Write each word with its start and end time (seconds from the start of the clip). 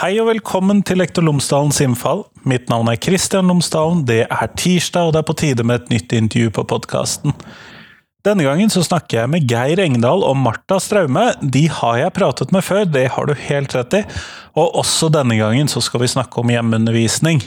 Hei 0.00 0.14
og 0.16 0.30
velkommen 0.30 0.78
til 0.80 0.96
Lektor 0.96 1.20
Lomsdalens 1.26 1.76
innfall. 1.84 2.22
Mitt 2.48 2.70
navn 2.72 2.88
er 2.88 2.96
Kristian 2.96 3.50
Lomsdalen. 3.50 3.98
Det 4.08 4.22
er 4.32 4.52
tirsdag, 4.56 5.10
og 5.10 5.12
det 5.12 5.20
er 5.20 5.26
på 5.28 5.34
tide 5.36 5.66
med 5.68 5.82
et 5.82 5.90
nytt 5.92 6.14
intervju 6.16 6.54
på 6.56 6.64
podkasten. 6.70 7.34
Denne 8.24 8.46
gangen 8.46 8.72
så 8.72 8.80
snakker 8.80 9.18
jeg 9.18 9.30
med 9.34 9.44
Geir 9.52 9.82
Engdahl 9.84 10.24
og 10.24 10.38
Marta 10.40 10.78
Straume. 10.80 11.26
De 11.44 11.66
har 11.68 11.98
jeg 12.00 12.14
pratet 12.16 12.56
med 12.56 12.64
før, 12.64 12.86
det 12.88 13.10
har 13.12 13.28
du 13.28 13.34
helt 13.44 13.76
rett 13.76 13.98
i. 13.98 14.02
Og 14.56 14.80
også 14.80 15.12
denne 15.12 15.36
gangen 15.36 15.68
så 15.68 15.84
skal 15.84 16.00
vi 16.00 16.08
snakke 16.14 16.40
om 16.40 16.48
hjemmeundervisning. 16.48 17.44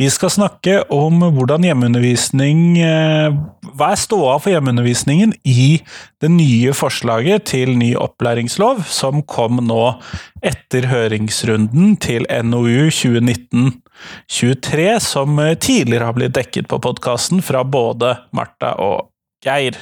Vi 0.00 0.06
skal 0.08 0.30
snakke 0.32 0.78
om 0.96 1.18
hvordan 1.36 1.60
hjemmeundervisning 1.66 2.78
eh, 2.80 3.34
Hva 3.76 3.90
er 3.92 3.98
ståa 4.00 4.38
for 4.40 4.48
hjemmeundervisningen 4.54 5.34
i 5.44 5.82
det 6.24 6.30
nye 6.32 6.72
forslaget 6.76 7.44
til 7.50 7.74
ny 7.76 7.90
opplæringslov, 8.00 8.80
som 8.88 9.20
kom 9.28 9.60
nå 9.66 10.00
etter 10.40 10.88
høringsrunden 10.88 11.98
til 12.00 12.24
NOU 12.48 12.88
2019-23, 12.96 14.88
som 15.04 15.36
tidligere 15.60 16.08
har 16.08 16.16
blitt 16.16 16.36
dekket 16.38 16.70
på 16.72 16.80
podkasten 16.80 17.44
fra 17.44 17.60
både 17.60 18.16
Martha 18.32 18.72
og 18.80 19.09
Geir. 19.44 19.76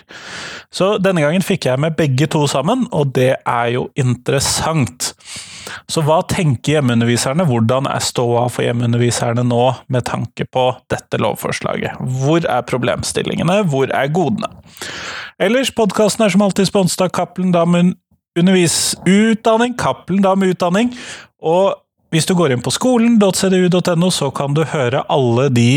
Så 0.75 0.97
denne 1.03 1.23
gangen 1.25 1.45
fikk 1.45 1.66
jeg 1.69 1.80
med 1.80 1.97
begge 1.99 2.29
to 2.30 2.45
sammen, 2.51 2.87
og 2.93 3.15
det 3.16 3.33
er 3.39 3.71
jo 3.75 3.89
interessant. 3.99 5.12
Så 5.89 6.03
hva 6.05 6.21
tenker 6.29 6.79
hjemmeunderviserne, 6.79 7.47
hvordan 7.49 7.89
er 7.91 8.05
ståa 8.05 8.47
for 8.52 8.65
hjemmeunderviserne 8.66 9.45
nå 9.47 9.65
med 9.93 10.07
tanke 10.09 10.47
på 10.49 10.69
dette 10.93 11.21
lovforslaget? 11.21 11.99
Hvor 12.23 12.45
er 12.45 12.66
problemstillingene, 12.69 13.63
hvor 13.73 13.91
er 13.95 14.13
godene? 14.13 14.52
Ellers, 15.41 15.73
podkasten 15.75 16.27
er 16.27 16.35
som 16.35 16.45
alltid 16.45 16.71
sponset 16.71 17.07
av 17.07 17.13
Cappelen 17.15 17.52
Dam 17.54 17.77
Utdanning, 18.38 19.77
Cappelen 19.79 20.25
Dam 20.25 20.47
Utdanning, 20.47 20.95
og 21.38 21.79
hvis 22.09 22.25
du 22.25 22.32
går 22.32 22.54
inn 22.54 22.63
på 22.65 22.73
skolen.cdu.no, 22.73 24.09
så 24.15 24.30
kan 24.32 24.54
du 24.57 24.63
høre 24.71 25.02
alle 25.13 25.49
de 25.52 25.71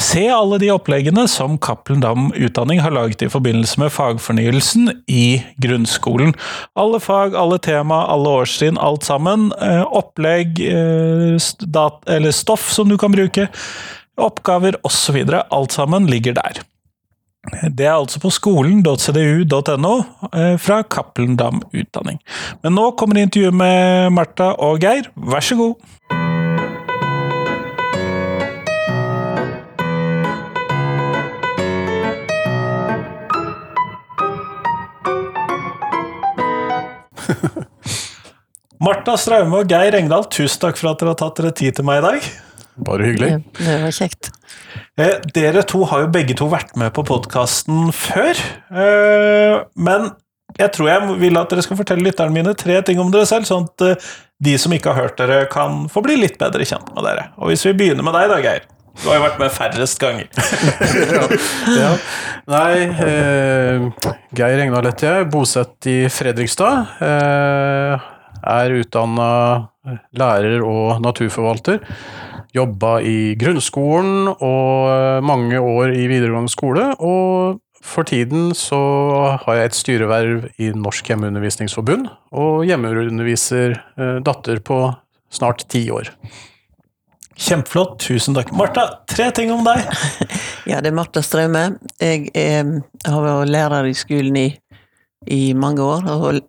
Se 0.00 0.24
alle 0.32 0.58
de 0.58 0.70
oppleggene 0.72 1.26
som 1.28 1.58
Cappelen 1.58 2.00
Dam 2.00 2.30
Utdanning 2.32 2.80
har 2.80 2.94
laget 2.94 3.22
i 3.22 3.28
forbindelse 3.32 3.80
med 3.80 3.92
fagfornyelsen 3.92 4.90
i 5.06 5.42
grunnskolen. 5.62 6.34
Alle 6.78 7.00
fag, 7.00 7.36
alle 7.36 7.58
tema, 7.62 8.02
alle 8.08 8.32
årstrinn, 8.40 8.80
alt 8.80 9.04
sammen. 9.04 9.50
Eh, 9.60 9.84
opplegg, 9.84 10.60
eh, 10.64 12.30
stoff 12.32 12.70
som 12.72 12.88
du 12.88 12.98
kan 12.98 13.12
bruke, 13.12 13.48
oppgaver 14.16 14.80
osv. 14.82 15.22
Alt 15.50 15.72
sammen 15.72 16.06
ligger 16.06 16.40
der. 16.40 16.62
Det 17.68 17.86
er 17.86 17.96
altså 17.96 18.20
på 18.22 18.30
skolen.cdu.no 18.30 19.94
eh, 20.32 20.56
fra 20.62 20.82
Cappelen 20.82 21.36
Dam 21.36 21.62
Utdanning. 21.72 22.20
Men 22.62 22.78
nå 22.78 22.92
kommer 22.96 23.18
intervjuet 23.18 23.54
med 23.54 24.12
Marta 24.14 24.54
og 24.58 24.82
Geir, 24.82 25.10
vær 25.16 25.42
så 25.42 25.58
god! 25.58 26.21
Marta 38.82 39.14
Straume 39.20 39.60
og 39.60 39.70
Geir 39.70 39.94
Engdahl, 39.94 40.24
tusen 40.32 40.58
takk 40.64 40.78
for 40.80 40.90
at 40.90 40.98
dere 40.98 41.12
har 41.12 41.18
tatt 41.20 41.36
dere 41.38 41.52
tid 41.54 41.76
til 41.78 41.86
meg 41.86 42.00
i 42.00 42.02
dag. 42.02 42.24
Bare 42.82 43.04
hyggelig. 43.06 43.28
Det 43.60 43.74
var 43.78 43.92
kjekt. 43.94 44.30
Eh, 44.98 45.12
dere 45.36 45.62
to 45.70 45.84
har 45.86 46.02
jo 46.02 46.08
begge 46.10 46.34
to 46.38 46.48
vært 46.50 46.72
med 46.80 46.90
på 46.96 47.04
podkasten 47.06 47.92
før. 47.94 48.40
Eh, 48.74 49.60
men 49.78 50.08
jeg 50.58 50.72
tror 50.74 50.88
jeg 50.90 51.14
vil 51.20 51.38
at 51.38 51.52
dere 51.52 51.62
skal 51.62 51.78
fortelle 51.78 52.02
lytterne 52.08 52.34
mine 52.34 52.56
tre 52.58 52.80
ting 52.82 52.98
om 52.98 53.12
dere 53.14 53.28
selv, 53.28 53.46
sånn 53.46 53.68
at 53.70 53.84
eh, 53.86 54.08
de 54.42 54.56
som 54.58 54.74
ikke 54.74 54.90
har 54.90 55.06
hørt 55.06 55.20
dere, 55.20 55.44
kan 55.52 55.84
få 55.92 56.02
bli 56.02 56.16
litt 56.18 56.34
bedre 56.40 56.66
kjent 56.66 56.90
med 56.96 57.06
dere. 57.06 57.28
Og 57.38 57.52
hvis 57.52 57.62
vi 57.68 57.76
begynner 57.78 58.02
med 58.02 58.16
deg 58.18 58.32
da, 58.32 58.40
Geir. 58.42 58.66
Du 58.98 59.06
har 59.08 59.20
jo 59.20 59.26
vært 59.28 59.38
med 59.40 59.54
færrest 59.54 60.00
ganger. 60.02 60.26
ja. 61.06 61.22
ja. 61.84 61.92
Nei, 62.50 62.72
eh, 63.06 64.10
Geir 64.34 64.64
Engdahl 64.66 64.90
heter 64.90 65.20
jeg, 65.20 65.30
bosatt 65.30 65.92
i 65.92 66.00
Fredrikstad. 66.10 68.10
Eh, 68.42 68.62
er 68.62 68.76
utdanna 68.82 69.30
lærer 70.18 70.62
og 70.66 71.00
naturforvalter. 71.02 71.80
Jobba 72.52 72.98
i 73.00 73.34
grunnskolen 73.40 74.28
og 74.34 75.24
mange 75.24 75.56
år 75.56 75.94
i 75.96 76.04
videregående 76.10 76.52
skole. 76.52 76.90
Og 77.00 77.62
for 77.82 78.06
tiden 78.06 78.52
så 78.54 78.78
har 79.42 79.58
jeg 79.58 79.70
et 79.70 79.76
styreverv 79.76 80.46
i 80.62 80.70
Norsk 80.76 81.08
hjemmeundervisningsforbund, 81.10 82.06
og 82.30 82.62
hjemmeunderviser 82.68 83.74
eh, 83.74 84.18
datter 84.22 84.62
på 84.62 84.84
snart 85.32 85.66
ti 85.72 85.88
år. 85.90 86.12
Kjempeflott, 87.42 87.96
tusen 88.04 88.36
takk. 88.36 88.52
Marta, 88.54 88.84
tre 89.10 89.30
ting 89.34 89.50
om 89.50 89.64
deg. 89.66 89.82
ja, 90.70 90.78
det 90.84 90.92
er 90.92 90.94
Marta 90.94 91.24
Straume. 91.24 91.64
Jeg 91.98 92.28
er, 92.38 92.68
har 93.08 93.24
vært 93.26 93.50
lærer 93.50 93.88
i 93.90 93.96
skolen 93.98 94.38
i, 94.38 94.48
i 95.26 95.52
mange 95.54 95.82
år, 95.82 96.06
og 96.10 96.40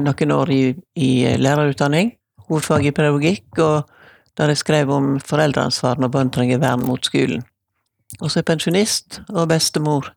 noen 0.00 0.34
år 0.34 0.52
i, 0.52 0.62
i 0.96 1.10
lærerutdanning. 1.38 2.14
Hovedfag 2.48 2.86
i 2.86 2.94
pedagogikk, 2.94 3.46
og 3.58 3.88
der 4.38 4.52
jeg 4.52 4.62
skrev 4.62 4.90
om 4.92 5.14
foreldreansvar 5.20 6.00
når 6.00 6.12
barn 6.12 6.32
trenger 6.32 6.62
vern 6.62 6.84
mot 6.86 7.04
skolen. 7.04 7.44
Og 8.20 8.28
så 8.28 8.38
er 8.38 8.42
jeg 8.42 8.50
pensjonist 8.52 9.22
og 9.32 9.48
bestemor 9.52 10.12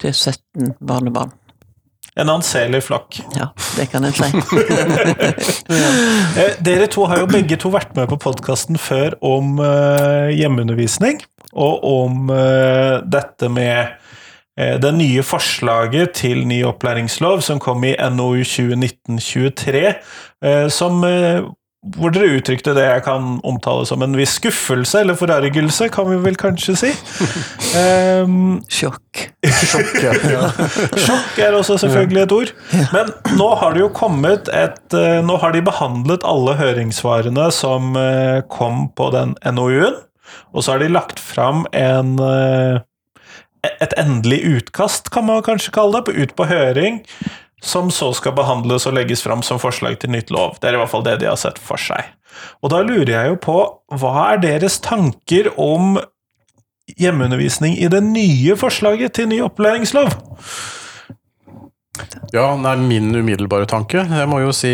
til 0.00 0.14
17 0.14 0.74
barnebarn. 0.80 1.32
En 2.18 2.28
anselig 2.32 2.82
flokk. 2.84 3.20
Ja, 3.36 3.50
det 3.76 3.86
kan 3.92 4.04
en 4.04 4.12
si. 4.12 4.26
ja. 5.82 5.90
Eh, 6.42 6.56
dere 6.64 6.88
to 6.90 7.06
har 7.08 7.22
jo 7.22 7.28
begge 7.30 7.56
to 7.60 7.70
vært 7.72 7.94
med 7.96 8.10
på 8.10 8.18
podkasten 8.20 8.80
før 8.80 9.14
om 9.24 9.60
uh, 9.62 10.28
hjemmeundervisning, 10.34 11.22
og 11.54 11.86
om 11.86 12.32
uh, 12.32 12.98
dette 13.06 13.48
med 13.52 13.94
det 14.58 14.90
nye 14.92 15.22
forslaget 15.24 16.10
til 16.18 16.42
ny 16.48 16.58
opplæringslov 16.68 17.40
som 17.46 17.60
kom 17.62 17.84
i 17.86 17.94
NOU 18.12 18.42
2019-23, 18.44 19.84
som 20.74 20.98
hvor 21.80 22.12
dere 22.12 22.34
uttrykte 22.36 22.74
det 22.76 22.82
jeg 22.84 23.02
kan 23.06 23.38
omtale 23.46 23.86
som 23.88 24.02
en 24.04 24.16
viss 24.18 24.34
skuffelse, 24.36 25.00
eller 25.00 25.16
forargelse, 25.16 25.88
kan 25.92 26.10
vi 26.10 26.18
vel 26.20 26.36
kanskje 26.36 26.74
si. 26.76 26.90
Um, 27.72 28.58
Sjokk. 28.76 29.22
Sjokk, 29.48 29.94
ja. 30.04 30.12
Sjokk 31.00 31.40
er 31.40 31.56
også 31.56 31.78
selvfølgelig 31.80 32.22
et 32.26 32.34
ord. 32.36 32.52
Men 32.92 33.14
nå 33.38 33.48
har 33.62 33.72
det 33.72 33.84
jo 33.84 33.88
kommet 33.96 34.52
et 34.52 34.96
eh, 34.96 35.22
Nå 35.24 35.38
har 35.40 35.54
de 35.56 35.64
behandlet 35.64 36.26
alle 36.28 36.58
høringssvarene 36.60 37.48
som 37.54 37.96
eh, 37.96 38.44
kom 38.52 38.90
på 38.96 39.08
den 39.16 39.32
NOU-en, 39.40 39.96
og 40.52 40.62
så 40.62 40.74
har 40.74 40.84
de 40.84 40.92
lagt 40.92 41.22
fram 41.22 41.64
en 41.72 42.18
eh, 42.20 42.84
et 43.66 43.94
endelig 44.00 44.40
utkast, 44.56 45.10
kan 45.12 45.26
man 45.28 45.42
kanskje 45.44 45.74
kalle 45.74 46.02
det, 46.06 46.16
ut 46.16 46.34
på 46.36 46.48
høring, 46.50 47.02
som 47.60 47.90
så 47.92 48.10
skal 48.16 48.32
behandles 48.36 48.86
og 48.88 48.96
legges 48.96 49.22
fram 49.24 49.44
som 49.44 49.60
forslag 49.60 49.98
til 50.00 50.14
nytt 50.14 50.32
lov. 50.32 50.56
Det 50.60 50.70
er 50.70 50.78
i 50.78 50.80
hvert 50.80 50.92
fall 50.92 51.04
det 51.04 51.18
de 51.20 51.28
har 51.28 51.40
sett 51.40 51.60
for 51.60 51.80
seg. 51.80 52.08
Og 52.64 52.72
da 52.72 52.80
lurer 52.86 53.12
jeg 53.12 53.34
jo 53.34 53.38
på, 53.44 53.58
hva 54.00 54.14
er 54.30 54.42
deres 54.42 54.78
tanker 54.84 55.50
om 55.60 55.98
hjemmeundervisning 56.98 57.76
i 57.78 57.90
det 57.92 58.00
nye 58.06 58.56
forslaget 58.58 59.18
til 59.18 59.28
ny 59.30 59.42
opplæringslov? 59.44 60.08
Ja, 62.32 62.54
det 62.56 62.70
er 62.70 62.82
min 62.82 63.12
umiddelbare 63.12 63.68
tanke. 63.68 64.06
Jeg 64.08 64.28
må 64.30 64.40
jo 64.40 64.54
si 64.56 64.72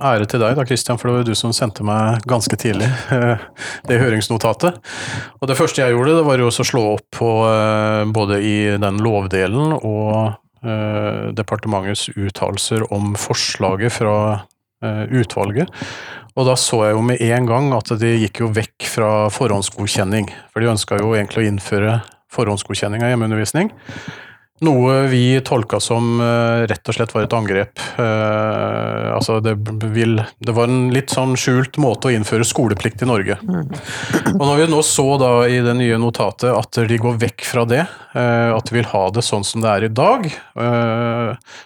ære 0.00 0.26
til 0.28 0.42
deg 0.42 0.58
da, 0.58 0.66
Christian, 0.68 0.98
for 1.00 1.08
det 1.08 1.14
var 1.14 1.24
jo 1.24 1.32
du 1.32 1.38
som 1.38 1.54
sendte 1.56 1.86
meg 1.86 2.20
ganske 2.28 2.58
tidlig 2.60 2.90
eh, 3.16 3.46
det 3.88 4.02
høringsnotatet. 4.02 4.78
Og 5.40 5.50
det 5.50 5.56
første 5.58 5.82
jeg 5.82 5.96
gjorde, 5.96 6.18
det 6.20 6.28
var 6.28 6.42
jo 6.42 6.52
å 6.52 6.68
slå 6.72 6.84
opp 6.98 7.08
på 7.16 7.32
eh, 7.48 8.04
både 8.12 8.42
i 8.44 8.56
den 8.82 9.00
lovdelen 9.04 9.76
og 9.80 10.38
Eh, 10.60 11.28
departementets 11.32 12.10
uttalelser 12.20 12.82
om 12.92 13.14
forslaget 13.16 13.94
fra 13.96 14.16
utvalget. 15.12 15.68
Og 16.40 16.46
da 16.48 16.54
så 16.56 16.78
jeg 16.86 16.94
jo 16.96 17.02
med 17.04 17.20
en 17.20 17.44
gang 17.48 17.66
at 17.76 17.90
de 18.00 18.14
gikk 18.22 18.38
jo 18.40 18.46
vekk 18.56 18.86
fra 18.88 19.10
forhåndsgodkjenning. 19.28 20.30
For 20.48 20.64
de 20.64 20.70
ønska 20.72 20.96
jo 21.02 21.10
egentlig 21.12 21.42
å 21.42 21.48
innføre 21.50 21.98
forhåndsgodkjenning 22.32 23.04
av 23.04 23.12
hjemmeundervisning. 23.12 23.68
Noe 24.60 25.06
vi 25.08 25.40
tolka 25.40 25.78
som 25.80 26.18
uh, 26.20 26.66
rett 26.68 26.88
og 26.90 26.96
slett 26.96 27.14
var 27.14 27.24
et 27.24 27.32
angrep. 27.32 27.80
Uh, 27.96 29.08
altså 29.14 29.38
det, 29.40 29.54
vil, 29.94 30.18
det, 30.36 30.52
var 30.52 30.68
en 30.68 30.90
litt 30.92 31.14
sånn 31.14 31.32
skjult 31.40 31.78
måte 31.80 32.10
å 32.10 32.12
innføre 32.12 32.44
skoleplikt 32.44 33.00
i 33.00 33.08
Norge. 33.08 33.38
Og 33.40 34.42
når 34.42 34.58
vi 34.60 34.66
nå 34.68 34.82
så 34.84 35.06
da 35.20 35.30
i 35.48 35.62
det 35.64 35.72
nye 35.78 35.96
notatet 36.00 36.52
at 36.52 36.80
de 36.90 36.98
går 37.00 37.16
vekk 37.22 37.46
fra 37.48 37.64
det, 37.70 37.86
uh, 38.12 38.52
at 38.52 38.68
de 38.68 38.76
vil 38.76 38.90
ha 38.90 39.02
det 39.16 39.24
sånn 39.24 39.48
som 39.48 39.64
det 39.64 39.72
er 39.72 39.88
i 39.88 39.92
dag, 39.96 40.28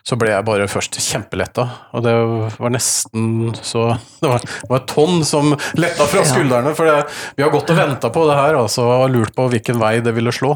så 0.07 0.17
ble 0.21 0.31
jeg 0.31 0.47
bare 0.47 0.69
først 0.71 1.01
kjempeletta. 1.03 1.65
Og 1.99 2.05
det 2.05 2.13
var 2.61 2.75
nesten 2.75 3.51
så 3.59 3.89
Det 4.25 4.31
var, 4.31 4.41
det 4.41 4.71
var 4.71 4.79
et 4.79 4.87
tonn 4.89 5.19
som 5.27 5.51
letta 5.77 6.07
fra 6.09 6.23
skuldrene. 6.25 6.73
For 6.79 6.89
det, 6.89 7.11
vi 7.37 7.45
har 7.45 7.53
gått 7.53 7.75
og 7.75 7.77
venta 7.77 8.09
på 8.15 8.25
det 8.31 8.39
her 8.39 8.57
altså, 8.63 8.87
og 9.03 9.11
lurt 9.13 9.35
på 9.37 9.49
hvilken 9.53 9.83
vei 9.83 9.99
det 10.05 10.15
ville 10.17 10.33
slå. 10.33 10.55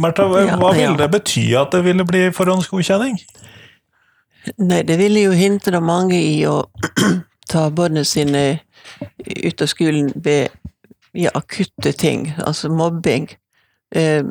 Martha, 0.00 0.26
hva 0.30 0.44
ja, 0.46 0.56
ville 0.76 0.96
det 0.96 1.10
bety 1.12 1.50
at 1.60 1.74
det 1.74 1.82
ville 1.84 2.06
bli 2.08 2.28
forhåndsgodkjenning? 2.34 3.18
Nei, 4.56 4.80
det 4.88 4.96
ville 5.00 5.26
jo 5.26 5.36
hindre 5.36 5.82
mange 5.84 6.16
i 6.16 6.38
å 6.48 6.62
ta 7.52 7.66
barna 7.74 8.04
sine 8.08 8.44
ut 9.26 9.62
av 9.62 9.68
skolen 9.68 10.10
ved 10.24 10.48
ja, 11.12 11.32
akutte 11.34 11.92
ting, 11.92 12.30
altså 12.46 12.70
mobbing. 12.72 13.28
Eh, 13.94 14.22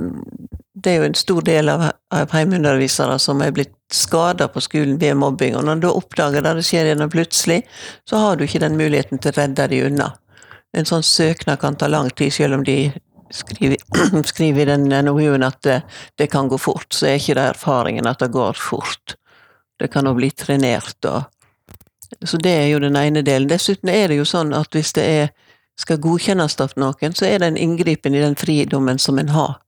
det 0.80 0.92
er 0.92 1.02
jo 1.02 1.10
en 1.10 1.18
stor 1.18 1.44
del 1.46 1.70
av, 1.70 1.84
av 2.16 2.32
heimeundervisere 2.34 3.18
som 3.20 3.44
er 3.44 3.52
blitt 3.56 3.76
skada 3.94 4.48
på 4.50 4.64
skolen 4.64 4.98
ved 5.02 5.18
mobbing, 5.20 5.58
og 5.58 5.68
når 5.68 5.84
du 5.84 5.90
oppdager 5.92 6.46
det, 6.46 6.56
det 6.60 6.66
skjer 6.66 6.92
gjennom 6.92 7.12
plutselig, 7.12 7.62
så 8.10 8.24
har 8.24 8.38
du 8.38 8.46
ikke 8.46 8.64
den 8.64 8.80
muligheten 8.80 9.22
til 9.22 9.34
å 9.34 9.40
redde 9.42 9.68
de 9.74 9.84
unna. 9.90 10.10
En 10.78 10.86
sånn 10.86 11.04
søknad 11.06 11.60
kan 11.62 11.78
ta 11.78 11.90
lang 11.90 12.12
tid, 12.14 12.34
selv 12.34 12.60
om 12.60 12.66
de 12.66 12.92
skriver, 13.32 13.78
i 14.62 14.66
den 14.66 14.90
NOU-en 15.06 15.44
at 15.44 15.62
det, 15.62 15.82
det, 16.16 16.28
kan 16.28 16.48
gå 16.48 16.58
fort, 16.58 16.94
så 16.94 17.08
er 17.08 17.20
ikke 17.20 17.38
det 17.38 17.48
erfaringen 17.54 18.08
at 18.08 18.20
det 18.20 18.32
går 18.34 18.54
fort. 18.54 19.16
Det 19.80 19.88
kan 19.88 20.06
jo 20.06 20.16
bli 20.18 20.32
trenert 20.32 21.06
og 21.06 21.24
Så 22.26 22.38
det 22.42 22.50
er 22.50 22.66
jo 22.68 22.80
den 22.80 22.96
ene 22.98 23.22
delen. 23.22 23.48
Dessuten 23.48 23.90
er 23.90 24.08
det 24.10 24.16
jo 24.18 24.24
sånn 24.26 24.50
at 24.58 24.74
hvis 24.74 24.96
det 24.98 25.04
er, 25.06 25.28
skal 25.78 26.00
godkjennes 26.02 26.56
av 26.60 26.72
noen, 26.76 27.14
så 27.14 27.28
er 27.28 27.40
det 27.40 27.48
en 27.52 27.58
inngripen 27.58 28.16
i 28.16 28.24
den 28.24 28.36
fridommen 28.36 28.98
som 29.00 29.20
en 29.22 29.30
har. 29.30 29.60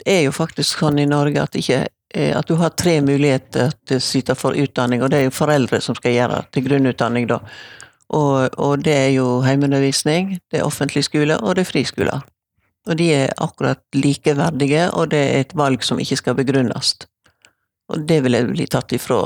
Det 0.00 0.08
er 0.08 0.22
jo 0.24 0.32
faktisk 0.32 0.80
sånn 0.80 0.98
i 0.98 1.04
Norge 1.06 1.42
at, 1.42 1.54
ikke, 1.60 1.84
at 2.14 2.48
du 2.48 2.56
har 2.56 2.72
tre 2.72 2.96
muligheter 3.04 3.76
til 3.84 4.00
å 4.00 4.06
sitte 4.06 4.34
for 4.34 4.56
utdanning, 4.56 5.04
og 5.04 5.12
det 5.12 5.20
er 5.20 5.28
jo 5.28 5.36
foreldre 5.36 5.82
som 5.84 5.94
skal 5.94 6.16
gjøre 6.16 6.40
til 6.56 6.64
grunnutdanning, 6.70 7.28
da. 7.28 7.42
Og, 8.16 8.56
og 8.56 8.80
det 8.84 8.96
er 8.96 9.10
jo 9.18 9.42
heimeundervisning, 9.44 10.38
det 10.50 10.62
er 10.62 10.66
offentlig 10.66 11.04
skole, 11.04 11.36
og 11.36 11.58
det 11.58 11.66
er 11.66 11.70
friskoler. 11.74 12.24
Og 12.88 12.98
de 13.00 13.08
er 13.16 13.32
akkurat 13.40 13.80
likeverdige, 13.96 14.90
og 14.92 15.10
det 15.14 15.22
er 15.24 15.40
et 15.40 15.54
valg 15.56 15.84
som 15.84 16.00
ikke 16.00 16.18
skal 16.20 16.36
begrunnes. 16.36 16.94
Og 17.88 18.04
det 18.08 18.20
vil 18.26 18.36
bli 18.50 18.66
tatt 18.68 18.92
ifra 18.96 19.22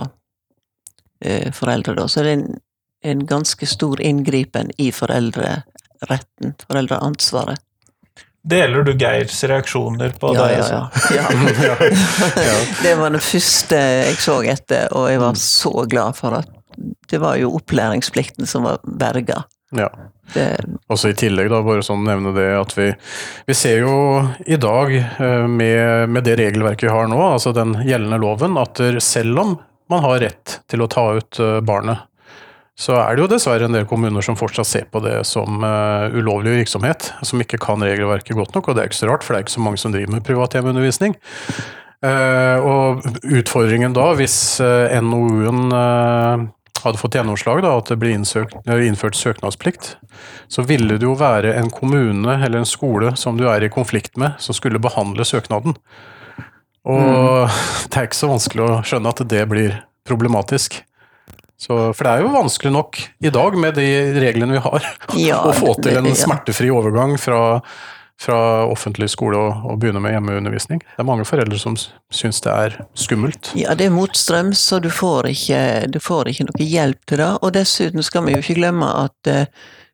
eh, 1.24 1.50
foreldre, 1.54 1.96
da. 1.98 2.06
Så 2.08 2.22
det 2.22 2.30
er 2.30 2.38
en, 2.38 2.60
en 3.04 3.24
ganske 3.26 3.66
stor 3.66 4.00
inngripen 4.00 4.70
i 4.78 4.92
foreldreretten, 4.94 6.54
foreldreansvaret. 6.66 7.64
Deler 8.48 8.86
du 8.86 8.94
Geirs 8.96 9.42
reaksjoner 9.44 10.14
på 10.20 10.30
ja, 10.36 10.46
det? 10.46 10.58
Ja, 10.70 10.90
ja. 11.10 11.26
ja. 11.66 11.74
det 12.84 12.94
var 12.96 13.10
det 13.12 13.20
første 13.26 13.76
jeg 13.76 14.20
så 14.22 14.38
etter, 14.46 14.86
og 14.94 15.10
jeg 15.10 15.20
var 15.20 15.34
Mm. 15.34 15.42
så 15.42 15.84
glad 15.90 16.16
for 16.16 16.38
at 16.38 16.48
det 17.10 17.18
var 17.18 17.36
jo 17.36 17.50
opplæringsplikten 17.58 18.46
som 18.46 18.62
var 18.62 18.78
berga. 18.86 19.42
Ja. 19.76 19.88
og 19.92 20.94
Også 20.94 21.10
i 21.12 21.16
tillegg, 21.18 21.50
da, 21.52 21.60
bare 21.64 21.84
sånn 21.84 22.06
nevne 22.08 22.32
det 22.36 22.48
at 22.56 22.72
vi, 22.78 22.88
vi 23.48 23.56
ser 23.56 23.82
jo 23.82 23.94
i 24.48 24.56
dag 24.60 24.94
eh, 24.96 25.44
med, 25.44 26.08
med 26.14 26.24
det 26.24 26.38
regelverket 26.40 26.88
vi 26.88 26.94
har 26.94 27.10
nå, 27.10 27.18
altså 27.34 27.52
den 27.56 27.76
gjeldende 27.84 28.20
loven, 28.22 28.56
at 28.60 28.80
selv 29.04 29.42
om 29.42 29.58
man 29.92 30.04
har 30.04 30.22
rett 30.24 30.60
til 30.68 30.84
å 30.84 30.88
ta 30.92 31.10
ut 31.18 31.40
eh, 31.42 31.58
barnet, 31.64 32.08
så 32.78 32.94
er 33.00 33.16
det 33.16 33.24
jo 33.24 33.30
dessverre 33.32 33.66
en 33.66 33.74
del 33.74 33.88
kommuner 33.90 34.22
som 34.22 34.36
fortsatt 34.38 34.68
ser 34.70 34.84
på 34.92 35.00
det 35.02 35.16
som 35.26 35.64
uh, 35.66 36.14
ulovlig 36.14 36.60
virksomhet, 36.60 37.08
som 37.26 37.42
ikke 37.42 37.58
kan 37.58 37.82
regelverket 37.82 38.38
godt 38.38 38.54
nok, 38.54 38.68
og 38.70 38.76
det 38.76 38.84
er 38.84 38.92
ikke 38.92 39.00
så 39.00 39.08
rart, 39.10 39.26
for 39.26 39.34
det 39.34 39.40
er 39.40 39.46
ikke 39.48 39.56
så 39.56 39.64
mange 39.64 39.80
som 39.82 39.94
driver 39.94 40.14
med 40.14 40.22
privat 40.28 40.54
hjemmeundervisning. 40.54 41.16
Uh, 42.06 42.62
og 42.62 43.08
utfordringen 43.26 43.96
da, 43.96 44.12
hvis 44.14 44.36
uh, 44.62 44.94
NOU-en 45.02 45.74
hadde 46.84 47.00
fått 47.00 47.16
gjennomslag, 47.18 47.62
da, 47.64 47.74
at 47.78 47.90
det 47.90 47.98
ble 48.00 48.12
innsøkt, 48.16 48.56
innført 48.66 49.18
søknadsplikt, 49.18 49.96
så 50.52 50.64
ville 50.68 50.98
det 50.98 51.06
jo 51.06 51.16
være 51.18 51.54
en 51.58 51.70
kommune 51.74 52.38
eller 52.38 52.62
en 52.62 52.68
skole 52.68 53.14
som 53.20 53.38
du 53.38 53.46
er 53.50 53.64
i 53.64 53.72
konflikt 53.72 54.18
med, 54.20 54.38
som 54.42 54.56
skulle 54.56 54.82
behandle 54.82 55.26
søknaden. 55.28 55.76
Og 56.88 57.48
det 57.90 58.00
er 58.00 58.08
ikke 58.08 58.22
så 58.22 58.32
vanskelig 58.32 58.66
å 58.66 58.82
skjønne 58.86 59.14
at 59.14 59.24
det 59.30 59.44
blir 59.50 59.80
problematisk. 60.08 60.80
Så, 61.58 61.74
for 61.90 62.06
det 62.06 62.10
er 62.12 62.22
jo 62.22 62.34
vanskelig 62.36 62.70
nok 62.70 62.98
i 63.18 63.30
dag, 63.34 63.56
med 63.58 63.74
de 63.80 63.86
reglene 64.22 64.54
vi 64.54 64.62
har, 64.62 64.84
Ja, 65.18 65.40
å 65.42 65.54
få 65.56 65.74
til 65.82 65.98
en 65.98 66.12
smertefri 66.14 66.70
overgang 66.70 67.16
fra, 67.18 67.40
fra 68.18 68.66
offentlig 68.66 69.10
skole 69.12 69.38
og, 69.38 69.64
og 69.70 69.78
begynne 69.78 70.02
med 70.02 70.16
hjemmeundervisning. 70.16 70.82
Det 70.82 71.02
er 71.02 71.06
mange 71.06 71.26
foreldre 71.28 71.58
som 71.60 71.76
syns 71.78 72.42
det 72.42 72.52
er 72.52 72.78
skummelt. 72.98 73.52
Ja, 73.58 73.76
det 73.78 73.86
er 73.86 73.94
motstrøms, 73.94 74.62
så 74.70 74.80
du 74.82 74.90
får 74.90 75.30
ikke, 75.30 75.60
du 75.94 76.00
får 76.02 76.32
ikke 76.32 76.48
noe 76.48 76.66
hjelp 76.66 77.04
til 77.06 77.22
det. 77.22 77.28
Og 77.42 77.52
dessuten 77.54 78.02
skal 78.06 78.26
vi 78.26 78.34
jo 78.34 78.42
ikke 78.42 78.58
glemme 78.58 78.88
at 79.04 79.30
eh, 79.30 79.46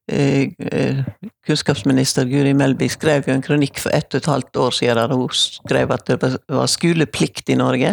eh, 0.08 1.02
kunnskapsminister 1.44 2.28
Guri 2.30 2.54
Melby 2.56 2.88
skrev 2.92 3.28
jo 3.28 3.36
en 3.36 3.44
kronikk 3.44 3.82
for 3.84 3.92
ett 3.92 4.08
og 4.14 4.22
et 4.22 4.30
halvt 4.32 4.62
år 4.64 4.78
siden 4.78 5.02
der 5.02 5.16
hun 5.16 5.36
skrev 5.36 5.92
at 5.92 6.08
det 6.08 6.32
var 6.48 6.72
skoleplikt 6.72 7.52
i 7.52 7.58
Norge. 7.60 7.92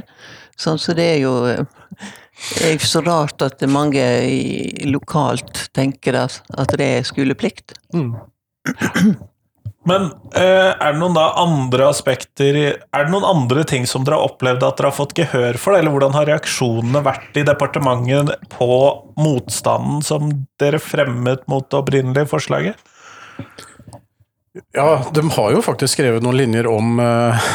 Sånn, 0.61 0.79
så 0.79 0.95
det 0.95 1.09
er 1.17 1.19
jo 1.25 1.35
det 2.41 2.63
er 2.63 2.77
ikke 2.77 2.87
så 2.89 3.01
rart 3.03 3.43
at 3.43 3.61
mange 3.69 4.01
lokalt 4.87 5.67
tenker 5.75 6.15
at 6.23 6.77
det 6.79 6.87
er 6.87 7.05
skoleplikt. 7.05 7.75
Mm. 7.93 8.15
Men 9.89 10.11
eh, 10.37 10.71
er 10.75 10.93
det 10.93 10.99
noen 11.01 11.15
da 11.17 11.31
andre 11.41 11.87
aspekter 11.89 12.57
Er 12.61 13.05
det 13.07 13.09
noen 13.09 13.25
andre 13.25 13.63
ting 13.65 13.87
som 13.89 14.03
dere 14.05 14.19
har 14.19 14.29
opplevd 14.29 14.61
at 14.67 14.77
dere 14.77 14.91
har 14.91 14.97
fått 14.97 15.15
gehør 15.17 15.57
for, 15.61 15.73
eller 15.77 15.93
hvordan 15.93 16.13
har 16.13 16.29
reaksjonene 16.29 17.01
vært 17.05 17.41
i 17.41 17.45
departementet 17.47 18.45
på 18.53 18.69
motstanden 19.17 20.03
som 20.05 20.29
dere 20.61 20.81
fremmet 20.81 21.47
mot 21.49 21.65
det 21.65 21.81
opprinnelige 21.81 22.29
forslaget? 22.29 22.87
Ja, 24.75 25.01
de 25.15 25.23
har 25.31 25.53
jo 25.55 25.63
faktisk 25.63 25.95
skrevet 25.95 26.23
noen 26.25 26.37
linjer 26.37 26.67
om, 26.67 26.99
eh, 26.99 27.51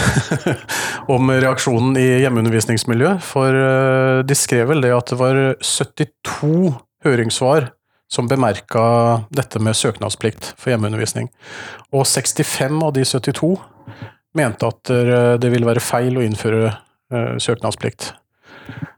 om 1.15 1.31
reaksjonen 1.31 1.95
i 2.01 2.07
hjemmeundervisningsmiljøet. 2.25 3.23
For 3.23 3.55
eh, 3.61 4.21
de 4.27 4.39
skrev 4.39 4.73
vel 4.73 4.83
det 4.83 4.95
at 4.97 5.13
det 5.13 5.21
var 5.21 5.41
72 5.61 6.73
høringssvar 7.07 7.71
som 8.13 8.29
bemerka 8.31 8.83
dette 9.35 9.61
med 9.63 9.77
søknadsplikt 9.77 10.53
for 10.55 10.73
hjemmeundervisning. 10.73 11.31
Og 11.93 12.07
65 12.07 12.79
av 12.87 12.93
de 12.97 13.07
72 13.07 13.57
mente 14.37 14.69
at 14.69 14.93
eh, 14.93 15.33
det 15.41 15.51
ville 15.53 15.69
være 15.69 15.83
feil 15.83 16.21
å 16.21 16.25
innføre 16.25 16.69
eh, 16.69 17.35
søknadsplikt. 17.43 18.13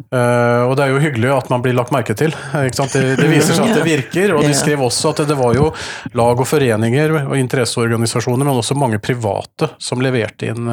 Eh, 0.09 0.63
og 0.65 0.75
det 0.79 0.85
er 0.85 0.93
jo 0.93 1.01
hyggelig 1.03 1.33
at 1.35 1.51
man 1.53 1.63
blir 1.65 1.77
lagt 1.77 1.93
merke 1.95 2.17
til. 2.19 2.33
Det, 2.33 3.03
det 3.21 3.31
viser 3.31 3.57
seg 3.57 3.69
at 3.69 3.81
det 3.81 3.87
virker. 3.95 4.35
Og 4.37 4.45
de 4.45 4.53
skrev 4.57 4.83
også 4.85 5.15
at 5.15 5.25
det, 5.29 5.39
var 5.39 5.57
jo 5.57 5.71
lag 6.19 6.41
og 6.41 6.49
foreninger 6.49 7.17
og 7.23 7.37
interesseorganisasjoner, 7.39 8.45
men 8.45 8.61
også 8.61 8.77
mange 8.79 9.01
private 9.05 9.73
som 9.83 10.05
leverte 10.05 10.53
inn 10.53 10.69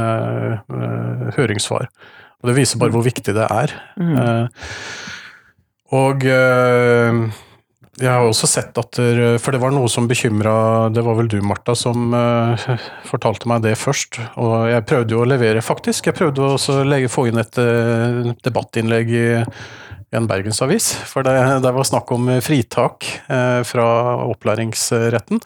høringssvar. 1.35 1.89
Og 2.45 2.51
det 2.51 2.59
viser 2.59 2.77
bare 2.81 2.93
hvor 2.93 3.05
viktig 3.05 3.33
det 3.35 3.45
er. 3.49 3.71
Eh, 3.97 4.65
og 5.95 6.25
jeg 8.01 8.11
har 8.11 8.25
også 8.27 8.49
sett 8.49 8.77
at 8.81 8.97
der, 8.99 9.37
For 9.39 9.55
det 9.55 9.61
var 9.63 9.71
noe 9.71 9.87
som 9.91 10.07
bekymra 10.09 10.89
Det 10.91 11.03
var 11.05 11.15
vel 11.15 11.29
du, 11.31 11.37
Martha, 11.45 11.75
som 11.79 12.11
uh, 12.11 12.67
fortalte 13.11 13.49
meg 13.51 13.63
det 13.63 13.77
først. 13.79 14.19
Og 14.41 14.67
jeg 14.71 14.85
prøvde 14.89 15.15
jo 15.15 15.23
å 15.23 15.29
levere, 15.29 15.63
faktisk. 15.63 16.11
Jeg 16.11 16.17
prøvde 16.17 16.43
også 16.57 16.81
å 16.81 16.85
legge, 16.87 17.11
få 17.11 17.29
inn 17.31 17.41
et 17.41 17.59
uh, 17.61 18.35
debattinnlegg 18.43 19.15
i 19.15 19.25
en 20.15 20.29
bergensavis. 20.29 20.91
For 21.07 21.25
det, 21.27 21.35
det 21.63 21.75
var 21.75 21.87
snakk 21.87 22.11
om 22.15 22.29
fritak 22.43 23.07
uh, 23.31 23.61
fra 23.67 23.89
opplæringsretten. 24.27 25.43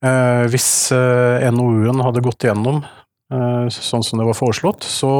Eh, 0.00 0.44
hvis 0.48 0.88
eh, 0.96 1.44
NOU-en 1.52 2.00
hadde 2.00 2.22
gått 2.24 2.46
gjennom 2.46 2.80
eh, 2.80 3.66
sånn 3.68 4.04
som 4.04 4.20
det 4.20 4.28
var 4.30 4.38
foreslått, 4.38 4.86
så 4.86 5.10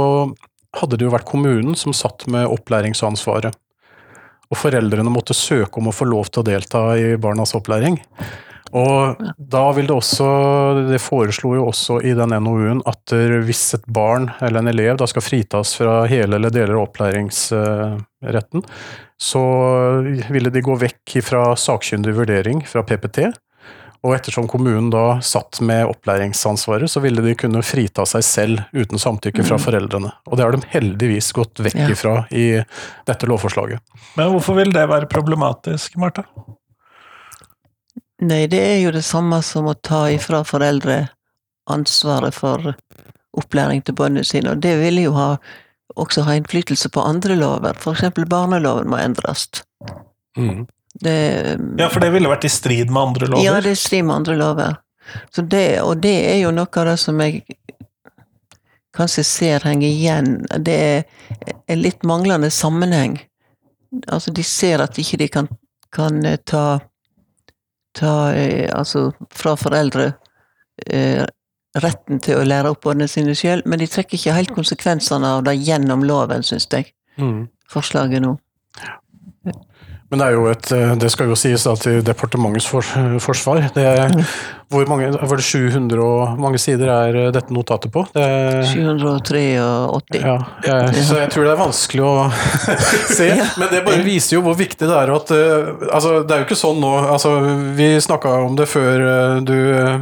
hadde 0.78 0.96
det 0.96 1.04
jo 1.04 1.12
vært 1.12 1.28
kommunen 1.28 1.76
som 1.76 1.92
satt 1.96 2.24
med 2.32 2.48
opplæringsansvaret. 2.48 3.58
Og 4.50 4.58
foreldrene 4.58 5.12
måtte 5.12 5.36
søke 5.36 5.78
om 5.78 5.90
å 5.90 5.94
få 5.94 6.08
lov 6.10 6.30
til 6.30 6.42
å 6.42 6.48
delta 6.50 6.84
i 6.98 7.14
barnas 7.20 7.54
opplæring. 7.58 8.00
Og 8.70 9.22
da 9.50 9.62
vil 9.74 9.88
det 9.88 9.94
også 9.96 10.26
Det 10.92 11.00
foreslo 11.02 11.56
jo 11.56 11.64
også 11.72 11.96
i 12.06 12.12
den 12.14 12.34
NOU-en 12.44 12.84
at 12.86 13.14
eh, 13.16 13.40
hvis 13.42 13.64
et 13.74 13.86
barn 13.90 14.28
eller 14.38 14.62
en 14.62 14.70
elev 14.70 15.00
da 15.00 15.08
skal 15.10 15.24
fritas 15.26 15.74
fra 15.78 16.04
hele 16.10 16.38
eller 16.38 16.54
deler 16.54 16.76
av 16.76 16.84
opplæringsretten, 16.86 18.62
så 19.20 19.42
ville 20.30 20.52
de 20.54 20.62
gå 20.64 20.76
vekk 20.80 21.18
fra 21.26 21.42
sakkyndig 21.58 22.14
vurdering 22.16 22.62
fra 22.66 22.84
PPT. 22.86 23.26
Og 24.00 24.14
ettersom 24.16 24.46
kommunen 24.48 24.88
da 24.92 25.20
satt 25.20 25.58
med 25.60 25.84
opplæringsansvaret, 25.90 26.88
så 26.88 27.02
ville 27.04 27.20
de 27.20 27.34
kunne 27.36 27.60
frita 27.66 28.06
seg 28.08 28.24
selv 28.24 28.62
uten 28.72 29.00
samtykke 29.00 29.44
fra 29.44 29.58
foreldrene. 29.60 30.14
Og 30.30 30.38
det 30.38 30.46
har 30.46 30.56
de 30.56 30.62
heldigvis 30.72 31.28
gått 31.36 31.60
vekk 31.60 31.76
Ja. 31.76 31.88
ifra 31.92 32.14
i 32.32 32.64
dette 33.06 33.28
lovforslaget. 33.28 33.80
Men 34.16 34.32
hvorfor 34.32 34.56
vil 34.56 34.72
det 34.72 34.86
være 34.88 35.06
problematisk, 35.10 35.98
Martha? 36.00 36.24
Nei, 38.22 38.46
det 38.46 38.60
er 38.60 38.80
jo 38.82 38.90
det 38.92 39.04
samme 39.04 39.42
som 39.42 39.68
å 39.68 39.74
ta 39.80 40.06
ifra 40.12 40.42
foreldre 40.44 41.10
ansvaret 41.68 42.34
for 42.34 42.74
opplæring 43.36 43.84
til 43.84 43.94
barna 43.94 44.24
sine, 44.24 44.50
og 44.52 44.60
det 44.60 44.74
vil 44.80 44.96
jo 45.04 45.12
ha, 45.12 45.36
også 45.96 46.24
ha 46.24 46.32
innflytelse 46.36 46.88
på 46.92 47.04
andre 47.04 47.36
lover, 47.36 47.76
for 47.78 47.94
eksempel 47.94 48.26
barneloven 48.28 48.88
må 48.90 48.96
endres. 48.96 49.46
Mm. 50.36 50.66
Det, 50.94 51.58
Ja, 51.78 51.88
for 51.88 52.00
det 52.02 52.10
ville 52.12 52.28
vært 52.28 52.44
i 52.44 52.52
strid 52.52 52.90
med 52.90 53.02
andre 53.02 53.26
lover. 53.30 53.44
Ja, 53.44 53.60
det 53.60 53.70
er 53.72 53.78
i 53.78 53.82
strid 53.82 54.04
med 54.04 54.16
andre 54.16 54.36
lover. 54.36 54.76
Så 55.34 55.42
det, 55.42 55.80
og 55.82 56.00
det 56.02 56.16
er 56.32 56.38
jo 56.42 56.50
noe 56.54 56.68
av 56.76 56.86
det 56.90 56.96
som 57.02 57.20
jeg 57.22 57.42
kanskje 58.96 59.24
ser 59.24 59.64
henger 59.66 59.88
igjen. 59.88 60.30
Det 60.58 60.76
er 60.76 61.02
en 61.70 61.80
litt 61.82 62.02
manglende 62.06 62.50
sammenheng. 62.50 63.18
Altså, 64.06 64.30
de 64.34 64.42
ser 64.46 64.82
at 64.82 64.98
ikke 64.98 65.18
de 65.18 65.28
kan, 65.28 65.48
kan 65.94 66.24
eh, 66.26 66.38
ta 66.46 66.80
ta 67.98 68.32
eh, 68.34 68.70
altså 68.70 69.08
fra 69.34 69.56
foreldre 69.58 70.12
eh, 70.86 71.24
retten 71.82 72.20
til 72.22 72.38
å 72.38 72.44
lære 72.46 72.70
opp 72.70 72.84
barna 72.86 73.06
sine 73.10 73.34
sjøl, 73.34 73.62
men 73.66 73.78
de 73.82 73.88
trekker 73.90 74.18
ikke 74.18 74.34
helt 74.36 74.52
konsekvensene 74.54 75.26
av 75.26 75.44
det 75.46 75.56
gjennom 75.58 76.04
loven, 76.06 76.42
syns 76.46 76.68
jeg, 76.70 76.92
Mm. 77.18 77.48
forslaget 77.68 78.22
nå. 78.22 78.36
Men 80.10 80.22
det 80.22 80.26
er 80.26 80.34
jo 80.34 80.46
et 80.50 80.72
eh, 80.74 80.94
Det 80.98 81.10
skal 81.12 81.30
jo 81.30 81.38
sies 81.38 81.64
da 81.66 81.76
til 81.78 82.00
departementets 82.06 82.66
fors 82.68 82.90
forsvar. 83.22 83.62
Det 83.74 83.84
er, 83.86 84.16
hvor 84.70 84.86
mange, 84.86 85.08
var 85.10 85.40
det 85.40 85.42
700 85.42 85.98
og 85.98 86.36
mange 86.38 86.58
sider 86.62 86.90
er 86.94 87.16
eh, 87.18 87.30
dette 87.34 87.50
notatet 87.50 87.90
på? 87.90 88.04
Det, 88.14 88.22
783. 88.70 89.40
ja, 90.22 90.36
jeg, 90.62 91.06
så 91.08 91.16
jeg 91.18 91.32
tror 91.34 91.48
det 91.48 91.54
er 91.56 91.58
vanskelig 91.58 92.04
å 92.06 92.12
se. 93.18 93.26
Men 93.58 93.72
det 93.72 93.80
bare 93.88 94.04
viser 94.06 94.36
jo 94.36 94.44
hvor 94.44 94.54
viktig 94.54 94.86
det 94.86 94.94
er 94.94 95.10
at 95.10 95.32
eh, 95.34 95.72
altså, 95.90 96.20
Det 96.22 96.36
er 96.36 96.44
jo 96.44 96.46
ikke 96.46 96.58
sånn 96.60 96.78
nå 96.82 96.90
altså, 97.00 97.32
Vi 97.74 97.88
snakka 98.04 98.36
om 98.44 98.54
det 98.60 98.68
før 98.70 99.02
eh, 99.08 99.40
du 99.42 99.56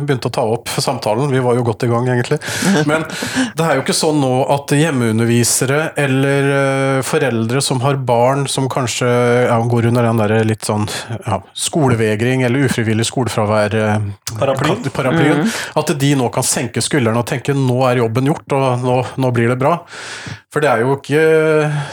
begynte 0.05 0.29
å 0.29 0.35
ta 0.37 0.45
opp 0.59 0.69
samtalen. 0.77 1.33
Vi 1.33 1.41
var 1.45 1.57
jo 1.57 1.65
godt 1.65 1.89
i 1.89 1.91
gang, 1.91 2.11
egentlig. 2.13 2.41
Men 2.91 3.09
det 3.57 3.65
er 3.65 3.79
jo 3.79 3.87
ikke 3.87 3.97
sånn 3.97 4.21
nå 4.21 4.35
at 4.53 4.77
hjemmeundervisere 4.77 5.95
eller 5.97 7.01
foreldre 7.09 7.65
som 7.65 7.81
har 7.87 7.97
barn 7.97 8.45
som 8.51 8.69
kanskje 8.69 9.09
ja, 9.49 9.57
går 9.65 9.89
under 9.95 10.11
den 10.11 10.21
der 10.21 10.37
litt 10.45 10.69
sånn 10.69 10.85
ja, 11.25 11.41
skolevegring 11.57 12.45
eller 12.45 12.69
ufrivillig 12.69 13.09
skolefravær 13.09 13.81
eh, 14.65 14.91
Paraplyen. 14.95 15.45
mm. 15.45 15.55
at 15.81 15.93
de 16.00 16.11
nå 16.19 16.29
kan 16.35 16.47
senke 16.47 16.83
skuldrene 16.85 17.21
og 17.21 17.29
tenke 17.29 17.55
nå 17.57 17.79
er 17.88 18.03
jobben 18.03 18.31
gjort, 18.31 18.57
og 18.57 18.85
nå, 18.85 18.99
nå 19.21 19.33
blir 19.35 19.53
det 19.53 19.59
bra. 19.61 19.77
For 20.49 20.65
det 20.65 20.71
er 20.71 20.83
jo 20.83 20.95
ikke, 20.97 21.23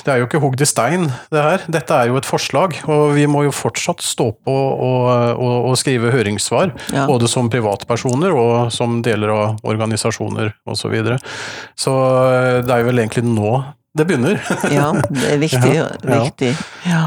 det 0.05 0.11
er 0.13 0.21
jo 0.21 0.27
ikke 0.29 0.39
hogd 0.43 0.63
i 0.63 0.67
stein, 0.69 1.09
det 1.33 1.43
her. 1.43 1.65
Dette 1.71 1.97
er 1.97 2.11
jo 2.11 2.19
et 2.19 2.27
forslag, 2.27 2.77
og 2.87 3.15
vi 3.17 3.25
må 3.27 3.43
jo 3.47 3.53
fortsatt 3.55 4.03
stå 4.05 4.29
på 4.47 4.55
og, 4.55 5.09
og, 5.35 5.55
og 5.71 5.79
skrive 5.79 6.13
høringssvar. 6.15 6.71
Ja. 6.95 7.05
Både 7.09 7.27
som 7.31 7.51
privatpersoner 7.51 8.35
og 8.35 8.71
som 8.73 9.01
deler 9.05 9.33
av 9.35 9.65
organisasjoner 9.67 10.53
osv. 10.63 10.85
Så, 10.85 10.91
videre. 10.93 11.15
så 11.73 11.91
eh, 12.29 12.59
det 12.61 12.69
er 12.69 12.83
jo 12.83 12.89
vel 12.91 13.01
egentlig 13.01 13.23
nå 13.25 13.55
det 13.95 14.05
begynner. 14.05 14.41
Ja, 14.69 14.91
det 15.09 15.29
er 15.33 15.39
viktig. 15.39 15.71
Ja. 15.79 15.87
viktig. 16.03 16.51
Ja. 16.85 17.03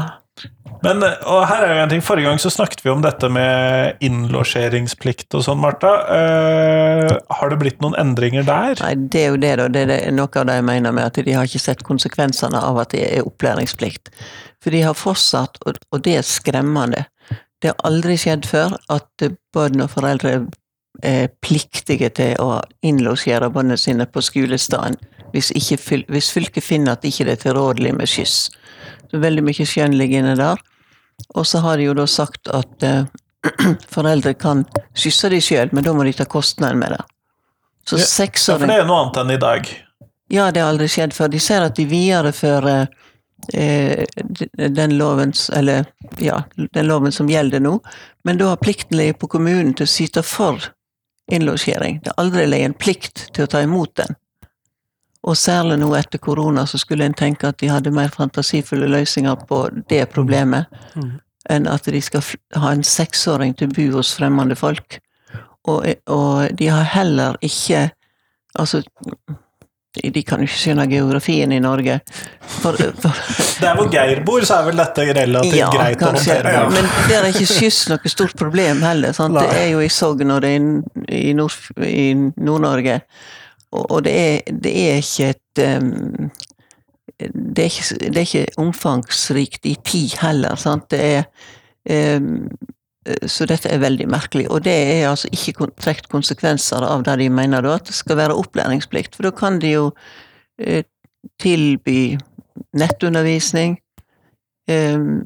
Men, 0.79 1.03
og 1.03 1.41
her 1.49 1.65
er 1.65 1.73
jo 1.73 1.79
en 1.83 1.91
ting, 1.91 2.03
Forrige 2.05 2.29
gang 2.29 2.39
så 2.39 2.51
snakket 2.53 2.85
vi 2.85 2.91
om 2.93 3.01
dette 3.03 3.27
med 3.31 3.99
innlosjeringsplikt 4.05 5.35
og 5.35 5.43
sånn, 5.43 5.59
Marta. 5.59 5.91
Uh, 6.07 7.17
har 7.35 7.51
det 7.51 7.59
blitt 7.59 7.81
noen 7.83 7.97
endringer 7.99 8.47
der? 8.47 8.79
Nei, 8.85 8.93
det 9.11 9.25
er 9.25 9.33
jo 9.33 9.41
det, 9.43 9.53
da. 9.59 9.67
Det 9.75 9.83
er 9.97 10.15
noe 10.15 10.31
av 10.31 10.47
det 10.47 10.55
jeg 10.61 10.67
mener 10.69 10.95
med 10.95 11.09
at 11.09 11.19
de 11.25 11.35
har 11.35 11.49
ikke 11.49 11.63
sett 11.65 11.83
konsekvensene 11.87 12.61
av 12.63 12.79
at 12.85 12.95
det 12.95 13.03
er 13.09 13.27
opplæringsplikt. 13.27 14.13
For 14.63 14.75
de 14.75 14.85
har 14.87 14.95
fortsatt, 14.95 15.59
og, 15.67 15.99
det 16.05 16.15
er 16.21 16.27
skremmende. 16.27 17.05
Det 17.59 17.73
har 17.73 17.87
aldri 17.87 18.15
skjedd 18.19 18.47
før 18.47 18.77
at 18.91 19.27
barn 19.55 19.83
og 19.83 19.91
foreldre 19.91 20.37
er 21.03 21.27
pliktige 21.43 22.09
til 22.15 22.39
å 22.39 22.61
innlosjere 22.83 23.51
barna 23.51 23.75
sine 23.79 24.07
på 24.09 24.23
skolestaden 24.23 24.97
hvis, 25.33 25.51
ikke, 25.55 26.03
hvis 26.09 26.31
fylket 26.33 26.65
finner 26.65 26.95
at 26.95 27.05
ikke 27.05 27.27
det 27.27 27.35
er 27.37 27.43
tilrådelig 27.43 27.93
med 27.99 28.09
skyss. 28.09 28.47
Så 29.11 29.21
veldig 29.21 29.43
mye 29.45 29.67
skjønn 29.67 29.97
ligger 29.97 30.23
inne 30.23 30.35
der. 30.39 30.61
Og 31.35 31.47
så 31.47 31.61
har 31.63 31.77
de 31.77 31.89
jo 31.89 31.95
da 31.97 32.05
sagt 32.09 32.47
at 32.53 32.83
eh, 32.83 33.03
foreldre 33.95 34.33
kan 34.33 34.65
skysse 34.97 35.29
de 35.31 35.41
sjøl, 35.43 35.69
men 35.71 35.85
da 35.85 35.93
må 35.95 36.03
de 36.07 36.13
ta 36.17 36.25
kostnaden 36.29 36.79
med 36.81 36.95
det. 36.95 37.03
Så 37.89 37.97
Ja, 37.97 38.05
Ja, 38.53 38.59
for 38.59 38.67
det 38.71 38.79
er 38.83 38.89
noe 38.89 39.03
annet 39.03 39.21
enn 39.23 39.35
i 39.35 39.41
dag. 39.41 39.69
ja, 40.29 40.51
det 40.51 40.61
har 40.61 40.73
aldri 40.73 40.87
skjedd 40.91 41.13
før. 41.13 41.31
De 41.33 41.39
ser 41.41 41.65
at 41.65 41.75
de 41.75 41.85
viderefører 41.89 42.87
eh, 43.53 44.05
den 44.69 44.97
loven 44.97 45.33
Eller 45.55 45.85
ja, 46.17 46.43
den 46.55 46.87
loven 46.87 47.11
som 47.11 47.29
gjelder 47.29 47.63
nå, 47.63 47.79
men 48.23 48.37
da 48.37 48.51
har 48.51 48.61
plikten 48.61 48.97
ligget 48.97 49.19
på 49.19 49.27
kommunen 49.27 49.73
til 49.73 49.87
å 49.87 49.89
syte 49.89 50.23
for 50.23 50.69
innlosjering. 51.31 52.01
Det 52.03 52.11
har 52.13 52.23
aldri 52.23 52.45
ligget 52.47 52.65
en 52.65 52.77
plikt 52.77 53.25
til 53.33 53.45
å 53.45 53.47
ta 53.47 53.61
imot 53.61 53.95
den. 53.95 54.15
Og 55.27 55.35
særlig 55.37 55.79
nå 55.81 55.89
etter 55.97 56.21
korona 56.23 56.63
så 56.69 56.79
skulle 56.79 57.05
en 57.05 57.17
tenke 57.17 57.49
at 57.49 57.59
de 57.59 57.71
hadde 57.71 57.91
mer 57.91 58.13
fantasifulle 58.15 58.87
løsninger 58.87 59.35
på 59.49 59.65
det 59.91 60.05
problemet, 60.13 60.71
mm. 60.95 61.11
enn 61.51 61.67
at 61.67 61.89
de 61.91 62.01
skal 62.01 62.23
ha 62.55 62.71
en 62.71 62.85
seksåring 62.87 63.57
til 63.59 63.67
å 63.67 63.75
bo 63.75 63.87
hos 63.97 64.13
fremmede 64.15 64.55
folk. 64.59 65.01
Og, 65.67 65.83
og 66.07 66.55
de 66.57 66.71
har 66.71 66.87
heller 66.95 67.39
ikke 67.45 67.89
Altså, 68.57 68.81
de, 70.03 70.21
kan 70.25 70.41
jo 70.41 70.47
ikke 70.47 70.57
skjønne 70.57 70.85
geografien 70.89 71.51
i 71.53 71.59
Norge. 71.61 71.99
For, 72.41 72.77
for, 73.01 73.19
Der 73.63 73.75
hvor 73.77 73.89
Geir 73.93 74.23
bor, 74.25 74.45
så 74.45 74.59
er 74.59 74.69
vel 74.69 74.81
dette 74.81 75.05
relativt 75.05 75.57
ja, 75.57 75.69
greit 75.73 76.01
å 76.01 76.09
kanskje. 76.09 76.37
håndtere. 76.37 76.53
Ja, 76.55 76.63
men 76.73 76.89
der 77.09 77.19
er 77.19 77.29
ikke 77.29 77.49
skyss 77.49 77.83
noe 77.91 78.11
stort 78.11 78.33
problem 78.39 78.83
heller. 78.85 79.13
Sant? 79.17 79.37
Det 79.37 79.61
er 79.61 79.69
jo 79.73 79.83
i 79.85 79.91
Sogn 79.93 80.33
og 80.35 80.41
det 80.45 80.53
er 80.55 81.19
i 81.19 81.33
Nord- 81.37 81.85
i 81.85 82.07
Nord-Norge. 82.17 82.99
Og, 83.71 84.03
det, 84.03 84.13
er, 84.13 84.53
det 84.63 84.71
er 84.89 85.01
ikke 85.03 85.29
et 85.29 85.61
um, 85.77 86.29
det, 87.19 87.63
er 87.63 87.69
ikke, 87.69 87.99
det 87.99 88.17
er 88.17 88.25
ikke 88.25 88.61
omfangsrikt 88.61 89.65
i 89.69 89.75
tid 89.85 90.17
heller. 90.23 90.55
Sant? 90.57 90.89
Det 90.91 91.01
er 91.03 92.19
um, 92.19 92.47
så 93.27 93.45
dette 93.49 93.69
er 93.71 93.81
veldig 93.81 94.07
merkelig, 94.11 94.45
og 94.51 94.63
det 94.65 94.75
er 94.75 95.09
altså 95.09 95.29
ikke 95.33 95.69
trukket 95.79 96.09
konsekvenser 96.11 96.83
av 96.85 97.03
det 97.07 97.15
de 97.21 97.29
mener 97.33 97.63
da, 97.65 97.77
at 97.79 97.87
det 97.89 97.95
skal 97.97 98.19
være 98.19 98.37
opplæringsplikt, 98.37 99.15
for 99.15 99.25
da 99.25 99.31
kan 99.35 99.59
de 99.63 99.71
jo 99.71 99.85
eh, 100.59 100.83
tilby 101.41 102.17
nettundervisning. 102.77 103.77
Ehm, 104.69 105.21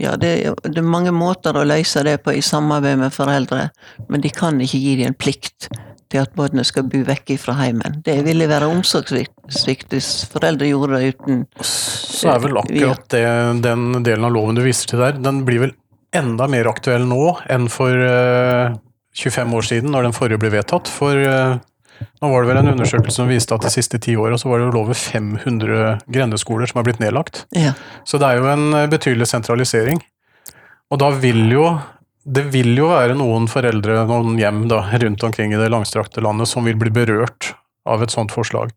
ja, 0.00 0.16
det, 0.18 0.32
det 0.64 0.80
er 0.80 0.94
mange 0.96 1.12
måter 1.14 1.54
å 1.54 1.66
løse 1.68 2.02
det 2.06 2.16
på 2.24 2.34
i 2.34 2.42
samarbeid 2.42 2.98
med 3.04 3.14
foreldre, 3.14 3.68
men 4.08 4.24
de 4.24 4.32
kan 4.34 4.58
ikke 4.60 4.80
gi 4.80 4.96
dem 4.98 5.12
en 5.12 5.18
plikt 5.18 5.68
til 6.14 6.22
at 6.22 6.34
barna 6.38 6.64
skal 6.66 6.86
bo 6.90 7.02
vekk 7.06 7.34
fra 7.42 7.56
heimen. 7.58 8.00
Det 8.06 8.16
ville 8.26 8.48
være 8.50 8.70
omsorgssvikt 8.70 9.94
hvis 9.94 10.10
foreldre 10.30 10.70
gjorde 10.70 11.00
det 11.00 11.14
uten 11.14 11.44
Så 11.58 12.30
er 12.32 12.42
vel 12.44 12.60
akkurat 12.62 13.06
det, 13.12 13.26
den 13.66 14.04
delen 14.06 14.28
av 14.28 14.34
loven 14.34 14.58
du 14.58 14.62
viser 14.64 14.94
til 14.94 15.02
der, 15.02 15.18
den 15.18 15.42
blir 15.48 15.66
vel 15.66 15.76
enda 16.14 16.46
mer 16.50 16.70
aktuell 16.70 17.08
nå 17.10 17.34
enn 17.50 17.66
for 17.72 17.90
uh, 17.90 18.74
25 19.18 19.54
år 19.58 19.66
siden, 19.66 19.94
når 19.94 20.08
den 20.08 20.14
forrige 20.14 20.40
ble 20.42 20.52
vedtatt. 20.54 20.90
For 20.90 21.18
uh, 21.18 21.58
nå 22.22 22.30
var 22.30 22.44
det 22.44 22.50
vel 22.50 22.60
en 22.62 22.72
undersøkelse 22.74 23.20
som 23.20 23.30
viste 23.30 23.54
at 23.56 23.66
de 23.66 23.72
siste 23.72 24.00
ti 24.02 24.16
åra 24.18 24.38
så 24.40 24.50
var 24.50 24.60
det 24.60 24.68
vel 24.70 24.80
over 24.82 24.98
500 24.98 26.06
grendeskoler 26.10 26.70
som 26.70 26.80
er 26.80 26.88
blitt 26.88 27.02
nedlagt. 27.02 27.44
Ja. 27.54 27.74
Så 28.06 28.20
det 28.22 28.30
er 28.30 28.40
jo 28.40 28.50
en 28.50 28.66
eh, 28.74 28.88
betydelig 28.90 29.28
sentralisering. 29.30 30.00
Og 30.92 31.00
da 31.02 31.10
vil 31.16 31.46
jo 31.52 31.68
det 32.24 32.46
vil 32.54 32.72
jo 32.78 32.88
være 32.92 33.16
noen 33.18 33.48
foreldre, 33.50 34.04
noen 34.08 34.38
hjem 34.40 34.64
da, 34.70 34.84
rundt 35.02 35.26
omkring 35.26 35.52
i 35.52 35.60
det 35.60 35.68
langstrakte 35.72 36.24
landet 36.24 36.48
som 36.50 36.64
vil 36.64 36.78
bli 36.80 36.92
berørt 36.94 37.52
av 37.84 38.00
et 38.02 38.12
sånt 38.12 38.32
forslag. 38.32 38.70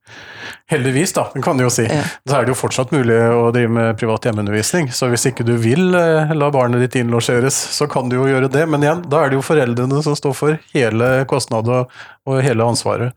Heldigvis, 0.67 1.13
da, 1.15 1.29
kan 1.43 1.59
du 1.59 1.63
jo 1.63 1.71
si. 1.71 1.85
Ja. 1.87 2.03
Så 2.27 2.35
er 2.35 2.43
det 2.43 2.51
jo 2.51 2.57
fortsatt 2.59 2.91
mulig 2.91 3.15
å 3.15 3.45
drive 3.55 3.71
med 3.71 3.99
privat 3.99 4.27
hjemmeundervisning. 4.27 4.89
Så 4.91 5.07
hvis 5.11 5.23
ikke 5.29 5.45
du 5.47 5.53
vil 5.63 5.95
eh, 5.95 6.33
la 6.35 6.49
barnet 6.51 6.83
ditt 6.83 6.97
innlosjeres, 6.99 7.55
så 7.77 7.87
kan 7.91 8.11
du 8.11 8.17
jo 8.17 8.27
gjøre 8.27 8.51
det. 8.51 8.65
Men 8.67 8.83
igjen, 8.83 9.05
da 9.07 9.23
er 9.23 9.31
det 9.31 9.39
jo 9.39 9.45
foreldrene 9.47 10.01
som 10.03 10.17
står 10.19 10.35
for 10.35 10.59
hele 10.73 11.13
kostnaden 11.31 11.85
og, 11.85 11.95
og 12.27 12.43
hele 12.43 12.67
ansvaret. 12.67 13.15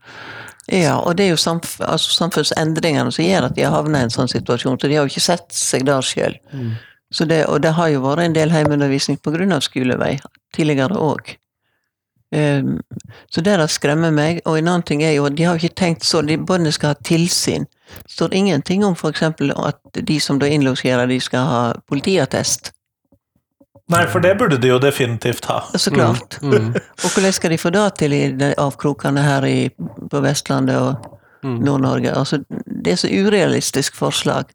Ja, 0.71 0.95
og 1.01 1.17
det 1.19 1.25
er 1.25 1.33
jo 1.33 1.41
samf 1.41 1.73
altså 1.83 2.13
samfunnsendringene 2.15 3.11
som 3.11 3.25
gjør 3.25 3.49
at 3.49 3.57
de 3.57 3.65
har 3.65 3.73
havnet 3.75 4.05
i 4.05 4.07
en 4.07 4.13
sånn 4.13 4.31
situasjon, 4.31 4.77
så 4.79 4.87
de 4.87 4.95
har 4.95 5.03
jo 5.03 5.11
ikke 5.11 5.25
sett 5.25 5.49
seg 5.57 5.83
der 5.89 6.05
sjøl. 6.05 6.37
Det, 7.19 7.45
og 7.45 7.61
det 7.61 7.73
har 7.75 7.91
jo 7.91 8.01
vært 8.05 8.23
en 8.25 8.33
del 8.35 8.51
heimeundervisning 8.53 9.17
på 9.19 9.33
grunn 9.35 9.51
av 9.51 9.61
skolevei 9.65 10.17
tidligere 10.55 10.95
òg. 10.95 11.37
så 12.31 13.41
det 13.43 13.57
der 13.59 13.67
skremmer 13.67 14.11
meg. 14.11 14.41
Og 14.45 14.57
en 14.57 14.67
annen 14.67 14.83
ting 14.87 15.03
er 15.03 15.11
jo 15.17 15.25
at 15.27 15.35
de 15.35 15.43
har 15.43 15.57
jo 15.57 15.65
ikke 15.67 15.75
tenkt 15.75 16.05
så 16.07 16.21
de 16.23 16.37
Barna 16.37 16.71
skal 16.71 16.93
ha 16.93 16.99
tilsyn. 17.03 17.65
Det 17.91 18.13
står 18.15 18.33
ingenting 18.33 18.85
om 18.85 18.95
f.eks. 18.95 19.23
at 19.23 19.79
de 20.07 20.19
som 20.19 20.39
da 20.39 20.47
innlosjerer, 20.47 21.07
de 21.07 21.19
skal 21.19 21.47
ha 21.47 21.63
politiattest. 21.91 22.71
Nei, 23.91 24.05
for 24.07 24.23
det 24.23 24.37
burde 24.39 24.55
de 24.61 24.69
jo 24.71 24.79
definitivt 24.79 25.45
ha. 25.51 25.65
Så 25.75 25.91
klart. 25.91 26.37
Mm. 26.41 26.71
Og 27.03 27.09
hvordan 27.11 27.33
skal 27.35 27.51
de 27.51 27.57
få 27.59 27.69
det 27.75 27.87
til 27.99 28.13
i 28.15 28.21
de 28.31 28.53
avkrokene 28.55 29.21
her 29.25 29.43
i, 29.43 29.57
på 30.09 30.23
Vestlandet 30.23 30.79
og 30.79 31.17
Mm. 31.43 31.55
Nord-Norge? 31.65 32.11
Altså, 32.13 32.37
det 32.83 32.91
er 32.93 32.99
så 33.01 33.09
urealistisk 33.09 33.95
forslag. 33.95 34.51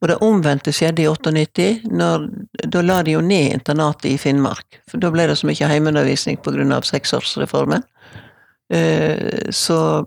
Og 0.00 0.08
det 0.08 0.16
omvendte 0.24 0.72
skjedde 0.72 1.02
i 1.02 1.08
98. 1.08 1.68
Når, 1.90 2.26
da 2.72 2.82
la 2.84 3.00
de 3.04 3.16
jo 3.16 3.22
ned 3.24 3.54
internatet 3.56 4.10
i 4.12 4.18
Finnmark. 4.18 4.80
For 4.90 5.02
da 5.02 5.10
ble 5.12 5.28
det 5.30 5.38
så 5.40 5.48
mye 5.48 5.70
heimeundervisning 5.72 6.40
pga. 6.44 6.80
seksårsreformen. 6.82 7.82
Eh, 8.72 9.50
så, 9.50 10.06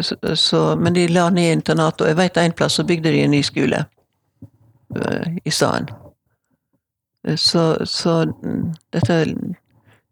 så, 0.00 0.16
så 0.34 0.76
Men 0.76 0.94
de 0.94 1.08
la 1.08 1.28
ned 1.30 1.52
internatet, 1.52 2.00
og 2.00 2.08
jeg 2.08 2.16
vet 2.16 2.36
en 2.36 2.52
plass 2.52 2.80
så 2.80 2.84
bygde 2.84 3.12
de 3.12 3.22
en 3.24 3.30
ny 3.30 3.42
skole 3.42 3.84
eh, 4.96 5.36
i 5.44 5.50
stedet. 5.50 5.90
Eh, 7.26 7.36
Så, 7.36 7.86
så 7.86 8.24
dette 8.92 9.24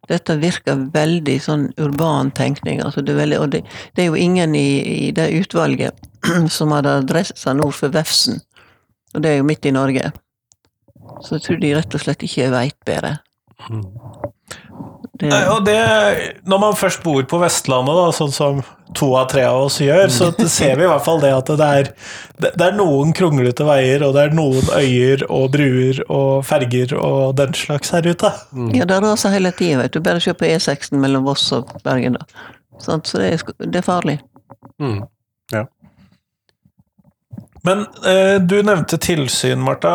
dette 0.08 0.34
virker 0.36 0.88
veldig 0.92 1.34
sånn 1.40 1.68
urban 1.78 2.32
tenkning. 2.34 2.80
Altså 2.82 3.00
det, 3.00 3.12
er 3.14 3.20
veldig, 3.22 3.38
og 3.38 3.52
det, 3.54 3.60
det 3.94 4.02
er 4.02 4.08
jo 4.10 4.18
ingen 4.18 4.54
i, 4.58 4.82
i 5.08 5.10
det 5.14 5.30
utvalget 5.38 6.08
som 6.56 6.74
hadde 6.74 6.98
adressa 7.02 7.54
nord 7.56 7.76
for 7.78 7.94
Vefsn, 7.94 8.40
og 9.14 9.24
det 9.24 9.32
er 9.32 9.40
jo 9.40 9.48
midt 9.48 9.68
i 9.68 9.74
Norge. 9.74 10.12
Så 11.22 11.36
jeg 11.36 11.46
tror 11.46 11.62
de 11.62 11.74
rett 11.76 11.96
og 11.96 12.02
slett 12.02 12.22
ikke 12.26 12.50
veit 12.52 12.78
bedre. 12.86 13.16
Det, 15.22 15.28
Nei, 15.28 15.42
Og 15.52 15.60
det, 15.66 15.76
når 16.48 16.60
man 16.62 16.78
først 16.78 17.02
bor 17.04 17.22
på 17.28 17.38
Vestlandet, 17.42 17.94
da, 17.94 18.06
sånn 18.16 18.32
som 18.34 18.62
to 18.96 19.12
av 19.16 19.28
tre 19.30 19.44
av 19.46 19.66
oss 19.68 19.76
gjør, 19.82 20.08
så 20.12 20.30
ser 20.50 20.74
vi 20.80 20.86
i 20.86 20.90
hvert 20.90 21.04
fall 21.04 21.20
det 21.22 21.30
at 21.36 21.52
det 21.60 21.68
er, 21.82 21.90
det 22.42 22.66
er 22.66 22.74
noen 22.78 23.12
kronglete 23.16 23.66
veier, 23.68 24.02
og 24.06 24.16
det 24.16 24.24
er 24.24 24.34
noen 24.36 24.72
øyer 24.78 25.22
og 25.28 25.52
bruer 25.54 26.02
og 26.08 26.42
ferger 26.48 26.96
og 26.98 27.36
den 27.38 27.54
slags 27.56 27.92
her 27.94 28.08
ute. 28.08 28.32
ja, 28.74 28.88
det 28.88 28.98
raser 29.04 29.36
hele 29.36 29.52
tida, 29.56 29.82
vet 29.84 29.94
du. 29.94 30.02
Bare 30.02 30.22
se 30.22 30.34
på 30.34 30.48
E6 30.48 30.90
mellom 30.96 31.28
Voss 31.28 31.46
og 31.54 31.70
Bergen, 31.86 32.18
da. 32.18 32.48
Så 32.82 32.98
det 32.98 33.34
er, 33.36 33.46
det 33.62 33.82
er 33.82 33.86
farlig. 33.86 34.18
Mm. 34.82 35.04
Men 37.66 37.84
eh, 38.06 38.38
du 38.40 38.56
nevnte 38.66 38.98
tilsyn, 39.02 39.62
Marta. 39.62 39.94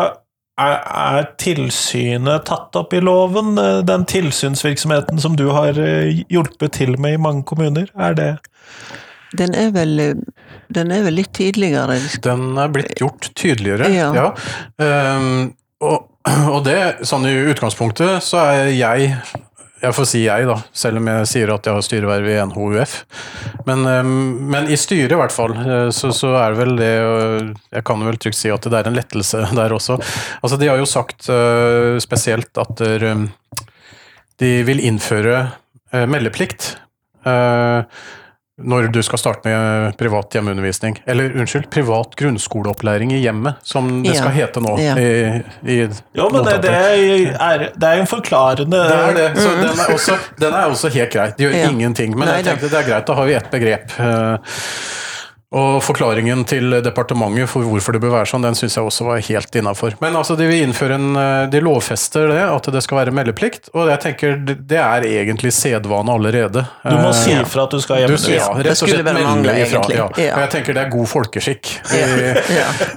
Er, 0.58 0.80
er 0.82 1.26
tilsynet 1.38 2.48
tatt 2.48 2.74
opp 2.80 2.94
i 2.96 3.00
loven? 3.04 3.52
eh, 3.62 3.78
Den 3.86 4.06
tilsynsvirksomheten 4.10 5.20
som 5.22 5.36
du 5.38 5.46
har 5.54 5.78
eh, 5.78 6.24
hjulpet 6.32 6.72
til 6.80 6.96
med 6.98 7.14
i 7.18 7.20
mange 7.22 7.44
kommuner? 7.46 7.90
Er 7.94 8.16
det 8.18 8.30
Den 9.38 9.54
er 9.54 9.70
vel, 9.70 10.00
den 10.72 10.90
er 10.90 11.02
vel 11.04 11.18
litt 11.20 11.34
tidligere. 11.36 11.98
Den 12.24 12.56
er 12.58 12.70
blitt 12.72 12.94
gjort 12.98 13.28
tydeligere, 13.36 13.90
Ja. 13.92 14.08
ja. 14.16 14.30
Um, 14.80 15.52
og, 15.84 16.08
og 16.54 16.64
det, 16.66 16.78
sånn 17.06 17.26
i 17.28 17.34
utgangspunktet, 17.52 18.24
så 18.24 18.40
er 18.48 18.72
jeg 18.72 19.12
jeg 19.78 19.94
får 19.94 20.06
si 20.10 20.20
jeg, 20.24 20.46
da, 20.48 20.56
selv 20.74 21.00
om 21.00 21.08
jeg 21.10 21.28
sier 21.30 21.52
at 21.54 21.66
jeg 21.68 21.76
har 21.76 21.84
styreverv 21.86 22.28
i 22.30 22.36
NHUF. 22.50 22.94
Men, 23.68 23.84
ehm, 23.86 24.12
men 24.50 24.70
i 24.70 24.78
styret, 24.80 25.14
i 25.14 25.20
hvert 25.20 25.34
fall, 25.34 25.54
eh, 25.58 25.88
så, 25.94 26.10
så 26.14 26.32
er 26.40 26.56
vel 26.58 26.74
det 26.78 26.92
øh, 26.98 27.52
Jeg 27.76 27.84
kan 27.86 28.02
vel 28.06 28.18
trygt 28.20 28.38
si 28.38 28.50
at 28.52 28.66
det 28.66 28.78
er 28.80 28.90
en 28.90 28.98
lettelse 28.98 29.44
der 29.60 29.74
også. 29.76 29.98
Altså, 30.42 30.58
de 30.58 30.70
har 30.70 30.80
jo 30.80 30.88
sagt 30.88 31.28
øh, 31.30 32.00
spesielt 32.02 32.58
at 32.58 32.84
de 34.38 34.50
vil 34.62 34.82
innføre 34.86 35.48
meldeplikt. 36.06 36.76
Når 38.58 38.88
du 38.90 38.98
skal 39.06 39.18
starte 39.22 39.46
med 39.48 39.96
privat 40.00 40.34
hjemmeundervisning. 40.34 40.96
Eller 41.06 41.30
unnskyld, 41.38 41.68
privat 41.70 42.16
grunnskoleopplæring 42.18 43.12
i 43.14 43.20
hjemmet, 43.22 43.54
som 43.62 44.02
det 44.02 44.14
Ja. 44.16 44.18
skal 44.22 44.34
hete 44.34 44.60
nå. 44.64 44.72
Ja. 44.82 44.96
I, 44.98 45.42
i 45.62 45.76
Jo, 46.18 46.28
men 46.32 46.44
det, 46.44 46.56
det, 46.66 46.72
er, 46.74 47.68
det 47.76 47.88
er 47.92 48.00
en 48.02 48.06
forklarende 48.10 48.66
det 48.88 48.98
er 48.98 49.14
det. 49.14 49.28
Så 49.38 49.48
den, 49.60 49.78
er 49.78 49.94
også, 49.94 50.18
den 50.40 50.52
er 50.54 50.66
også 50.74 50.88
helt 50.90 51.12
greit. 51.12 51.36
Det 51.38 51.46
gjør 51.46 51.56
Ja. 51.60 51.68
ingenting. 51.70 52.18
Men 52.18 52.28
Nei 52.28 52.36
jeg 52.40 52.44
tenkte 52.50 52.68
det 52.74 52.80
er 52.82 52.88
greit, 52.90 53.06
da 53.06 53.14
har 53.14 53.24
vi 53.30 53.34
ett 53.38 53.50
begrep. 53.50 53.94
Eh, 55.50 55.56
Og 55.58 55.78
forklaringen 55.82 56.42
til 56.44 56.74
departementet 56.84 57.48
for 57.48 57.64
hvorfor 57.64 57.92
det 57.96 58.02
bør 58.02 58.10
være 58.18 58.28
sånn, 58.28 58.42
den 58.44 58.54
syns 58.58 58.74
jeg 58.76 58.84
også 58.84 59.04
var 59.06 59.20
helt 59.24 59.54
innafor. 59.56 59.94
Men 60.02 60.12
altså, 60.18 60.36
de 60.36 60.44
vil 60.44 60.60
innføre 60.66 60.98
en 60.98 61.16
eh, 61.16 61.46
De 61.48 61.60
lovfester 61.64 62.28
det, 62.28 62.42
at 62.52 62.68
det 62.74 62.82
skal 62.84 62.98
være 63.00 63.14
meldeplikt. 63.16 63.70
Og 63.72 63.88
jeg 63.88 64.00
tenker 64.02 64.36
det 64.44 64.76
er 64.76 65.06
egentlig 65.08 65.52
sedvane 65.56 66.12
allerede. 66.12 66.66
Du 66.84 66.96
må 67.00 67.08
Eh, 67.08 67.16
si 67.16 67.32
ifra 67.32 67.64
at 67.64 67.70
du 67.72 67.80
skal 67.80 68.04
du, 68.06 68.12
hjemme. 68.12 68.34
ja, 68.36 68.48
rett 68.58 68.68
og 68.74 68.76
skulle 68.76 68.98
slett 69.00 69.08
melde 69.08 69.54
ifra. 69.64 69.82
Ja. 69.96 70.34
Og 70.36 70.42
jeg 70.44 70.50
tenker 70.52 70.76
det 70.76 70.82
er 70.84 70.90
god 70.92 71.08
folkeskikk. 71.14 71.72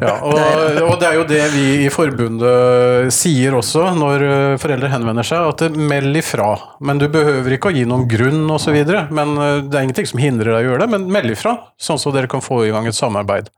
Ja. 0.02 0.18
Og, 0.22 0.36
og 0.36 1.00
det 1.00 1.08
er 1.08 1.16
jo 1.22 1.24
det 1.30 1.42
vi 1.56 1.66
i 1.86 1.90
forbundet 1.94 3.12
sier 3.16 3.56
også 3.58 3.88
når 3.96 4.26
eh, 4.28 4.58
foreldre 4.62 4.92
henvender 4.92 5.24
seg, 5.28 5.48
at 5.54 5.64
det 5.64 5.72
meld 5.80 6.20
ifra. 6.20 6.52
Men 6.84 7.00
du 7.02 7.08
behøver 7.12 7.56
ikke 7.56 7.72
å 7.72 7.76
gi 7.76 7.86
noen 7.88 8.04
grunn 8.12 8.44
osv. 8.52 8.76
Men 9.14 9.34
eh, 9.40 9.58
det 9.72 9.80
er 9.80 9.88
ingenting 9.88 10.12
som 10.12 10.20
hindrer 10.20 10.52
deg 10.58 10.68
å 10.68 10.72
gjøre 10.74 10.84
det, 10.86 10.92
men 10.98 11.08
meld 11.16 11.32
ifra, 11.32 11.56
sånn 11.80 12.00
som 12.02 12.12
dere 12.16 12.28
kan 12.32 12.41
få 12.44 12.62
i 12.68 12.72
gang 12.74 12.88
et 12.90 12.98
samarbeid. 12.98 13.50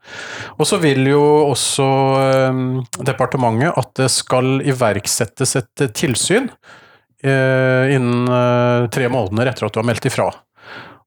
Og 0.58 0.66
så 0.68 0.78
vil 0.82 1.02
jo 1.10 1.22
også 1.50 1.88
eh, 2.22 2.62
departementet 3.08 3.74
at 3.80 3.92
det 4.00 4.10
skal 4.14 4.58
iverksettes 4.64 5.56
et 5.60 5.84
eh, 5.86 5.92
tilsyn 5.96 6.48
eh, 7.24 7.94
innen 7.96 8.28
eh, 8.28 8.88
tre 8.94 9.08
måneder 9.12 9.52
etter 9.52 9.66
at 9.68 9.74
du 9.76 9.80
har 9.82 9.88
meldt 9.88 10.08
ifra. 10.10 10.30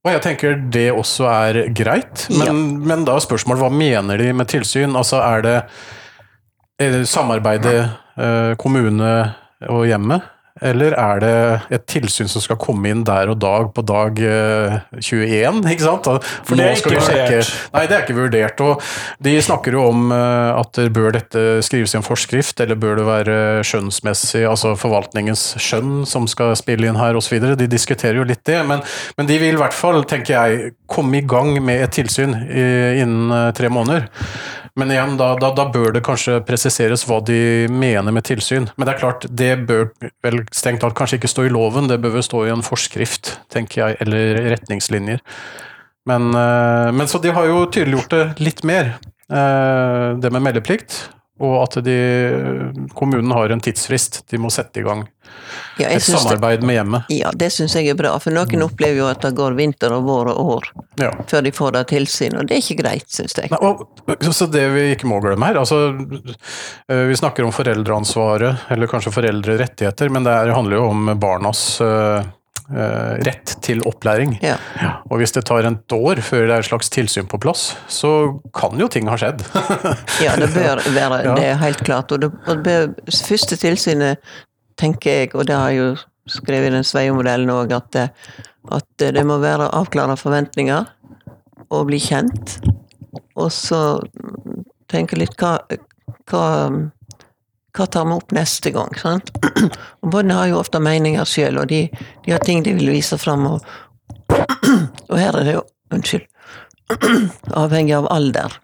Og 0.06 0.14
jeg 0.14 0.22
tenker 0.24 0.60
det 0.72 0.88
også 0.94 1.26
er 1.28 1.58
greit, 1.76 2.28
men, 2.32 2.46
Ja. 2.48 2.54
men 2.94 3.04
da 3.08 3.18
er 3.18 3.24
spørsmålet 3.26 3.60
hva 3.66 3.72
mener 3.74 4.22
de 4.22 4.30
med 4.38 4.48
tilsyn? 4.48 4.94
Altså 4.96 5.20
er 5.20 5.42
det, 5.44 5.56
er 6.80 6.94
det 7.00 7.08
samarbeidet 7.12 7.80
eh, 8.16 8.54
kommune 8.62 9.10
og 9.74 9.84
hjemmet? 9.90 10.24
Eller 10.66 10.96
er 10.98 11.22
det 11.22 11.34
et 11.78 11.86
tilsyn 11.90 12.30
som 12.32 12.44
skal 12.44 12.60
komme 12.62 12.92
inn 12.92 13.04
der 13.08 13.32
og 13.32 13.40
dag 13.42 13.70
på 13.76 13.84
dag 13.86 14.22
eh, 14.24 14.78
21? 14.98 15.62
ikke 15.74 15.86
sant? 15.86 16.10
For 16.48 16.58
det 16.58 16.68
er 16.68 16.78
ikke 16.80 16.94
vurdert. 16.96 17.52
Nei, 17.74 17.84
det 17.88 17.98
er 17.98 18.06
ikke 18.06 18.18
vurdert. 18.18 18.64
Og 18.66 18.88
de 19.24 19.36
snakker 19.44 19.78
jo 19.78 19.86
om 19.92 20.12
eh, 20.16 20.52
at 20.58 20.82
bør 20.94 21.14
dette 21.18 21.46
skrives 21.66 21.94
i 21.96 22.00
en 22.00 22.06
forskrift, 22.06 22.62
eller 22.64 22.80
bør 22.80 23.02
det 23.02 23.08
være 23.08 23.38
skjønnsmessig, 23.68 24.44
altså 24.50 24.74
forvaltningens 24.80 25.50
skjønn 25.62 26.06
som 26.10 26.28
skal 26.30 26.56
spille 26.60 26.90
inn 26.90 27.00
her 27.00 27.18
osv. 27.20 27.40
De 27.60 27.70
diskuterer 27.70 28.20
jo 28.20 28.28
litt 28.28 28.46
det, 28.48 28.60
men, 28.68 28.84
men 29.18 29.30
de 29.30 29.40
vil 29.42 29.58
i 29.58 29.62
hvert 29.62 29.76
fall, 29.76 30.04
tenker 30.10 30.38
jeg, 30.38 30.76
komme 30.90 31.20
i 31.20 31.26
gang 31.28 31.56
med 31.64 31.84
et 31.84 31.96
tilsyn 31.98 32.34
innen 32.34 33.32
eh, 33.32 33.52
tre 33.58 33.70
måneder. 33.74 34.08
Men 34.78 34.92
igjen, 34.94 35.16
da, 35.18 35.32
da, 35.42 35.50
da 35.58 35.66
bør 35.74 35.90
det 35.96 36.04
kanskje 36.06 36.38
presiseres 36.46 37.08
hva 37.10 37.18
de 37.26 37.66
mener 37.74 38.14
med 38.14 38.28
tilsyn. 38.30 38.68
Men 38.78 38.86
det 38.86 38.94
er 38.94 39.00
klart, 39.02 39.26
det 39.34 39.52
bør 39.66 39.88
vel 40.26 40.44
strengt 40.54 40.84
tatt 40.84 40.94
kanskje 40.98 41.18
ikke 41.18 41.32
stå 41.32 41.48
i 41.48 41.54
loven, 41.54 41.90
det 41.90 41.98
bør 42.04 42.20
vel 42.20 42.26
stå 42.26 42.44
i 42.46 42.52
en 42.54 42.66
forskrift, 42.66 43.40
tenker 43.54 43.82
jeg, 43.82 43.98
eller 44.06 44.44
retningslinjer. 44.54 45.24
Men, 46.08 46.30
eh, 46.30 46.92
men 46.94 47.10
så 47.10 47.20
de 47.24 47.34
har 47.34 47.50
jo 47.50 47.66
tydeliggjort 47.66 48.14
det 48.14 48.24
litt 48.46 48.62
mer, 48.64 48.94
eh, 49.34 50.14
det 50.22 50.32
med 50.32 50.46
meldeplikt. 50.46 51.08
Og 51.40 51.60
at 51.62 51.76
de, 51.86 51.96
kommunen 52.98 53.32
har 53.36 53.52
en 53.54 53.62
tidsfrist, 53.62 54.24
de 54.32 54.40
må 54.42 54.50
sette 54.54 54.82
i 54.82 54.86
gang 54.86 55.04
Ja, 55.78 55.90
et 55.92 56.02
samarbeid 56.02 56.62
det, 56.62 56.66
med 56.66 56.78
hjemmet. 56.80 57.10
ja, 57.14 57.30
det 57.36 57.52
syns 57.54 57.76
jeg 57.78 57.92
er 57.92 57.98
bra, 58.00 58.16
for 58.24 58.34
noen 58.34 58.64
opplever 58.66 58.98
jo 59.04 59.10
at 59.12 59.22
det 59.22 59.34
går 59.38 59.54
vinter 59.60 59.94
og 59.94 60.08
vår 60.08 60.32
og 60.34 60.52
år 60.56 60.70
Ja. 61.04 61.12
før 61.30 61.44
de 61.46 61.52
får 61.54 61.76
det 61.76 61.84
tilsyn, 61.92 62.38
og 62.40 62.48
det 62.50 62.58
er 62.58 62.64
ikke 62.64 62.80
greit, 62.82 63.06
syns 63.14 63.36
jeg. 63.38 63.52
Nei, 63.54 63.60
og, 63.62 63.86
så 64.34 64.48
det 64.50 64.64
vi 64.74 64.88
ikke 64.96 65.10
må 65.12 65.20
glemme 65.22 65.46
her, 65.52 65.60
altså 65.62 65.92
eh, 66.90 67.04
Vi 67.12 67.20
snakker 67.20 67.46
om 67.46 67.54
foreldreansvaret, 67.54 68.66
eller 68.74 68.90
kanskje 68.90 69.14
foreldrerettigheter, 69.14 70.10
men 70.10 70.26
det 70.26 70.34
er, 70.34 70.56
handler 70.58 70.80
jo 70.80 70.88
om 70.90 71.12
barnas 71.22 71.64
eh, 71.86 72.26
rett 72.70 73.54
til 73.64 73.80
opplæring. 73.88 74.38
Ja. 74.44 74.58
Og 75.08 75.22
hvis 75.22 75.32
det 75.36 75.46
tar 75.48 75.64
et 75.68 75.94
år 75.96 76.20
før 76.26 76.48
det 76.48 76.56
er 76.56 76.66
et 76.66 76.68
slags 76.68 76.90
tilsyn 76.92 77.30
på 77.30 77.40
plass, 77.40 77.70
så 77.88 78.12
kan 78.56 78.76
jo 78.80 78.90
ting 78.92 79.08
ha 79.08 79.16
skjedd. 79.20 79.46
Ja, 80.26 80.36
det 80.36 80.50
bør 80.54 80.82
være 80.92 81.22
Ja. 81.24 81.36
det, 81.36 81.46
er 81.54 81.62
helt 81.62 81.84
klart. 81.88 82.12
Og 82.12 82.22
det, 82.22 82.32
og 82.48 82.64
bør, 82.66 82.92
første 83.12 83.56
tilsynet, 83.56 84.20
tenker 84.78 85.22
jeg, 85.22 85.36
og 85.36 85.48
det 85.48 85.56
har 85.56 85.70
jeg 85.72 85.80
jo 85.80 85.90
skrevet 86.28 86.70
i 86.72 86.76
den 86.76 86.84
Sveio-modellen 86.84 87.50
òg, 87.50 87.72
at, 87.72 88.12
at 88.76 88.88
det 89.00 89.26
må 89.26 89.40
være 89.40 89.72
avklare 89.74 90.18
forventninger 90.20 90.86
og 91.70 91.88
bli 91.88 92.00
kjent. 92.04 92.60
Og 93.38 93.52
så 93.54 93.80
tenke 94.92 95.18
litt 95.20 95.36
hva, 95.40 95.56
hva 96.30 96.44
hva 97.78 97.88
tar 97.92 98.06
vi 98.10 98.18
opp 98.18 98.34
neste 98.36 98.72
gang? 98.76 98.94
sant? 98.98 99.32
Og 100.02 100.12
Barna 100.14 100.42
har 100.42 100.52
jo 100.52 100.62
ofte 100.62 100.82
meninger 100.84 101.28
sjøl, 101.30 101.60
og 101.62 101.70
de, 101.72 101.86
de 102.26 102.34
har 102.34 102.44
ting 102.44 102.64
de 102.66 102.74
vil 102.78 102.92
vise 102.96 103.18
fram. 103.22 103.46
Og, 103.50 103.66
og 105.12 105.18
her 105.18 105.36
er 105.36 105.44
det 105.48 105.58
jo 105.60 105.66
Unnskyld. 105.94 106.26
Avhengig 107.62 107.94
av 107.96 108.10
alder. 108.12 108.58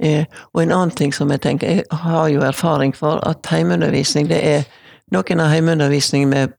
Eh, 0.00 0.24
og 0.52 0.62
en 0.62 0.72
annen 0.72 0.94
ting 0.96 1.12
som 1.12 1.28
jeg 1.32 1.42
tenker, 1.44 1.68
jeg 1.68 1.98
har 2.04 2.28
jo 2.32 2.44
erfaring 2.44 2.94
for, 2.96 3.20
at 3.28 3.46
heimeundervisning, 3.52 4.30
det 4.30 4.40
er 4.48 4.64
noen 5.12 5.42
av 5.44 5.52
heimeundervisning 5.52 6.24
med, 6.30 6.54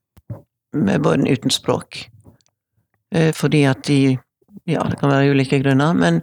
med 0.77 1.01
barn 1.01 1.25
uten 1.27 1.53
språk. 1.53 2.05
Eh, 3.15 3.31
fordi 3.33 3.65
at 3.69 3.83
de 3.89 4.17
Ja, 4.65 4.81
det 4.89 4.95
kan 4.97 5.11
være 5.11 5.33
ulike 5.35 5.59
grunner, 5.61 5.93
men 5.93 6.21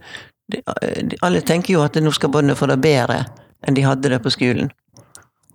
de, 0.51 0.63
de, 1.05 1.19
alle 1.23 1.43
tenker 1.47 1.75
jo 1.75 1.83
at 1.85 1.95
nå 2.01 2.11
skal 2.11 2.31
barna 2.33 2.57
få 2.59 2.67
det 2.67 2.79
bedre 2.83 3.21
enn 3.63 3.77
de 3.77 3.85
hadde 3.87 4.09
det 4.11 4.19
på 4.25 4.33
skolen. 4.33 4.73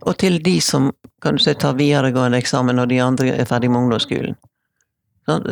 Og 0.05 0.17
til 0.21 0.37
de 0.43 0.59
som 0.61 0.91
kan 1.21 1.37
du 1.37 1.41
si, 1.41 1.53
tar 1.57 1.77
videregående 1.79 2.37
eksamen 2.37 2.77
når 2.77 2.91
de 2.91 3.01
andre 3.01 3.33
er 3.33 3.49
ferdig 3.49 3.71
med 3.71 3.85
ungdomsskolen. 3.85 4.37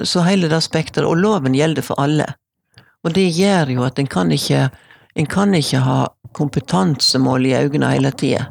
Så 0.08 0.24
hele 0.24 0.48
det 0.48 0.62
spekteret, 0.64 1.08
og 1.08 1.18
loven 1.20 1.56
gjelder 1.58 1.84
for 1.84 2.00
alle. 2.00 2.28
Og 3.04 3.14
det 3.14 3.26
gjør 3.36 3.74
jo 3.74 3.84
at 3.84 4.00
en 4.00 4.08
kan 4.08 4.32
ikke 4.32 4.70
en 5.16 5.26
kan 5.26 5.54
ikke 5.56 5.80
ha 5.80 6.00
kompetansemål 6.36 7.46
i 7.46 7.54
øynene 7.56 7.92
hele 7.94 8.12
tida. 8.12 8.50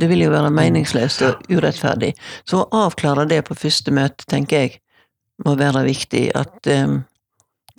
Det 0.00 0.08
vil 0.08 0.22
jo 0.24 0.30
være 0.32 0.50
meningsløst 0.50 1.22
og 1.26 1.50
urettferdig. 1.52 2.14
Så 2.48 2.62
å 2.62 2.84
avklare 2.86 3.26
det 3.28 3.42
på 3.44 3.56
første 3.58 3.92
møte, 3.92 4.24
tenker 4.30 4.64
jeg, 4.64 4.78
må 5.44 5.52
være 5.60 5.84
viktig. 5.84 6.30
At 6.38 6.70
um, 6.72 7.02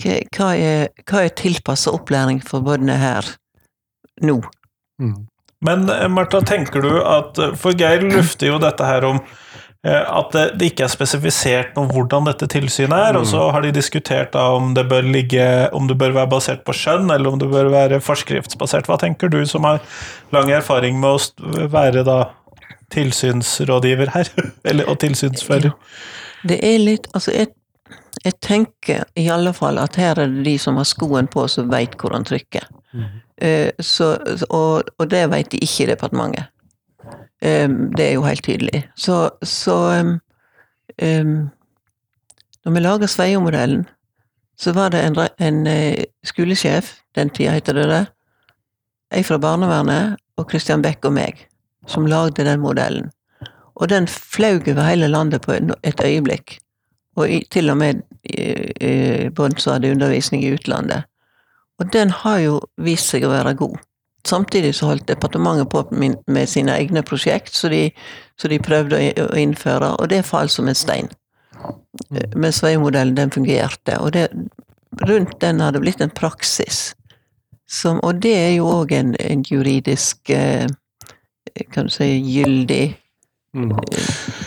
hva, 0.03 0.19
hva 0.37 0.51
er, 0.53 0.93
hva 1.09 1.23
er 1.25 1.33
tilpassa 1.39 1.95
opplæring 1.97 2.43
for 2.45 2.61
barna 2.61 2.99
her 3.01 3.31
nå? 4.21 4.37
Mm. 5.01 5.25
Men 5.65 5.89
eh, 5.89 6.07
Martha, 6.11 6.41
tenker 6.45 6.83
du 6.85 6.93
at 7.01 7.39
For 7.57 7.77
Geir 7.77 8.05
lufter 8.05 8.51
jo 8.51 8.61
dette 8.61 8.85
her 8.85 9.05
om 9.07 9.19
eh, 9.19 10.03
at 10.03 10.35
det, 10.35 10.69
ikke 10.69 10.85
er 10.85 10.93
spesifisert 10.93 11.77
om 11.79 11.89
hvordan 11.91 12.29
dette 12.29 12.49
tilsynet 12.51 12.97
er, 12.97 13.19
og 13.19 13.27
så 13.29 13.47
har 13.53 13.65
de 13.65 13.73
diskutert 13.75 14.33
da 14.35 14.49
om 14.57 14.73
det 14.77 14.87
bør 14.91 15.05
ligge 15.05 15.47
om 15.77 15.89
det 15.89 15.97
bør 15.99 16.15
være 16.19 16.31
basert 16.35 16.65
på 16.67 16.75
skjønn, 16.77 17.09
eller 17.13 17.33
om 17.33 17.41
det 17.41 17.49
bør 17.51 17.71
være 17.73 18.01
forskriftsbasert. 18.03 18.89
Hva 18.89 18.99
tenker 19.01 19.33
du 19.33 19.41
som 19.49 19.65
har 19.67 19.81
lang 20.35 20.53
erfaring 20.53 20.99
med 21.01 21.17
å 21.17 21.67
være 21.73 22.05
da 22.07 22.23
tilsynsrådgiver 22.93 24.13
her, 24.13 24.29
eller, 24.69 24.89
og 24.89 24.99
tilsynsfører? 25.03 25.73
Det 26.47 26.59
er 26.63 26.77
litt 26.79 27.09
Altså, 27.17 27.33
jeg, 27.33 27.49
jeg 28.23 28.37
tenker 28.45 29.07
i 29.17 29.25
alle 29.33 29.53
fall 29.57 29.79
at 29.81 29.97
her 29.97 30.21
er 30.21 30.29
det 30.29 30.45
de 30.45 30.57
som 30.61 30.77
har 30.77 30.87
skoen 30.87 31.29
på, 31.31 31.47
som 31.49 31.71
veit 31.71 31.97
hvor 31.97 32.13
han 32.13 32.27
trykker. 32.27 32.69
Eh, 33.41 33.71
så, 33.79 34.17
og, 34.49 34.83
og 34.97 35.09
det 35.11 35.25
veit 35.31 35.51
de 35.51 35.59
ikke 35.61 35.83
i 35.83 35.89
departementet. 35.91 36.49
Eh, 37.41 37.69
det 37.97 38.05
er 38.05 38.13
jo 38.15 38.25
helt 38.25 38.43
tydelig. 38.43 38.83
Så, 38.95 39.29
så 39.43 39.77
em, 40.97 41.49
Når 42.65 42.71
vi 42.71 42.79
laga 42.79 43.07
Sveio-modellen, 43.07 43.85
så 44.57 44.73
var 44.73 44.89
det 44.89 45.03
en, 45.05 45.15
en 45.39 45.67
eh, 45.67 46.03
skolesjef, 46.23 46.97
den 47.15 47.29
tida 47.29 47.51
heter 47.51 47.73
det 47.73 47.85
det, 47.87 48.05
ei 49.15 49.23
fra 49.23 49.37
barnevernet 49.37 50.17
og 50.37 50.49
Christian 50.49 50.81
Beck 50.81 51.05
og 51.05 51.13
meg, 51.13 51.45
som 51.87 52.05
lagde 52.05 52.43
den 52.43 52.59
modellen. 52.59 53.11
Og 53.75 53.89
den 53.89 54.07
flaug 54.07 54.67
over 54.67 54.83
hele 54.83 55.07
landet 55.07 55.41
på 55.41 55.53
et 55.83 56.01
øyeblikk. 56.03 56.57
Og 57.15 57.29
til 57.51 57.69
og 57.69 57.77
med 57.77 58.01
Bånd 59.35 59.57
som 59.61 59.73
hadde 59.73 59.91
undervisning 59.91 60.43
i 60.43 60.51
utlandet. 60.53 61.05
Og 61.79 61.91
den 61.93 62.09
har 62.09 62.39
jo 62.41 62.59
vist 62.81 63.11
seg 63.11 63.25
å 63.27 63.31
være 63.31 63.53
god. 63.59 63.77
Samtidig 64.27 64.73
så 64.75 64.89
holdt 64.89 65.07
departementet 65.07 65.69
på 65.71 65.83
med 66.27 66.49
sine 66.49 66.73
egne 66.75 67.03
prosjekt, 67.05 67.53
så 67.55 67.69
de, 67.71 67.91
så 68.37 68.49
de 68.51 68.59
prøvde 68.59 68.99
å 69.23 69.27
innføre, 69.39 69.93
og 70.01 70.09
det 70.11 70.25
falt 70.27 70.51
som 70.51 70.67
en 70.67 70.75
stein. 70.75 71.09
Eh, 72.11 72.27
Men 72.35 72.51
Sveio-modellen, 72.51 73.15
den 73.15 73.31
fungerte, 73.31 73.99
og 73.99 74.13
det, 74.13 74.27
rundt 75.07 75.39
den 75.41 75.59
har 75.59 75.71
det 75.71 75.81
blitt 75.85 76.01
en 76.01 76.09
praksis. 76.09 76.95
Som, 77.69 77.99
og 78.03 78.21
det 78.23 78.35
er 78.35 78.53
jo 78.57 78.67
òg 78.81 78.91
en, 78.95 79.15
en 79.19 79.43
juridisk 79.43 80.29
eh, 80.29 80.67
kan 81.73 81.87
du 81.87 81.93
si 81.93 82.17
gyldig 82.21 82.95
Mm. 83.55 83.71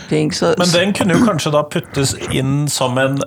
ting. 0.09 0.31
Så, 0.31 0.55
Men 0.57 0.67
den 0.73 0.93
kunne 0.93 1.17
jo 1.17 1.25
kanskje 1.25 1.51
da 1.51 1.63
puttes 1.67 2.13
inn 2.31 2.69
som 2.69 2.97
en 3.01 3.17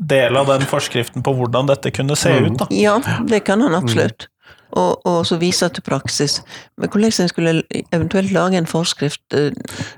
del 0.00 0.36
av 0.36 0.46
den 0.52 0.66
forskriften 0.68 1.22
på 1.24 1.34
hvordan 1.38 1.66
dette 1.70 1.90
kunne 1.94 2.16
se 2.16 2.32
Mm. 2.34 2.46
ut, 2.52 2.58
da. 2.58 2.66
Ja, 2.70 2.98
det 3.26 3.44
kan 3.44 3.60
han 3.60 3.74
absolutt. 3.74 4.28
Og, 4.74 4.98
og 5.06 5.20
så 5.26 5.36
vise 5.38 5.68
til 5.70 5.84
praksis. 5.86 6.40
Men 6.76 6.88
hvordan 6.90 7.12
en 7.22 7.28
skulle 7.30 7.52
eventuelt 7.94 8.32
lage 8.34 8.56
en 8.58 8.66
forskrift 8.66 9.22
eh, 9.38 9.52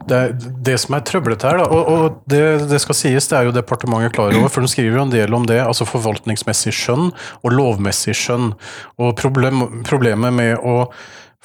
Det 0.07 0.17
er 0.19 0.35
det 0.37 0.75
som 0.83 0.95
er 0.99 1.01
trøblete 1.01 1.49
her, 1.49 1.57
da, 1.63 1.65
og, 1.73 1.89
og 1.89 2.19
det, 2.29 2.69
det 2.69 2.81
skal 2.83 2.95
sies, 2.99 3.29
det 3.31 3.39
er 3.39 3.45
jo 3.49 3.55
departementet 3.57 4.13
klar 4.13 4.37
over, 4.37 4.51
for 4.53 4.61
de 4.61 4.69
skriver 4.69 4.99
jo 4.99 5.07
en 5.07 5.15
del 5.15 5.33
om 5.33 5.47
det, 5.49 5.63
altså 5.65 5.87
forvaltningsmessig 5.89 6.75
skjønn 6.77 7.09
og 7.43 7.51
lovmessig 7.57 8.13
skjønn. 8.21 8.53
Og 9.01 9.17
problem, 9.17 9.83
problemet 9.89 10.33
med 10.37 10.59
å 10.61 10.91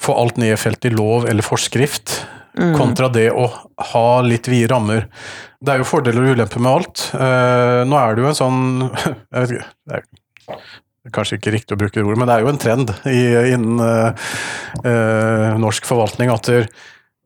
få 0.02 0.12
alt 0.18 0.36
nedfelt 0.36 0.84
i 0.84 0.92
lov 0.92 1.24
eller 1.30 1.42
forskrift, 1.46 2.26
kontra 2.76 3.08
det 3.08 3.30
å 3.32 3.46
ha 3.94 4.20
litt 4.20 4.44
vide 4.52 4.68
rammer. 4.74 5.06
Det 5.62 5.74
er 5.74 5.82
jo 5.82 5.86
fordeler 5.86 6.24
og 6.26 6.36
ulemper 6.36 6.62
med 6.62 6.72
alt. 6.72 7.04
Uh, 7.14 7.82
nå 7.86 7.98
er 7.98 8.16
det 8.16 8.24
jo 8.24 8.30
en 8.32 8.38
sånn 8.38 8.62
jeg 9.32 9.36
vet 9.36 9.54
ikke, 9.54 9.68
det 9.86 10.00
er 11.10 11.14
kanskje 11.14 11.38
ikke 11.38 11.52
riktig 11.54 11.76
å 11.76 11.80
bruke 11.80 11.98
det 11.98 12.06
ordet, 12.06 12.18
men 12.20 12.30
det 12.30 12.34
er 12.34 12.44
jo 12.44 12.50
en 12.52 12.62
trend 12.62 12.90
i, 13.10 13.20
innen 13.54 13.82
uh, 13.82 15.54
norsk 15.62 15.86
forvaltning 15.86 16.30
at 16.34 16.50
det, 16.50 16.60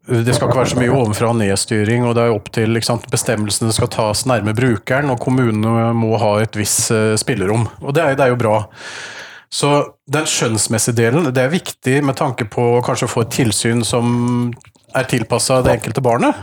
det 0.06 0.36
skal 0.36 0.48
ikke 0.48 0.60
være 0.62 0.72
så 0.72 0.80
mye 0.80 0.94
ovenfra 0.94 1.32
og 1.32 1.38
nedstyring, 1.40 2.06
og 2.06 2.16
det 2.16 2.24
er 2.24 2.36
opp 2.36 2.48
til 2.54 2.80
sant, 2.86 3.08
bestemmelsene 3.12 3.74
skal 3.74 3.90
tas 3.92 4.24
nærme 4.28 4.54
brukeren, 4.56 5.12
og 5.12 5.20
kommunene 5.24 5.90
må 5.96 6.16
ha 6.22 6.36
et 6.44 6.56
visst 6.56 6.92
spillerom. 7.20 7.66
Og 7.82 7.96
det 7.96 8.04
er, 8.04 8.18
det 8.18 8.28
er 8.28 8.32
jo 8.32 8.40
bra. 8.40 8.60
Så 9.52 9.72
den 10.10 10.28
skjønnsmessige 10.30 10.96
delen, 10.98 11.26
det 11.34 11.42
er 11.42 11.52
viktig 11.52 11.98
med 12.06 12.18
tanke 12.18 12.46
på 12.50 12.76
å 12.76 12.84
kanskje 12.86 13.10
få 13.10 13.24
et 13.26 13.34
tilsyn 13.34 13.82
som 13.86 14.08
er 14.96 15.08
tilpassa 15.10 15.60
det 15.64 15.78
enkelte 15.78 16.04
barnet. 16.04 16.38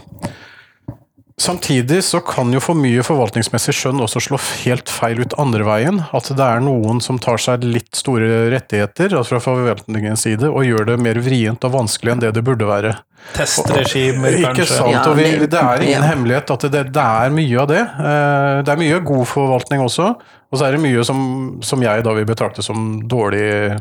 Samtidig 1.41 2.03
så 2.05 2.19
kan 2.21 2.51
jo 2.53 2.59
for 2.61 2.77
mye 2.77 3.01
forvaltningsmessig 3.03 3.73
skjønn 3.73 4.01
også 4.05 4.21
slå 4.21 4.37
helt 4.63 4.91
feil 4.93 5.23
ut 5.23 5.33
andre 5.41 5.65
veien. 5.65 5.97
At 6.13 6.27
det 6.29 6.45
er 6.45 6.61
noen 6.61 6.99
som 7.01 7.17
tar 7.21 7.41
seg 7.41 7.65
litt 7.65 7.89
store 7.97 8.51
rettigheter 8.53 9.15
altså 9.17 9.39
fra 9.39 9.41
forvaltningens 9.47 10.27
side, 10.27 10.45
og 10.45 10.61
gjør 10.67 10.91
det 10.91 10.99
mer 11.01 11.17
vrient 11.25 11.65
og 11.65 11.73
vanskelig 11.73 12.13
enn 12.13 12.21
det 12.21 12.33
det 12.37 12.45
burde 12.45 12.69
være. 12.69 12.93
Testregimer, 13.33 14.35
kanskje. 14.43 14.51
Ikke 14.51 14.67
sant, 14.69 14.93
Ja, 14.93 15.01
og 15.09 15.17
vi, 15.17 15.23
det- 15.39 15.49
det 15.49 15.59
er 15.63 15.81
ingen 15.81 16.03
ja. 16.03 16.07
hemmelighet 16.13 16.51
at 16.53 16.67
det, 16.71 16.83
det 16.93 17.03
er 17.23 17.29
mye 17.33 17.59
av 17.61 17.67
det. 17.71 17.81
Eh, 17.81 18.61
Det 18.63 18.71
er 18.75 18.81
mye 18.83 18.99
god 19.03 19.25
forvaltning 19.27 19.81
også, 19.81 20.13
og 20.53 20.59
så 20.59 20.65
er 20.67 20.71
det 20.77 20.81
mye 20.85 21.03
som, 21.03 21.59
som 21.65 21.81
jeg 21.81 22.03
da 22.03 22.13
vil 22.13 22.25
betrakte 22.29 22.61
som 22.61 23.01
dårlig 23.09 23.79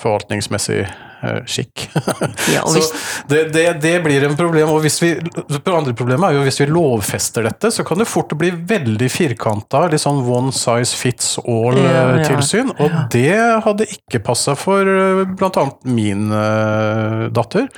forvaltningsmessig 0.00 0.80
eh, 0.84 1.38
skikk. 1.48 1.86
Ja, 2.54 2.62
hvis... 2.68 2.90
Så 2.90 3.28
det, 3.30 3.42
det, 3.54 3.64
det 3.82 3.94
blir 4.04 4.24
en 4.28 4.36
problem. 4.38 4.70
Og 4.74 4.82
hvis 4.84 4.98
vi, 5.02 5.14
det 5.22 5.62
andre 5.72 5.94
problemet 5.96 6.28
er 6.28 6.38
jo 6.38 6.44
hvis 6.46 6.60
vi 6.60 6.68
lovfester 6.70 7.46
dette, 7.48 7.70
så 7.72 7.84
kan 7.86 8.00
det 8.00 8.08
fort 8.10 8.34
bli 8.38 8.52
veldig 8.52 9.08
firkanta, 9.12 9.86
litt 9.92 10.04
sånn 10.04 10.22
one 10.28 10.54
size 10.54 10.96
fits 10.96 11.36
Ja, 11.40 11.62
ja. 11.80 12.02
all-tilsyn. 12.04 12.74
Og 12.76 12.98
det 13.14 13.32
hadde 13.66 13.88
ikke 13.96 14.22
passa 14.26 14.56
for 14.58 14.84
bl.a. 14.84 15.36
blant 15.38 15.60
annet 15.62 15.88
min 15.96 16.28
eh, 16.34 17.26
datter. 17.34 17.70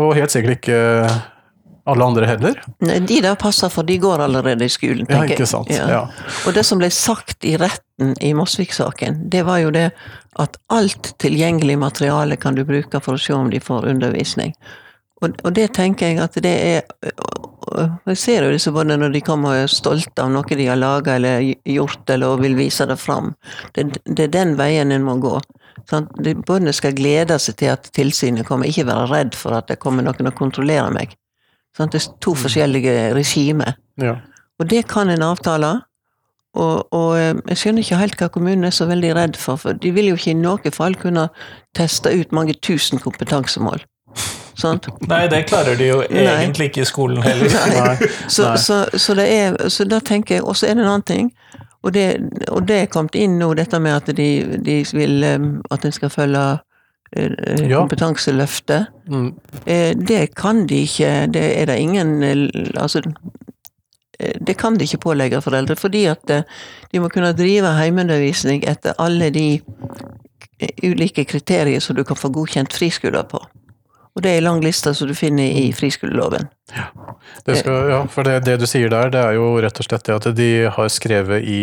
Og 0.00 0.14
helt 0.16 0.32
sikkert 0.32 0.62
ikke 0.62 0.80
alle 1.86 2.04
andre 2.04 2.26
heller. 2.26 2.60
nei, 2.80 2.98
de 3.00 3.20
der 3.24 3.34
passer, 3.40 3.68
for 3.72 3.82
de 3.82 3.96
går 3.98 4.20
allerede 4.22 4.64
i 4.64 4.70
skolen, 4.70 5.06
Ja, 5.08 5.20
tenker 5.22 5.38
jeg. 5.42 5.48
sant. 5.48 5.70
Ja. 5.70 5.88
Ja. 5.90 6.02
Og 6.46 6.54
det 6.54 6.64
som 6.66 6.78
ble 6.78 6.90
sagt 6.90 7.44
i 7.44 7.56
retten 7.58 8.14
i 8.20 8.32
Mosvik-saken, 8.34 9.28
det 9.30 9.42
var 9.46 9.58
jo 9.64 9.70
det 9.74 9.88
at 10.38 10.56
alt 10.70 11.14
tilgjengelig 11.18 11.78
materiale 11.78 12.36
kan 12.36 12.54
du 12.54 12.64
bruke 12.64 13.00
for 13.02 13.14
å 13.14 13.20
se 13.20 13.34
om 13.34 13.50
de 13.50 13.60
får 13.60 13.88
undervisning. 13.90 14.54
Og, 15.22 15.34
og 15.44 15.52
det 15.54 15.72
tenker 15.74 16.08
jeg 16.08 16.18
at 16.18 16.34
det 16.42 16.52
er 16.52 16.82
Jeg 18.06 18.16
ser 18.18 18.42
jo 18.44 18.50
disse 18.52 18.72
barna 18.74 18.96
når 18.98 19.12
de 19.14 19.20
kommer 19.22 19.52
og 19.54 19.60
er 19.64 19.70
stolte 19.70 20.22
av 20.24 20.32
noe 20.34 20.56
de 20.58 20.66
har 20.66 20.76
laga 20.76 21.14
eller 21.14 21.44
gjort, 21.64 22.10
eller 22.10 22.40
vil 22.42 22.56
vise 22.58 22.86
det 22.90 22.96
fram. 22.98 23.34
Det, 23.72 23.84
det 24.04 24.24
er 24.26 24.32
den 24.34 24.56
veien 24.58 24.90
en 24.92 25.04
må 25.06 25.14
gå. 25.22 25.36
Sånn, 25.88 26.08
De 26.22 26.72
skal 26.74 26.92
glede 26.98 27.38
seg 27.38 27.56
til 27.56 27.70
at 27.72 27.88
tilsynet 27.94 28.46
kommer, 28.46 28.66
ikke 28.66 28.86
være 28.86 29.06
redd 29.12 29.34
for 29.38 29.54
at 29.56 29.68
det 29.70 29.78
kommer 29.78 30.02
noen 30.02 30.26
og 30.26 30.34
kontrollerer 30.38 30.90
meg. 30.92 31.14
Sant? 31.76 31.92
Det 31.94 32.02
er 32.02 32.12
to 32.20 32.34
forskjellige 32.36 33.14
regimer. 33.16 33.78
Ja. 34.00 34.18
Og 34.60 34.68
det 34.70 34.86
kan 34.88 35.10
en 35.10 35.24
avtale. 35.24 35.80
Og, 36.54 36.92
og 36.92 37.16
eh, 37.16 37.34
jeg 37.48 37.58
skjønner 37.62 37.84
ikke 37.84 38.00
helt 38.02 38.18
hva 38.20 38.28
kommunen 38.28 38.68
er 38.68 38.74
så 38.76 38.84
veldig 38.90 39.14
redd 39.16 39.38
for, 39.40 39.56
for 39.56 39.72
de 39.72 39.92
vil 39.96 40.10
jo 40.10 40.18
ikke 40.18 40.34
i 40.34 40.36
noe 40.36 40.72
fall 40.74 40.96
kunne 41.00 41.30
teste 41.76 42.12
ut 42.12 42.34
mange 42.36 42.58
tusen 42.60 43.00
kompetansemål. 43.00 43.80
Sant? 44.58 44.88
Nei, 45.12 45.24
det 45.32 45.46
klarer 45.48 45.78
de 45.80 45.88
jo 45.88 46.02
Nei. 46.10 46.26
egentlig 46.28 46.68
ikke 46.70 46.84
i 46.84 46.90
skolen 46.90 47.22
heller. 47.24 47.56
Nei. 47.78 48.10
Så, 48.28 48.50
Nei. 48.50 48.58
så, 48.60 48.84
så 49.00 49.16
det 49.16 49.28
er 49.32 49.56
Så 49.72 49.88
da 49.88 50.02
tenker 50.04 50.36
jeg 50.36 50.44
Og 50.44 50.56
så 50.56 50.68
er 50.68 50.76
det 50.76 50.84
en 50.84 50.90
annen 50.90 51.06
ting. 51.08 51.32
Og 51.82 51.94
det, 51.94 52.04
og 52.48 52.68
det 52.68 52.76
er 52.82 52.90
kommet 52.92 53.16
inn 53.18 53.38
nå, 53.40 53.54
dette 53.58 53.80
med 53.82 53.96
at 53.96 54.12
de, 54.16 54.28
de 54.62 54.76
vil 54.92 55.24
eh, 55.24 55.48
At 55.72 55.88
en 55.88 55.96
skal 55.96 56.12
følge 56.12 56.44
eh, 57.16 57.68
Ja. 57.68 57.78
kompetanseløftet. 57.80 58.86
Mm. 59.08 59.34
Eh, 59.66 59.94
Det 59.96 60.34
kan 60.34 60.66
de 60.66 60.82
ikke. 60.82 61.26
Det 61.32 61.44
er 61.62 61.66
det 61.66 61.78
ingen 61.78 62.22
eh, 62.22 62.48
Altså 62.76 63.02
det 64.46 64.54
kan 64.56 64.76
de 64.78 64.84
ikke 64.84 64.98
pålegge 65.02 65.40
foreldre, 65.42 65.74
fordi 65.76 66.04
at 66.06 66.22
de 66.92 67.00
må 67.00 67.08
kunne 67.08 67.32
drive 67.34 67.66
heimeundervisning 67.74 68.62
etter 68.70 68.92
alle 69.02 69.30
de 69.34 69.60
ulike 70.84 71.24
kriterier 71.24 71.80
som 71.80 71.96
du 71.96 72.04
kan 72.04 72.16
få 72.16 72.30
godkjent 72.30 72.72
friskoler 72.72 73.24
på. 73.26 73.40
Og 74.14 74.22
det 74.22 74.30
er 74.30 74.38
en 74.42 74.44
lang 74.44 74.60
liste 74.60 74.92
som 74.94 75.08
du 75.08 75.14
finner 75.16 75.48
i 75.56 75.72
friskoleloven. 75.72 76.44
Det 77.46 77.56
skal, 77.62 77.88
ja, 77.90 78.00
for 78.12 78.28
det, 78.28 78.44
det 78.44 78.58
du 78.60 78.66
sier 78.68 78.92
der, 78.92 79.08
det 79.10 79.22
er 79.24 79.38
jo 79.38 79.54
rett 79.64 79.80
og 79.80 79.88
slett 79.88 80.04
det 80.04 80.18
at 80.18 80.28
de 80.36 80.50
har 80.76 80.88
skrevet 80.92 81.42
i, 81.48 81.62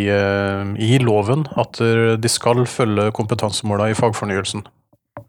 i 0.81 0.97
loven 1.03 1.45
at 1.62 1.77
de 2.19 2.31
skal 2.31 2.65
følge 2.67 3.12
kompetansemåla 3.15 3.91
i 3.91 3.97
fagfornyelsen. 3.97 4.65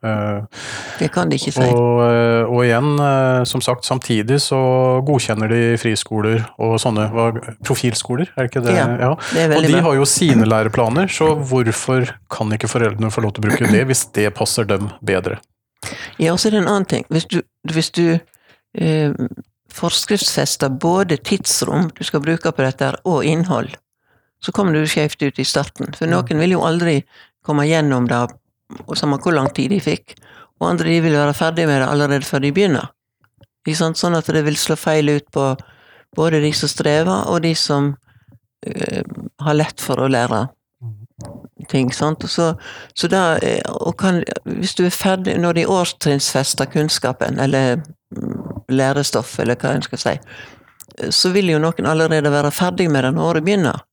Det 0.00 1.08
kan 1.12 1.28
de 1.28 1.36
ikke 1.36 1.52
si. 1.52 1.60
og, 1.60 1.98
eh, 2.06 2.48
og 2.48 2.62
igjen, 2.64 2.94
eh, 3.04 3.44
som 3.44 3.60
sagt, 3.60 3.84
samtidig 3.84 4.38
så 4.40 4.60
godkjenner 5.04 5.52
de 5.52 5.60
friskoler 5.80 6.46
og 6.58 6.78
sånne 6.80 7.08
profilskoler, 7.66 8.30
er 8.32 8.46
det 8.46 8.50
ikke 8.50 8.64
det? 8.64 8.76
Ja, 8.78 9.12
Det 9.32 9.44
er 9.44 9.56
Og 9.58 9.68
de 9.68 9.82
har 9.84 9.94
jo 9.98 10.08
sine 10.08 10.48
læreplaner, 10.48 11.10
så 11.12 11.34
hvorfor 11.36 12.08
kan 12.32 12.52
ikke 12.56 12.70
foreldrene 12.72 13.12
få 13.12 13.26
lov 13.26 13.34
til 13.36 13.44
å 13.44 13.48
bruke 13.50 13.70
det 13.72 13.84
hvis 13.90 14.06
det 14.16 14.32
passer 14.34 14.64
dem 14.64 14.88
bedre? 15.04 15.40
Ja, 16.18 16.32
og 16.32 16.40
så 16.40 16.48
er 16.48 16.56
det 16.56 16.62
en 16.64 16.72
annen 16.72 16.88
ting. 16.88 17.04
Hvis 17.10 17.28
du, 17.28 17.42
hvis 17.68 17.90
du 17.90 18.18
eh, 18.74 19.12
forskriftsfester 19.72 20.72
både 20.80 21.16
tidsrom 21.16 21.90
du 21.96 22.04
skal 22.04 22.24
bruke 22.24 22.52
på 22.52 22.64
dette, 22.64 22.94
og 23.04 23.24
innhold, 23.24 23.76
så 24.40 24.52
kommer 24.52 24.72
du 24.72 24.88
skjevt 24.88 25.22
ut 25.22 25.38
i 25.38 25.44
starten. 25.44 25.92
For 25.96 26.08
noen 26.08 26.40
vil 26.40 26.56
jo 26.56 26.64
aldri 26.64 27.02
komme 27.44 27.66
gjennom 27.68 28.08
det, 28.08 28.26
og 28.86 28.96
samme 28.98 29.18
hvor 29.22 29.34
lang 29.36 29.50
tid 29.54 29.72
de 29.74 29.80
fikk. 29.82 30.14
Og 30.60 30.70
andre 30.70 30.92
de 30.92 31.00
vil 31.04 31.16
være 31.16 31.36
ferdig 31.36 31.66
med 31.68 31.80
det 31.80 31.88
allerede 31.88 32.28
før 32.28 32.44
de 32.44 32.52
begynner. 32.52 32.90
Sånn 33.68 34.16
at 34.16 34.28
det 34.32 34.44
vil 34.44 34.56
slå 34.56 34.76
feil 34.76 35.10
ut 35.12 35.26
på 35.32 35.52
både 36.16 36.40
de 36.42 36.52
som 36.56 36.70
strever, 36.70 37.28
og 37.30 37.42
de 37.44 37.52
som 37.54 37.92
uh, 37.94 39.02
har 39.44 39.56
lett 39.56 39.80
for 39.80 40.00
å 40.00 40.08
lære 40.10 40.46
ting. 41.68 41.92
sant? 41.92 42.24
Og 42.24 42.30
Så, 42.30 42.54
så 42.94 43.08
da, 43.08 43.38
eh, 43.38 43.60
og 43.70 43.96
kan, 43.98 44.22
hvis 44.44 44.74
du 44.74 44.84
er 44.86 44.94
ferdig 44.94 45.36
når 45.38 45.52
de 45.52 45.66
årstrinnsfester 45.66 46.70
kunnskapen, 46.72 47.38
eller 47.38 47.76
mm, 48.16 48.64
lærestoff, 48.68 49.38
eller 49.38 49.54
hva 49.60 49.74
en 49.76 49.86
skal 49.86 50.02
si, 50.02 50.16
så 51.10 51.30
vil 51.32 51.52
jo 51.52 51.60
noen 51.62 51.86
allerede 51.86 52.32
være 52.32 52.50
ferdig 52.50 52.90
med 52.90 53.04
det 53.04 53.14
når 53.14 53.28
året 53.28 53.46
begynner. 53.46 53.84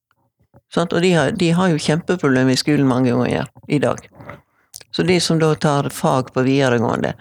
Sant? 0.74 0.94
Og 0.94 1.02
de 1.02 1.14
har, 1.14 1.32
de 1.32 1.52
har 1.52 1.70
jo 1.72 1.80
kjempeproblemer 1.80 2.56
i 2.56 2.60
skolen 2.60 2.88
mange 2.88 3.14
ganger 3.14 3.48
i 3.68 3.80
dag. 3.80 4.02
Så 4.98 5.04
de 5.06 5.20
som 5.22 5.38
da 5.38 5.52
tar 5.54 5.92
fag 5.94 6.32
på 6.34 6.42
videregående. 6.42 7.12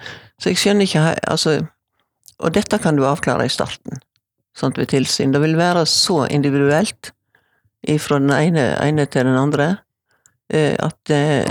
Så 0.41 0.49
jeg 0.49 0.61
skjønner 0.63 0.89
ikke 0.89 1.11
altså, 1.29 1.59
Og 2.41 2.53
dette 2.53 2.77
kan 2.81 2.97
du 2.97 3.03
avklare 3.09 3.47
i 3.49 3.53
starten, 3.53 3.97
sånt 4.57 4.77
ved 4.77 4.91
tilsyn. 4.93 5.33
Det 5.33 5.41
vil 5.41 5.57
være 5.57 5.87
så 5.89 6.27
individuelt 6.29 7.13
fra 8.01 8.19
den 8.21 8.33
ene, 8.33 8.65
ene 8.85 9.07
til 9.09 9.25
den 9.25 9.39
andre 9.41 9.69
eh, 10.53 10.75
at 10.77 11.13
eh, 11.13 11.49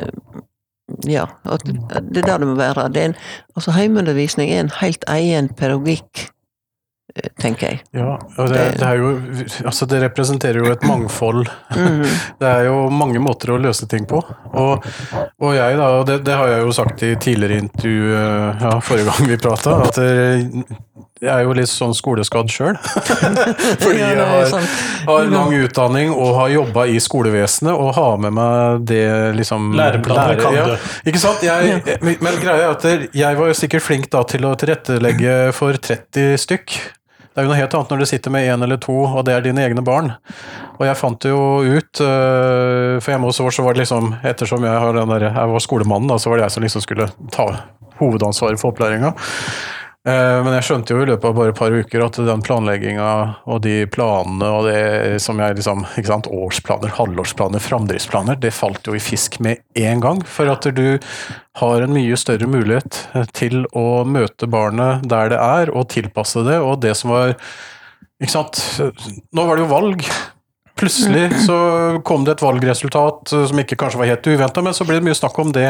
ja, 1.09 1.25
at 1.49 1.65
det 1.65 2.21
er 2.21 2.27
der 2.27 2.37
det 2.43 2.47
må 2.47 2.55
være. 2.59 2.89
Det 2.93 3.15
altså 3.55 3.73
Heimeundervisning 3.73 4.51
er 4.51 4.59
en 4.59 4.73
helt 4.81 5.03
egen 5.07 5.49
pedagogikk, 5.49 6.27
tenker 7.39 7.69
jeg. 7.69 7.81
Ja, 7.95 8.15
og 8.17 8.49
det, 8.51 8.61
det 8.79 8.87
er 8.87 8.99
jo 8.99 9.11
Altså, 9.65 9.87
det 9.87 10.01
representerer 10.03 10.59
jo 10.59 10.71
et 10.73 10.83
mangfold. 10.87 11.45
Mm. 11.75 12.03
Det 12.41 12.49
er 12.49 12.65
jo 12.67 12.89
mange 12.91 13.21
måter 13.23 13.53
å 13.53 13.59
løse 13.61 13.87
ting 13.89 14.07
på. 14.09 14.19
Og, 14.51 14.85
og 15.39 15.55
jeg, 15.55 15.77
da, 15.79 15.87
og 15.99 16.03
det, 16.09 16.19
det 16.27 16.35
har 16.35 16.51
jeg 16.51 16.65
jo 16.65 16.73
sagt 16.75 17.03
i 17.05 17.13
tidligere 17.21 17.61
intervju 17.63 18.11
eh, 18.17 18.65
ja, 18.65 18.73
forrige 18.83 19.07
gang 19.11 19.29
vi 19.31 19.39
prata, 19.41 19.77
at 19.85 19.99
eh, 20.03 20.43
jeg 21.19 21.31
er 21.31 21.43
jo 21.43 21.53
litt 21.57 21.67
sånn 21.67 21.93
skoleskadd 21.95 22.51
sjøl. 22.51 22.75
Fordi 23.83 23.99
jeg 23.99 24.15
har, 24.19 24.67
har 25.07 25.29
lang 25.31 25.55
utdanning 25.57 26.11
og 26.13 26.35
har 26.37 26.51
jobba 26.53 26.85
i 26.91 26.99
skolevesenet 27.03 27.71
og 27.73 27.93
har 27.97 28.19
med 28.23 28.35
meg 28.37 28.85
det 28.87 29.05
liksom 29.35 29.73
Læreplaner 29.75 30.39
kan 30.39 30.55
ja. 30.55 30.65
Ikke 31.03 31.19
sant? 31.19 31.43
Jeg, 31.43 31.81
men 32.03 32.39
greia 32.39 32.69
er 32.69 32.75
at 32.77 33.15
jeg 33.15 33.39
var 33.39 33.51
jo 33.51 33.57
sikkert 33.57 33.83
flink 33.83 34.07
da 34.13 34.23
til 34.27 34.47
å 34.47 34.53
tilrettelegge 34.59 35.35
for 35.57 35.75
30 35.75 36.39
stykk. 36.45 36.77
Det 37.35 37.43
er 37.43 37.47
jo 37.47 37.51
noe 37.51 37.59
helt 37.59 37.73
annet 37.75 37.89
når 37.91 37.99
du 37.99 38.07
sitter 38.07 38.31
med 38.31 38.47
én 38.47 38.61
eller 38.63 38.79
to, 38.79 38.93
og 38.95 39.25
det 39.27 39.33
er 39.35 39.43
dine 39.43 39.63
egne 39.65 39.83
barn. 39.83 40.13
Og 40.77 40.85
jeg 40.87 40.95
fant 40.95 41.19
det 41.19 41.33
jo 41.33 41.41
ut, 41.67 41.99
øh, 42.03 42.95
for 43.03 43.11
hjemme 43.11 43.27
hos 43.27 43.41
oss 43.43 43.59
så 43.59 43.65
var 43.65 43.75
det 43.75 43.83
liksom, 43.83 44.13
ettersom 44.23 44.63
jeg, 44.63 44.83
har 44.83 44.95
den 44.95 45.11
der, 45.11 45.27
jeg 45.27 45.51
var 45.51 45.63
skolemannen, 45.63 46.07
da, 46.07 46.15
så 46.15 46.31
var 46.31 46.39
det 46.39 46.45
jeg 46.45 46.55
som 46.55 46.63
liksom 46.63 46.85
skulle 46.85 47.09
ta 47.35 47.49
hovedansvaret 47.99 48.61
for 48.61 48.71
opplæringa. 48.71 49.11
Eh, 50.05 50.43
Men 50.45 50.53
jeg 50.53 50.65
skjønte 50.67 50.93
jo 50.93 51.01
i 51.01 51.07
løpet 51.09 51.25
av 51.25 51.37
bare 51.37 51.49
et 51.49 51.57
par 51.57 51.73
uker 51.73 52.03
at 52.05 52.17
den 52.27 52.43
planlegginga 52.45 53.07
og 53.49 53.61
de 53.65 53.87
planene 53.89 54.49
og 54.53 54.67
det 54.67 55.21
som 55.23 55.39
jeg 55.41 55.57
liksom 55.57 55.81
ikke 55.97 56.11
sant, 56.11 56.29
Årsplaner, 56.29 56.93
halvårsplaner, 56.93 57.63
framdriftsplaner, 57.63 58.37
det 58.37 58.53
falt 58.53 58.85
jo 58.85 58.93
i 58.93 59.01
fisk 59.01 59.39
med 59.41 59.63
en 59.81 60.03
gang. 60.03 60.21
For 60.29 60.51
at 60.51 60.67
du 60.77 60.99
har 61.61 61.81
en 61.81 61.95
mye 61.95 62.19
større 62.21 62.49
mulighet 62.49 63.01
eh, 63.17 63.25
til 63.33 63.65
å 63.73 64.03
møte 64.05 64.49
barnet 64.51 65.07
der 65.09 65.33
det 65.33 65.41
er, 65.41 65.73
og 65.73 65.89
tilpasse 65.95 66.45
det. 66.45 66.59
Og 66.61 66.77
det 66.85 66.93
som 66.99 67.15
var 67.15 67.33
Ikke 68.21 68.31
sant. 68.31 68.59
Nå 69.35 69.43
var 69.43 69.57
det 69.57 69.65
jo 69.65 69.73
valg. 69.73 70.05
Plutselig 70.75 71.29
så 71.47 71.57
kom 72.03 72.25
det 72.25 72.35
et 72.35 72.43
valgresultat 72.43 73.33
eh, 73.33 73.45
som 73.49 73.61
ikke 73.61 73.77
kanskje 73.79 74.01
var 74.01 74.11
helt 74.11 74.27
uventa, 74.27 74.63
men 74.65 74.75
så 74.75 74.87
ble 74.87 74.99
det 74.99 75.07
mye 75.07 75.17
snakk 75.17 75.37
om 75.41 75.53
det. 75.55 75.69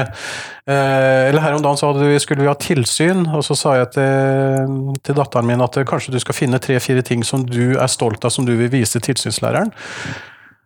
Eh, 0.65 1.21
eller 1.29 1.43
her 1.43 1.57
om 1.57 1.65
dagen 1.65 1.79
så 1.79 1.91
vi, 1.97 2.19
skulle 2.21 2.45
vi 2.45 2.49
ha 2.49 2.57
tilsyn, 2.59 3.25
og 3.29 3.45
så 3.45 3.57
sa 3.59 3.75
jeg 3.81 3.91
til, 3.97 4.77
til 5.05 5.17
datteren 5.17 5.49
min 5.49 5.65
at 5.65 5.77
eh, 5.77 5.87
kanskje 5.87 6.15
du 6.15 6.21
skal 6.23 6.37
finne 6.37 6.61
tre-fire 6.61 7.05
ting 7.05 7.25
som 7.27 7.45
du 7.45 7.77
er 7.77 7.91
stolt 7.91 8.25
av, 8.25 8.33
som 8.33 8.47
du 8.47 8.55
vil 8.57 8.71
vise 8.73 9.01
tilsynslæreren. 9.01 9.73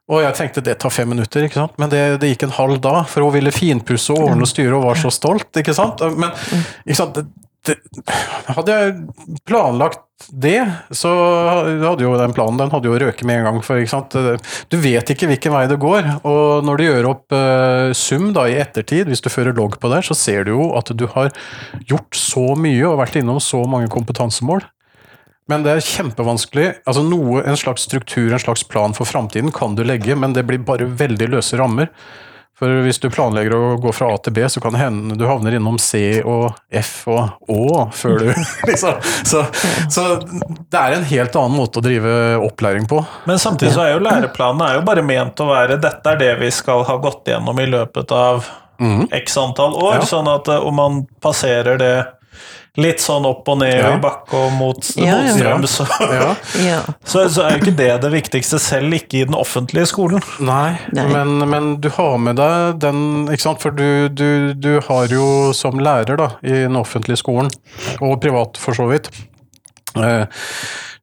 Og 0.09 0.23
jeg 0.23 0.37
tenkte 0.39 0.63
det 0.65 0.79
tar 0.81 0.93
fem 0.93 1.11
minutter, 1.11 1.43
ikke 1.45 1.59
sant? 1.59 1.75
men 1.77 1.91
det, 1.91 2.01
det 2.21 2.31
gikk 2.31 2.47
en 2.47 2.55
halv 2.55 2.79
dag, 2.81 3.03
for 3.11 3.27
hun 3.27 3.35
ville 3.35 3.53
finpusse 3.53 4.15
og 4.15 4.31
ordne 4.31 4.47
og 4.47 4.49
styre 4.49 4.73
og 4.79 4.87
var 4.87 4.97
så 4.97 5.11
stolt. 5.13 5.51
ikke 5.61 5.75
sant? 5.77 6.01
Men 6.17 6.33
ikke 6.87 6.97
sant? 6.97 7.19
Det, 7.67 7.75
hadde 8.55 8.77
jeg 8.79 8.95
planlagt 9.45 10.01
det, 10.27 10.59
så 10.93 11.09
hadde 11.81 12.03
jo 12.03 12.11
den 12.19 12.33
planen 12.35 12.59
den 12.59 12.71
hadde 12.73 12.89
jo 12.89 12.97
røket 13.01 13.25
med 13.27 13.39
en 13.39 13.47
gang. 13.47 13.59
For 13.65 13.81
ikke 13.81 13.93
sant? 13.93 14.17
du 14.69 14.77
vet 14.81 15.13
ikke 15.13 15.29
hvilken 15.31 15.55
vei 15.55 15.63
det 15.71 15.79
går. 15.81 16.09
Og 16.27 16.65
når 16.67 16.79
du 16.79 16.85
gjør 16.85 17.09
opp 17.13 17.35
uh, 17.35 17.89
sum 17.97 18.29
da 18.35 18.45
i 18.49 18.57
ettertid, 18.59 19.09
hvis 19.09 19.23
du 19.25 19.31
fører 19.31 19.55
logg 19.57 19.79
på 19.81 19.91
det, 19.93 20.03
så 20.07 20.17
ser 20.17 20.45
du 20.45 20.53
jo 20.57 20.69
at 20.77 20.91
du 20.91 21.07
har 21.15 21.31
gjort 21.89 22.19
så 22.19 22.51
mye 22.59 22.83
og 22.89 22.99
vært 23.01 23.19
innom 23.21 23.39
så 23.43 23.63
mange 23.69 23.89
kompetansemål. 23.93 24.65
Men 25.49 25.65
det 25.65 25.73
er 25.73 25.85
kjempevanskelig. 25.85 26.67
altså 26.85 27.03
noe, 27.07 27.41
En 27.41 27.57
slags 27.57 27.87
struktur, 27.87 28.31
en 28.31 28.43
slags 28.43 28.63
plan 28.63 28.93
for 28.93 29.09
framtiden 29.09 29.51
kan 29.55 29.73
du 29.75 29.83
legge, 29.83 30.15
men 30.15 30.35
det 30.35 30.45
blir 30.45 30.61
bare 30.61 30.85
veldig 30.85 31.31
løse 31.33 31.57
rammer. 31.57 31.89
For 32.59 32.81
hvis 32.83 32.99
du 32.99 33.07
planlegger 33.13 33.53
å 33.55 33.77
gå 33.79 33.91
fra 33.95 34.09
A 34.13 34.17
til 34.19 34.33
B, 34.35 34.43
så 34.51 34.59
kan 34.59 34.75
det 34.75 34.81
hende 34.81 35.15
du 35.15 35.23
havner 35.29 35.55
innom 35.55 35.77
C 35.79 36.19
og 36.27 36.51
F 36.75 37.05
og 37.07 37.49
Å 37.55 37.85
før 37.95 38.17
du 38.19 38.29
liksom 38.69 38.97
så, 39.23 39.45
så 39.89 40.03
det 40.67 40.79
er 40.81 40.97
en 40.97 41.07
helt 41.07 41.37
annen 41.39 41.55
måte 41.55 41.79
å 41.79 41.85
drive 41.85 42.13
opplæring 42.43 42.87
på. 42.91 42.99
Men 43.29 43.39
samtidig 43.39 43.71
så 43.77 43.85
er 43.85 43.93
jo 43.95 44.03
læreplanen 44.03 44.65
er 44.67 44.75
jo 44.79 44.83
bare 44.87 45.05
ment 45.07 45.39
å 45.39 45.47
være 45.53 45.79
dette 45.79 46.11
er 46.13 46.19
det 46.19 46.33
vi 46.43 46.51
skal 46.51 46.83
ha 46.89 46.97
gått 47.01 47.31
gjennom 47.31 47.59
i 47.63 47.69
løpet 47.71 48.11
av 48.15 48.43
x 49.11 49.37
antall 49.37 49.73
år, 49.75 49.97
Ja. 49.99 50.05
sånn 50.07 50.27
at 50.31 50.47
eh, 50.47 50.59
om 50.63 50.75
man 50.79 51.01
passerer 51.23 51.75
det 51.79 51.93
litt 52.79 53.01
sånn 53.03 53.25
opp 53.27 53.47
og 53.51 53.57
ned 53.59 53.73
Ja. 53.79 53.93
i 53.97 53.99
bakke 54.01 54.33
og 54.37 54.51
mot 54.55 54.91
Ja, 54.95 55.17
ja. 55.25 55.57
motstrøm, 55.57 55.65
så, 55.67 55.87
Ja. 56.13 56.27
Ja. 56.69 56.79
så, 57.03 57.25
så 57.29 57.43
er 57.47 57.57
jo 57.57 57.63
ikke 57.63 57.75
det 57.75 57.89
det 58.05 58.11
viktigste, 58.13 58.59
selv 58.63 58.93
ikke 58.95 59.21
i 59.21 59.25
den 59.25 59.35
offentlige 59.35 59.87
skolen. 59.89 60.21
Nei, 60.39 60.77
Nei. 60.95 61.07
Men, 61.11 61.37
men 61.49 61.69
du 61.81 61.89
har 61.97 62.17
med 62.21 62.37
deg 62.39 62.79
den 62.79 63.01
ikke 63.27 63.41
sant? 63.49 63.61
For 63.61 63.71
du, 63.75 64.07
du, 64.09 64.53
du 64.53 64.79
har 64.87 65.07
jo 65.11 65.51
som 65.57 65.79
lærer 65.81 66.17
da, 66.21 66.29
i 66.43 66.61
den 66.67 66.77
offentlige 66.79 67.19
skolen, 67.19 67.49
og 67.99 68.19
privat 68.23 68.57
for 68.61 68.77
så 68.77 68.87
vidt, 68.91 69.09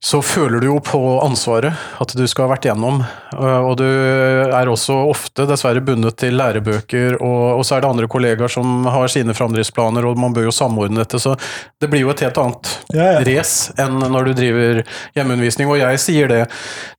så 0.06 0.20
føler 0.22 0.60
du 0.62 0.66
jo 0.68 0.76
på 0.84 0.98
ansvaret 1.24 1.74
at 2.02 2.12
du 2.14 2.22
skal 2.28 2.46
ha 2.46 2.52
vært 2.52 2.66
gjennom. 2.68 3.00
eh, 3.32 3.60
Og 3.66 3.78
du 3.80 3.86
er 3.86 4.68
også 4.70 4.94
ofte 5.10 5.46
dessverre 5.48 5.80
bundet 5.82 6.18
til 6.20 6.36
lærebøker, 6.38 7.16
og, 7.24 7.64
så 7.66 7.76
er 7.76 7.82
det 7.82 7.88
andre 7.90 8.06
kollegaer 8.12 8.52
som 8.52 8.84
har 8.92 9.08
sine 9.10 9.34
framdriftsplaner, 9.34 10.06
og 10.06 10.20
man 10.20 10.36
bør 10.36 10.46
jo 10.50 10.54
samordne 10.54 11.00
dette. 11.02 11.18
Så 11.18 11.34
det 11.80 11.90
blir 11.90 12.04
jo 12.04 12.12
et 12.12 12.22
helt 12.22 12.38
annet 12.38 12.72
Ja, 12.94 13.16
ja. 13.16 13.24
race 13.26 13.72
enn 13.82 13.98
når 13.98 14.30
du 14.30 14.32
driver 14.38 14.82
hjemmeundervisning. 15.16 15.72
Og 15.72 15.80
jeg 15.80 15.98
sier 16.04 16.30
det 16.30 16.42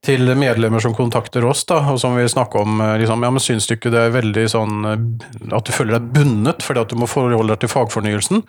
til 0.03 0.27
medlemmer 0.35 0.83
som 0.83 0.97
kontakter 0.97 1.45
oss, 1.47 1.63
da, 1.69 1.79
og 1.93 2.01
som 2.03 2.17
vil 2.17 2.27
snakke 2.33 2.59
om 2.65 2.81
eh, 2.81 2.97
liksom, 3.05 3.23
ja, 3.23 3.31
men 3.31 3.43
syns 3.47 3.69
du 3.69 3.77
ikke 3.77 3.93
det 3.93 4.07
er 4.09 4.15
veldig 4.17 4.47
sånn 4.51 4.77
eh, 4.91 5.55
at 5.55 5.69
du 5.69 5.71
føler 5.71 5.99
deg 5.99 6.11
bundet 6.17 6.65
fordi 6.65 6.83
at 6.83 6.91
du 6.91 6.99
må 6.99 7.07
forholde 7.07 7.53
deg 7.53 7.63
til 7.63 7.71
fagfornyelsen? 7.77 8.43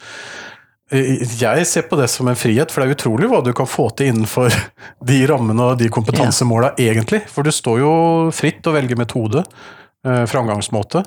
Eh, 0.90 1.22
Jeg 1.40 1.66
ser 1.68 1.82
på 1.88 1.96
det 2.00 2.08
som 2.08 2.28
en 2.28 2.36
frihet, 2.38 2.70
for 2.72 2.80
det 2.80 2.88
er 2.90 2.96
utrolig 2.96 3.28
hva 3.28 3.42
du 3.44 3.52
kan 3.52 3.66
få 3.68 3.90
til 3.96 4.12
innenfor 4.14 4.48
de 5.10 5.18
rammene 5.28 5.72
og 5.72 5.78
de 5.78 5.88
kompetansemåla 5.92 6.74
egentlig. 6.80 7.24
For 7.28 7.42
du 7.44 7.50
står 7.52 7.82
jo 7.82 7.92
fritt 8.32 8.64
å 8.64 8.72
velge 8.72 8.96
metode, 8.96 9.42
eh, 10.06 10.24
framgangsmåte, 10.30 11.02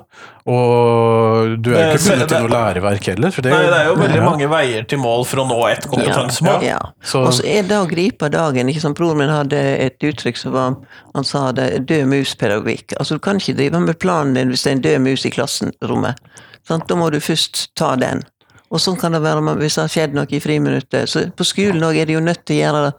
og 0.46 1.56
du 1.64 1.72
er 1.74 1.92
jo 1.92 1.96
ikke 1.98 2.12
bundet 2.12 2.28
til 2.30 2.44
noe 2.44 2.52
læreverk 2.52 3.08
heller. 3.10 3.34
For 3.34 3.42
det, 3.42 3.52
Nei, 3.54 3.62
det 3.72 3.78
er 3.80 3.88
jo 3.90 3.96
veldig 3.98 4.20
Ja. 4.20 4.26
mange 4.30 4.48
veier 4.52 4.86
til 4.88 4.98
mål 5.02 5.24
for 5.26 5.42
å 5.42 5.46
nå 5.48 5.58
et 5.72 5.86
kompetansemål. 5.90 6.62
Ja. 6.62 6.78
Så- 7.02 7.24
Og 7.26 7.32
så 7.32 7.44
er 7.44 7.62
det 7.62 7.78
å 7.80 7.88
gripe 7.88 8.30
dagen 8.30 8.68
ikke 8.68 8.80
sant? 8.84 8.96
Broren 8.98 9.16
min 9.18 9.28
hadde 9.30 9.58
et 9.58 9.98
uttrykk 10.00 10.36
som 10.36 10.52
var 10.52 10.76
Han 11.14 11.24
sa 11.24 11.50
det 11.52 11.86
død 11.86 12.06
mus-pedagogikk. 12.08 12.94
Altså, 12.98 13.14
du 13.14 13.18
kan 13.18 13.36
ikke 13.38 13.56
drive 13.56 13.80
med 13.80 13.98
planen 13.98 14.34
din 14.34 14.48
hvis 14.50 14.62
det 14.62 14.70
er 14.70 14.76
en 14.76 14.80
død 14.82 15.00
mus 15.10 15.26
i 15.26 15.30
klasserommet. 15.30 16.16
Sant? 16.66 16.86
Da 16.88 16.94
må 16.94 17.10
du 17.10 17.18
først 17.18 17.68
ta 17.74 17.96
den. 17.96 18.22
Og 18.72 18.80
sånn 18.80 18.96
kan 19.00 19.12
det 19.12 19.20
være 19.20 19.42
hvis 19.60 19.74
det 19.76 19.82
har 19.84 19.92
skjedd 19.92 20.14
noe 20.16 20.30
i 20.32 20.40
friminuttet. 20.40 21.08
Så 21.12 21.26
på 21.36 21.44
skolen 21.44 21.84
òg 21.84 21.98
er 22.00 22.06
de 22.08 22.14
jo 22.16 22.22
nødt 22.24 22.44
til 22.48 22.56
å 22.56 22.62
gjøre 22.62 22.92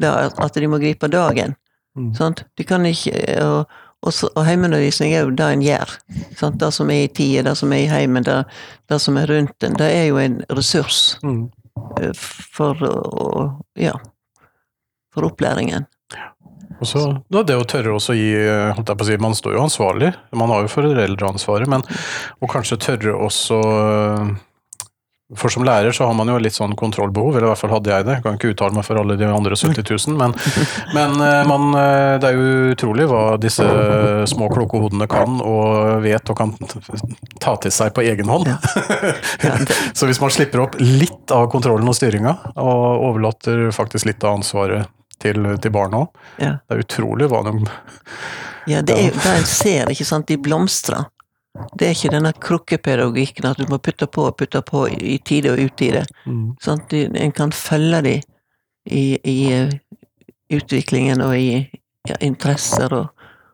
det 0.00 0.12
at 0.40 0.54
de 0.56 0.70
må 0.72 0.78
gripe 0.80 1.10
dagen. 1.12 1.54
Mm. 1.98 2.14
Sant? 2.16 2.44
De 2.56 2.64
kan 2.64 2.84
ikke 2.88 3.12
og, 3.44 3.66
og, 4.06 4.12
så- 4.14 4.30
og 4.36 4.44
heimeundervisning 4.46 5.12
er 5.12 5.26
jo 5.26 5.34
det 5.36 5.44
en 5.52 5.64
gjør. 5.66 5.92
Sant? 6.38 6.56
Det 6.62 6.72
som 6.72 6.88
er 6.94 7.04
i 7.04 7.08
tida, 7.12 7.42
det 7.50 7.56
som 7.58 7.72
er 7.76 7.82
i 7.84 7.90
heimen, 7.90 8.24
det, 8.24 8.38
det 8.88 9.00
som 9.04 9.18
er 9.20 9.26
rundt 9.28 9.66
en. 9.68 9.74
Det 9.76 9.90
er 9.92 10.06
jo 10.08 10.16
en 10.22 10.40
ressurs 10.48 11.18
Mm. 11.22 11.50
eh, 12.00 12.12
for 12.14 12.74
å 12.74 13.62
Ja. 13.76 13.92
For 15.14 15.22
opplæringen. 15.28 15.86
Og 16.80 16.86
så 16.86 17.00
da 17.32 17.42
det 17.42 17.56
å 17.58 17.64
tørre 17.66 17.90
også 17.96 18.14
gi 18.14 18.28
eh, 18.38 18.72
holdt 18.76 18.86
jeg 18.92 18.98
på 19.00 19.02
å 19.04 19.06
si, 19.08 19.16
Man 19.18 19.34
står 19.34 19.54
jo 19.56 19.62
ansvarlig, 19.64 20.12
man 20.32 20.48
har 20.52 20.62
jo 20.62 20.68
foreldreansvaret, 20.70 21.66
men 21.66 21.82
å 22.40 22.46
kanskje 22.46 22.78
tørre 22.78 23.16
også 23.18 23.58
eh, 23.58 24.36
For 25.36 25.52
som 25.52 25.64
lærer 25.64 25.92
så 25.92 26.06
har 26.08 26.14
man 26.16 26.30
jo 26.32 26.38
litt 26.40 26.56
sånn 26.56 26.72
kontrollbehov, 26.78 27.34
eller 27.36 27.44
i 27.44 27.50
hvert 27.50 27.60
fall 27.60 27.72
hadde 27.74 27.90
jeg 27.92 28.04
det. 28.06 28.14
Jeg 28.16 28.24
kan 28.24 28.38
ikke 28.38 28.52
uttale 28.54 28.78
meg 28.78 28.86
for 28.86 28.96
alle 28.96 29.16
de 29.20 29.26
andre 29.28 29.58
70 29.60 29.84
000, 29.84 30.16
men, 30.16 30.32
men 30.96 31.18
eh, 31.20 31.40
man, 31.50 31.66
eh, 31.76 32.14
det 32.22 32.30
er 32.30 32.38
jo 32.38 32.72
utrolig 32.72 33.04
hva 33.10 33.22
disse 33.40 33.66
små 34.32 34.48
kloke 34.54 34.80
hodene 34.80 35.04
kan 35.10 35.36
og 35.44 36.00
vet 36.06 36.32
og 36.32 36.40
kan 36.40 36.54
ta 37.44 37.58
til 37.60 37.74
seg 37.76 37.92
på 37.92 38.06
egen 38.08 38.32
hånd. 38.32 38.48
Ja. 38.48 38.56
Ja, 39.44 39.54
Så 39.98 40.08
hvis 40.08 40.20
man 40.22 40.32
slipper 40.32 40.64
opp 40.64 40.80
litt 40.80 41.28
av 41.34 41.50
kontrollen 41.52 41.92
og 41.92 41.98
styringa, 41.98 42.32
og 42.56 43.08
overlater 43.10 43.68
faktisk 43.76 44.08
litt 44.08 44.24
av 44.24 44.40
ansvaret 44.40 44.88
til, 45.20 45.44
til 45.60 45.74
barna 45.74 46.06
òg, 46.06 46.26
ja. 46.40 46.56
det 46.64 46.78
er 46.78 46.86
utrolig 46.86 47.28
hva 47.28 47.44
de 47.50 47.58
ja, 48.68 48.82
det 48.84 48.96
er 48.96 49.06
jo 49.08 49.14
det 49.16 49.30
en 49.32 49.46
ser, 49.48 49.88
ikke 49.92 50.04
sant. 50.04 50.28
De 50.28 50.36
blomstrer. 50.40 51.06
Det 51.78 51.88
er 51.88 51.94
ikke 51.96 52.12
denne 52.14 52.32
krukkepedagogikken 52.32 53.48
at 53.50 53.58
du 53.60 53.66
må 53.70 53.78
putte 53.82 54.06
på 54.06 54.28
og 54.28 54.36
putte 54.38 54.62
på 54.62 54.86
i 54.88 55.14
i 55.14 55.18
tide 55.18 55.52
og 55.52 55.58
utide. 55.58 56.04
sånn 56.62 56.80
at 56.80 56.92
En 56.94 57.32
kan 57.32 57.50
følge 57.52 58.02
dem 58.02 58.20
i, 58.86 59.18
i 59.24 59.52
eh, 59.52 59.72
utviklingen 60.50 61.20
og 61.20 61.36
i 61.36 61.68
ja, 62.08 62.16
interesser 62.20 62.92
og, 62.94 63.08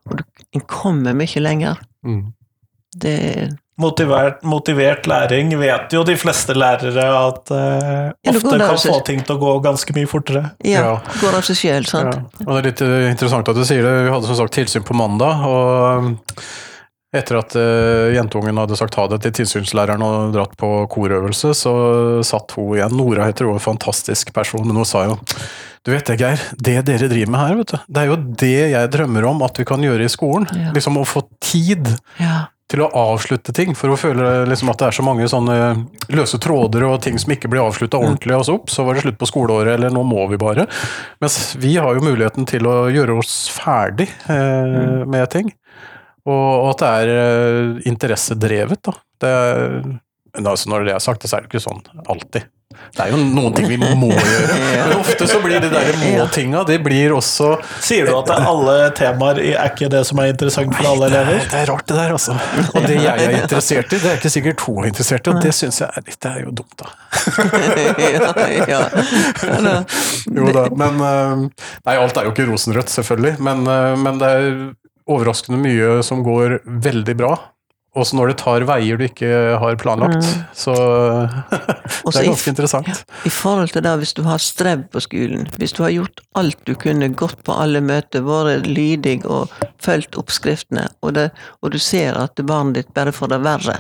Og 0.05 0.19
du, 0.19 0.25
en 0.53 0.61
kommer 0.69 1.14
mye 1.17 1.40
lenger. 1.40 1.79
Mm. 2.05 2.35
Det 3.01 3.14
Motivert, 3.81 4.43
motivert 4.47 5.07
læring 5.11 5.49
vet 5.59 5.90
jo 5.97 6.05
de 6.07 6.14
fleste 6.14 6.55
lærere 6.55 7.07
at 7.11 7.51
eh, 7.51 8.12
Ja, 8.23 8.35
ofte 8.37 8.59
kan 8.61 8.77
få 8.79 9.01
ting 9.03 9.25
til 9.27 9.35
å 9.35 9.40
gå 9.40 9.55
ganske 9.64 9.97
mye 9.97 10.07
fortere. 10.07 10.45
ja, 10.62 10.85
Ja. 10.85 10.93
går 11.21 11.35
av 11.40 11.43
seg 11.43 11.57
sjøl, 11.59 11.85
sant? 11.90 12.14
Ja. 12.14 12.45
Og 12.47 12.53
det 12.55 12.61
er 12.61 12.69
litt 12.69 12.83
eh, 12.87 13.11
interessant 13.11 13.49
at 13.51 13.57
du 13.57 13.64
sier 13.64 13.83
det. 13.83 13.97
Vi 14.05 14.12
hadde 14.14 14.27
som 14.31 14.37
sagt 14.38 14.55
tilsyn 14.55 14.87
på 14.87 14.95
mandag, 14.95 15.43
og 15.43 16.14
etter 17.14 17.38
at 17.40 17.55
uh, 17.59 18.11
jentungen 18.14 18.59
hadde 18.59 18.77
sagt 18.79 18.96
ha 18.98 19.07
det 19.12 19.20
til 19.24 19.35
tilsynslæreren 19.40 20.03
og 20.05 20.35
dratt 20.35 20.57
på 20.61 20.72
korøvelse, 20.92 21.53
så 21.57 21.74
satt 22.27 22.57
hun 22.59 22.74
igjen. 22.79 22.96
Nora 22.98 23.29
heter 23.31 23.48
hun, 23.48 23.59
en 23.61 23.62
fantastisk 23.64 24.35
person, 24.37 24.66
men 24.66 24.83
hun 24.83 24.88
sa 24.88 25.07
jo 25.09 25.18
du 25.85 25.90
vet 25.92 26.07
det, 26.09 26.14
Geir. 26.16 26.40
Det 26.57 26.79
dere 26.88 27.11
driver 27.11 27.29
med 27.35 27.40
her, 27.42 27.59
vet 27.59 27.72
du. 27.74 27.77
Det 27.92 28.00
er 28.00 28.07
jo 28.09 28.14
det 28.40 28.53
jeg 28.72 28.88
drømmer 28.94 29.27
om 29.29 29.42
at 29.44 29.59
vi 29.61 29.66
kan 29.68 29.83
gjøre 29.85 30.07
i 30.07 30.12
skolen. 30.12 30.46
Ja. 30.57 30.70
Liksom 30.72 30.96
å 30.96 31.03
få 31.05 31.27
tid 31.44 31.90
Ja. 32.16 32.46
til 32.72 32.81
å 32.81 32.88
avslutte 32.96 33.53
ting, 33.53 33.74
for 33.77 33.92
hun 33.92 34.00
føler 34.00 34.48
liksom 34.48 34.70
at 34.72 34.81
det 34.81 34.87
er 34.88 34.96
så 34.96 35.05
mange 35.05 35.29
sånne 35.29 35.59
løse 36.09 36.40
tråder 36.40 36.87
og 36.88 37.03
ting 37.05 37.20
som 37.20 37.35
ikke 37.37 37.50
blir 37.53 37.61
avslutta 37.66 38.00
ordentlig. 38.00 38.33
Og 38.33 38.46
så 38.48 38.57
opp, 38.57 38.72
så 38.72 38.87
var 38.88 38.96
det 38.96 39.05
slutt 39.05 39.20
på 39.20 39.29
skoleåret, 39.29 39.74
eller 39.77 39.92
nå 39.92 40.07
må 40.09 40.24
vi 40.33 40.40
bare. 40.40 40.64
Mens 41.20 41.37
vi 41.61 41.77
har 41.77 41.92
jo 42.00 42.07
muligheten 42.09 42.48
til 42.48 42.64
å 42.64 42.87
gjøre 42.88 43.18
oss 43.20 43.35
ferdig 43.53 44.09
eh, 44.33 45.05
med 45.05 45.29
ting. 45.37 45.53
Og, 46.24 46.64
og 46.64 46.70
at 46.72 46.82
det 46.82 46.90
er 46.90 47.14
eh, 47.14 47.87
interessedrevet, 47.90 48.80
da. 48.88 48.96
Det 49.20 49.30
er, 49.30 49.80
men 50.34 50.50
altså 50.50 50.72
når 50.72 50.88
det 50.88 50.96
er 50.96 51.02
sagt, 51.04 51.26
så 51.28 51.37
er 51.37 51.44
det 51.44 51.52
ikke 51.52 51.66
sånn 51.66 51.82
alltid. 52.08 52.48
Det 52.94 53.04
er 53.04 53.12
jo 53.12 53.18
noen 53.22 53.54
ting 53.54 53.66
vi 53.68 53.76
må 53.78 54.08
gjøre, 54.14 54.56
men 54.56 54.92
ofte 54.96 55.26
så 55.30 55.38
blir 55.42 55.62
det 55.62 55.70
der 55.72 55.96
må-tinga, 56.02 56.64
det 56.68 56.78
blir 56.84 57.14
også 57.14 57.52
Sier 57.82 58.08
du 58.08 58.14
at 58.16 58.28
det 58.30 58.37
er 58.37 58.48
alle 58.50 58.76
temaer 58.98 59.40
er 59.44 59.70
ikke 59.70 59.90
det 59.92 60.02
som 60.08 60.20
er 60.22 60.32
interessant 60.32 60.74
for 60.74 60.90
alle 60.90 61.08
er, 61.08 61.14
elever? 61.14 61.48
det 61.50 61.60
er 61.60 61.70
rart 61.70 61.87
det 61.90 61.98
der, 61.98 62.14
altså. 62.16 62.37
Og 62.72 62.88
det 62.88 62.98
jeg 62.98 63.26
er 63.26 63.37
interessert 63.40 63.94
i, 63.94 64.00
det 64.02 64.12
er 64.12 64.20
ikke 64.20 64.32
sikkert 64.37 64.66
hun 64.66 64.80
er 64.82 64.90
interessert 64.92 65.26
i, 65.26 65.34
og 65.34 65.42
det 65.44 65.54
syns 65.56 65.82
jeg 65.82 65.90
er 65.90 66.06
litt 66.08 66.20
Det 66.24 66.32
er 66.32 66.44
jo 66.44 66.54
dumt, 66.62 66.78
da. 66.82 66.92
ja, 68.14 68.32
ja. 68.58 68.80
ja. 69.44 69.76
Jo 70.34 70.54
da, 70.54 70.68
men 70.74 71.04
eh, 71.10 71.66
Nei, 71.87 71.98
alt 71.98 72.16
er 72.18 72.28
jo 72.28 72.34
ikke 72.34 72.48
rosenrødt, 72.50 72.90
selvfølgelig, 72.94 73.37
men, 73.44 73.66
eh, 73.70 73.92
men 74.00 74.22
det 74.22 74.32
er 74.38 74.50
overraskende 75.11 75.59
mye 75.61 75.99
som 76.07 76.23
går 76.25 76.61
veldig 76.85 77.17
bra. 77.19 77.35
Også 77.95 78.17
når 78.19 78.33
det 78.33 78.38
tar 78.40 78.64
veier 78.67 78.99
du 78.99 79.05
ikke 79.07 79.29
har 79.62 79.77
planlagt. 79.79 80.25
Så 80.64 80.73
det 80.75 82.17
er 82.17 82.23
i- 82.25 82.27
ganske 82.27 82.51
interessant. 82.51 83.05
I 83.25 83.31
forhold 83.31 83.71
til 83.71 83.85
det, 83.87 83.93
hvis 84.01 84.14
du 84.19 84.23
har 84.27 84.38
strev 84.43 84.83
på 84.90 85.03
skolen, 85.05 85.47
hvis 85.61 85.73
du 85.77 85.83
har 85.85 85.93
gjort 85.95 86.21
alt 86.35 86.59
du 86.67 86.75
kunne, 86.75 87.09
gått 87.14 87.45
på 87.47 87.55
alle 87.55 87.81
møter, 87.85 88.25
vært 88.27 88.67
lydig 88.67 89.21
og 89.31 89.53
fulgt 89.85 90.19
oppskriftene, 90.19 90.88
og, 91.03 91.14
det, 91.14 91.29
og 91.62 91.71
du 91.71 91.79
ser 91.79 92.19
at 92.19 92.35
barnet 92.43 92.81
ditt 92.81 92.95
bare 92.97 93.12
får 93.14 93.31
det 93.37 93.43
verre 93.45 93.77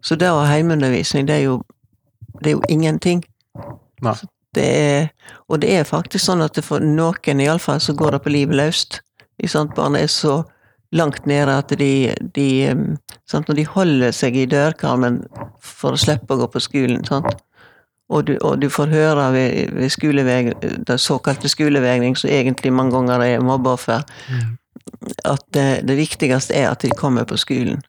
Så 0.00 0.16
det 0.16 0.28
å 0.30 0.38
ha 0.40 0.46
heimeundervisning, 0.54 1.26
det 1.28 1.34
er 1.40 1.44
jo, 1.50 1.58
det 2.40 2.52
er 2.52 2.56
jo 2.56 2.62
ingenting. 2.70 3.24
Nei. 4.06 4.14
Det 4.56 4.64
er, 4.64 5.08
og 5.50 5.60
det 5.60 5.74
er 5.76 5.84
faktisk 5.84 6.24
sånn 6.24 6.40
at 6.44 6.56
for 6.64 6.80
noen 6.80 7.40
iallfall 7.44 7.80
så 7.84 7.92
går 7.92 8.14
det 8.16 8.20
på 8.24 8.32
livet 8.32 8.56
løst. 8.56 9.00
Barna 9.76 10.00
er 10.00 10.12
så 10.12 10.42
langt 10.92 11.26
nede 11.26 11.56
at 11.58 11.72
de, 11.78 12.14
de 12.34 12.48
sant? 13.28 13.48
Når 13.48 13.54
de 13.54 13.66
holder 13.66 14.14
seg 14.16 14.36
i 14.36 14.46
dørkarmen 14.46 15.22
for 15.60 15.96
å 15.96 16.00
slippe 16.00 16.34
å 16.34 16.44
gå 16.44 16.48
på 16.52 16.62
skolen, 16.62 17.04
sant? 17.04 17.42
Og 18.08 18.26
du, 18.28 18.36
og 18.38 18.60
du 18.62 18.68
får 18.70 18.92
høre 18.94 19.32
ved, 19.34 19.72
ved 19.74 19.90
skoleveg, 19.90 20.52
den 20.86 20.98
såkalte 20.98 21.50
skolevegring, 21.50 22.14
som 22.16 22.30
egentlig 22.30 22.70
mange 22.72 22.94
ganger 22.94 23.24
er 23.24 23.42
mobbeoffer, 23.42 24.06
at 25.26 25.42
det, 25.54 25.66
det 25.88 25.98
viktigste 25.98 26.54
er 26.54 26.70
at 26.70 26.86
de 26.86 26.94
kommer 26.94 27.26
på 27.26 27.38
skolen. 27.40 27.82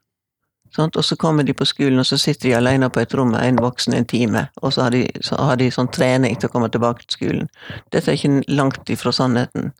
Sant? 0.75 0.97
Og 0.97 1.05
så 1.05 1.15
kommer 1.15 1.43
de 1.43 1.53
på 1.53 1.65
skolen, 1.65 1.99
og 1.99 2.05
så 2.05 2.17
sitter 2.17 2.49
de 2.49 2.55
alene 2.57 2.89
på 2.89 2.99
et 2.99 3.13
rom 3.15 3.31
med 3.33 3.45
en 3.45 3.61
voksen 3.61 3.93
en 3.93 4.09
time, 4.09 4.47
og 4.61 4.73
så 4.73 4.87
har 4.87 4.97
de, 4.97 5.05
så 5.21 5.37
har 5.37 5.61
de 5.61 5.69
sånn 5.73 5.89
trening 5.93 6.35
til 6.35 6.49
å 6.49 6.53
komme 6.53 6.69
tilbake 6.73 7.05
til 7.05 7.17
skolen. 7.17 7.47
Dette 7.93 8.11
er 8.11 8.17
ikke 8.17 8.57
langt 8.57 8.89
ifra 8.93 9.13
sannheten. 9.13 9.71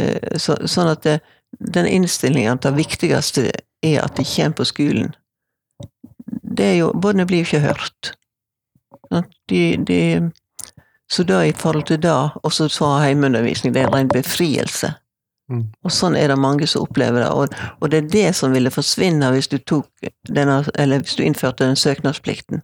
Eh, 0.00 0.38
Så, 0.38 0.56
sånn 0.66 0.90
at 0.92 1.02
det, 1.04 1.20
den 1.58 1.86
innstillingen 1.86 2.56
at 2.56 2.64
det 2.64 2.76
viktigste 2.76 3.50
er 3.82 3.98
at 4.04 4.16
de 4.16 4.24
kommer 4.24 4.56
på 4.56 4.64
skolen, 4.64 5.12
det 6.42 6.64
er 6.64 6.76
jo 6.76 6.92
Barna 6.94 7.26
blir 7.28 7.42
jo 7.42 7.48
ikke 7.50 7.66
hørt. 7.66 8.12
De, 9.48 9.76
de, 9.76 10.30
så 11.12 11.24
da 11.28 11.42
i 11.44 11.52
forhold 11.52 11.86
til 11.90 12.00
det, 12.00 12.12
og 12.42 12.52
så 12.52 12.68
så 12.68 12.88
hjemmeundervisning, 13.04 13.74
det 13.74 13.82
er 13.82 13.88
en 13.90 13.94
ren 13.94 14.12
befrielse. 14.12 14.94
Mm. 15.52 15.66
Og 15.84 15.92
sånn 15.92 16.16
er 16.16 16.32
det 16.32 16.38
mange 16.40 16.66
som 16.70 16.86
opplever 16.86 17.20
det, 17.20 17.28
og, 17.28 17.52
og 17.80 17.90
det 17.92 17.98
er 17.98 18.12
det 18.12 18.28
som 18.38 18.54
ville 18.54 18.72
forsvinne 18.72 19.28
hvis 19.34 19.50
du 19.52 19.58
denne, 20.28 20.62
eller 20.78 21.02
hvis 21.02 21.18
du 21.18 21.24
innførte 21.24 21.66
den 21.66 21.76
søknadsplikten. 21.76 22.62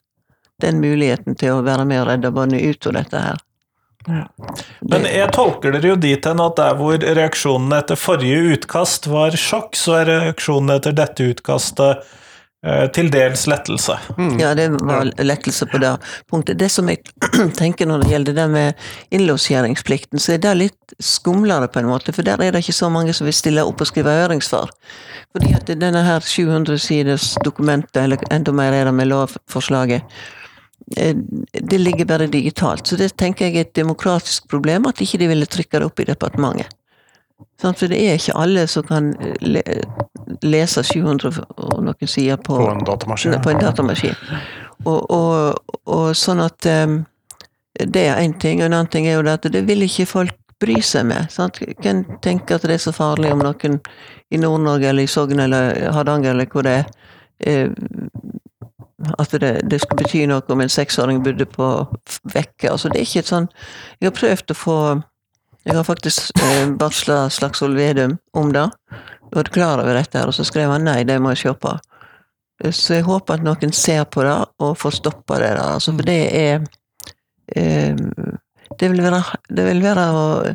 Den 0.62 0.80
muligheten 0.80 1.36
til 1.36 1.58
å 1.58 1.66
være 1.66 1.84
med 1.84 2.00
og 2.02 2.08
redde 2.08 2.32
barnet 2.34 2.64
ut 2.64 2.88
av 2.88 2.96
dette 2.96 3.20
her. 3.26 3.44
Men 4.80 5.08
jeg 5.08 5.32
tolker 5.34 5.74
dere 5.74 5.92
jo 5.92 5.98
dit 6.00 6.28
hen 6.28 6.40
at 6.42 6.56
der 6.58 6.78
hvor 6.78 6.96
reaksjonene 7.02 7.82
etter 7.82 7.98
forrige 7.98 8.54
utkast 8.54 9.10
var 9.10 9.36
sjokk, 9.38 9.76
så 9.78 10.00
er 10.00 10.08
reaksjonene 10.12 10.78
etter 10.78 10.96
dette 10.96 11.26
utkastet 11.32 12.06
eh, 12.64 12.86
til 12.94 13.10
dels 13.12 13.44
lettelse. 13.50 13.98
Ja, 14.40 14.54
det 14.58 14.70
var 14.78 15.12
lettelse 15.20 15.68
på 15.68 15.80
det 15.82 15.92
punktet. 16.30 16.60
Det 16.62 16.70
som 16.72 16.88
jeg 16.90 17.04
tenker 17.60 17.90
når 17.90 18.04
det 18.04 18.14
gjelder 18.14 18.38
det 18.40 18.48
med 18.54 18.88
innlosjeringsplikten, 19.14 20.22
så 20.22 20.36
er 20.36 20.42
det 20.46 20.56
litt 20.62 20.96
skumlere 21.02 21.68
på 21.70 21.82
en 21.82 21.92
måte, 21.92 22.14
for 22.16 22.26
der 22.26 22.40
er 22.42 22.54
det 22.54 22.64
ikke 22.64 22.78
så 22.80 22.90
mange 22.92 23.14
som 23.16 23.28
vil 23.28 23.36
stille 23.36 23.66
opp 23.66 23.84
og 23.84 23.92
skrive 23.92 24.16
høringssvar. 24.22 24.72
Fordi 25.36 25.54
at 25.58 25.70
denne 25.78 26.02
her 26.06 26.24
700 26.24 26.80
siders 26.80 27.34
dokumentet, 27.44 28.02
eller 28.06 28.22
enda 28.32 28.54
mer 28.56 28.72
er 28.72 28.88
det 28.88 28.96
med 28.96 29.10
lovforslaget, 29.12 30.18
det 31.52 31.78
ligger 31.78 32.04
bare 32.08 32.26
digitalt. 32.26 32.86
Så 32.86 32.96
det 32.96 33.16
tenker 33.16 33.46
jeg 33.48 33.56
er 33.56 33.66
et 33.66 33.76
demokratisk 33.76 34.48
problem, 34.48 34.86
at 34.88 35.00
ikke 35.04 35.18
de 35.18 35.28
ville 35.28 35.46
trykke 35.46 35.80
det 35.80 35.88
opp 35.90 36.00
i 36.00 36.08
departementet. 36.08 36.72
Sant, 37.60 37.78
For 37.78 37.90
det 37.90 37.98
er 38.02 38.18
ikke 38.18 38.38
alle 38.38 38.66
som 38.70 38.86
kan 38.86 39.12
le 39.42 39.62
lese 40.42 40.82
700 40.84 41.38
og 41.56 41.78
noen 41.86 42.10
sider 42.10 42.36
på, 42.36 42.56
På 42.58 42.70
en 42.70 42.84
datamaskin. 42.84 43.38
på 43.42 43.50
en 43.50 43.60
datamaskin. 43.62 44.16
Og, 44.84 45.10
og, 45.10 45.76
og 45.86 46.10
sånn 46.16 46.42
at 46.44 46.66
um, 46.66 47.00
Det 47.78 48.02
er 48.08 48.18
én 48.18 48.34
ting, 48.38 48.60
og 48.60 48.66
en 48.66 48.74
annen 48.74 48.90
ting 48.90 49.06
er 49.06 49.14
jo 49.14 49.22
det 49.22 49.36
at 49.38 49.52
det 49.52 49.62
vil 49.66 49.82
ikke 49.86 50.06
folk 50.06 50.34
bry 50.58 50.80
seg 50.82 51.06
med. 51.06 51.28
Sant? 51.30 51.60
Hvem 51.82 52.04
tenker 52.22 52.56
at 52.56 52.66
det 52.66 52.74
er 52.74 52.82
så 52.82 52.92
farlig 52.92 53.30
om 53.30 53.44
noen 53.44 53.78
i 54.34 54.40
Nord-Norge 54.40 54.88
eller 54.90 55.06
i 55.06 55.10
Sogn 55.10 55.38
eller 55.38 55.92
Hardanger 55.94 56.34
eller 56.34 56.48
hvor 56.50 56.66
det 56.66 56.72
er 56.80 56.88
eh, 57.46 57.70
At 58.98 59.30
det, 59.30 59.52
det 59.70 59.78
skulle 59.78 60.02
bety 60.02 60.24
noe 60.26 60.42
om 60.50 60.60
en 60.60 60.72
seksåring 60.72 61.20
bodde 61.22 61.46
på 61.46 61.66
Vekke. 62.32 62.72
Altså, 62.72 62.90
det 62.90 62.98
er 62.98 63.06
ikke 63.06 63.22
et 63.22 63.30
sånn 63.30 63.46
Jeg 64.00 64.08
har 64.08 64.16
prøvd 64.16 64.50
å 64.50 64.56
få 64.58 64.78
Jeg 65.68 65.76
har 65.76 65.86
faktisk 65.86 66.40
eh, 66.42 66.72
varsla 66.80 67.18
Slagsvold 67.30 67.78
Vedum 67.78 68.16
om 68.34 68.50
det. 68.52 68.66
var 69.34 69.50
klar 69.52 69.82
over 69.82 69.94
dette, 69.94 70.24
og 70.24 70.34
så 70.34 70.46
skrev 70.46 70.70
han 70.72 70.86
nei, 70.88 71.04
det 71.04 71.18
må 71.20 71.34
jeg 71.34 71.42
se 71.42 71.52
på. 71.60 71.74
Så 72.72 72.96
jeg 72.96 73.06
håper 73.06 73.36
at 73.36 73.44
noen 73.44 73.74
ser 73.76 74.06
på 74.10 74.24
det 74.26 74.34
og 74.64 74.78
får 74.80 74.96
stoppa 74.98 75.38
det. 75.38 75.50
der, 75.54 75.74
altså, 75.76 75.92
for 75.92 76.08
det 76.08 76.22
er 76.34 76.64
eh, 77.54 77.96
Det 78.78 78.90
vil 78.90 79.02
være, 79.02 79.22
det 79.48 79.64
vil 79.66 79.82
være 79.82 80.54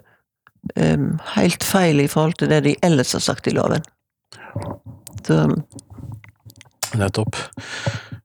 eh, 0.75 1.06
helt 1.36 1.63
feil 1.63 1.99
i 1.99 2.07
forhold 2.07 2.34
til 2.39 2.49
det 2.49 2.63
de 2.63 2.76
ellers 2.84 3.13
har 3.13 3.24
sagt 3.24 3.47
i 3.47 3.55
loven. 3.55 3.84
Så, 5.24 5.47
Nettopp. 6.97 7.36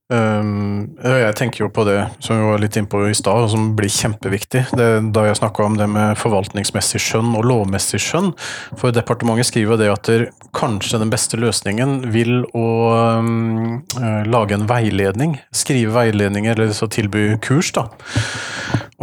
Um, 0.08 0.86
jeg 1.04 1.34
tenker 1.36 1.66
jo 1.66 1.68
på 1.68 1.82
det 1.84 1.98
som 2.24 2.38
vi 2.38 2.44
var 2.48 2.62
litt 2.62 2.76
innpå 2.80 3.02
i 3.10 3.16
stad, 3.16 3.44
og 3.44 3.50
som 3.52 3.66
blir 3.76 3.92
kjempeviktig. 3.92 4.62
Det, 4.72 4.86
da 5.12 5.26
jeg 5.26 5.36
snakka 5.36 5.66
om 5.66 5.76
det 5.76 5.88
med 5.92 6.16
forvaltningsmessig 6.16 7.00
skjønn 7.04 7.34
og 7.36 7.44
lovmessig 7.44 8.00
skjønn. 8.00 8.30
For 8.80 8.94
departementet 8.96 9.50
skriver 9.50 9.80
det 9.80 9.90
at 9.92 10.08
der, 10.08 10.28
kanskje 10.56 11.02
den 11.02 11.12
beste 11.12 11.36
løsningen 11.36 12.06
vil 12.14 12.40
å 12.56 12.68
um, 13.20 13.82
lage 14.32 14.56
en 14.56 14.64
veiledning. 14.70 15.36
Skrive 15.52 15.92
veiledninger, 15.98 16.56
eller 16.56 16.72
så 16.76 16.88
tilby 16.88 17.34
kurs, 17.44 17.74
da. 17.76 17.90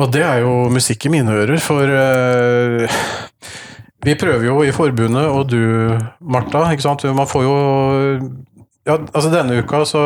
Og 0.01 0.09
det 0.11 0.25
er 0.25 0.41
jo 0.41 0.65
musikk 0.73 1.05
i 1.05 1.13
mine 1.13 1.37
ører, 1.37 1.61
for 1.61 1.85
uh, 1.85 2.97
vi 4.05 4.17
prøver 4.17 4.49
jo 4.49 4.57
i 4.65 4.73
forbundet, 4.73 5.29
og 5.29 5.53
du, 5.53 5.61
Martha, 6.25 6.65
ikke 6.73 6.89
sant. 6.89 7.05
Man 7.13 7.29
får 7.29 7.45
jo 7.45 7.55
ja, 8.85 8.99
altså 8.99 9.31
denne 9.33 9.59
uka 9.61 9.81
så 9.89 10.01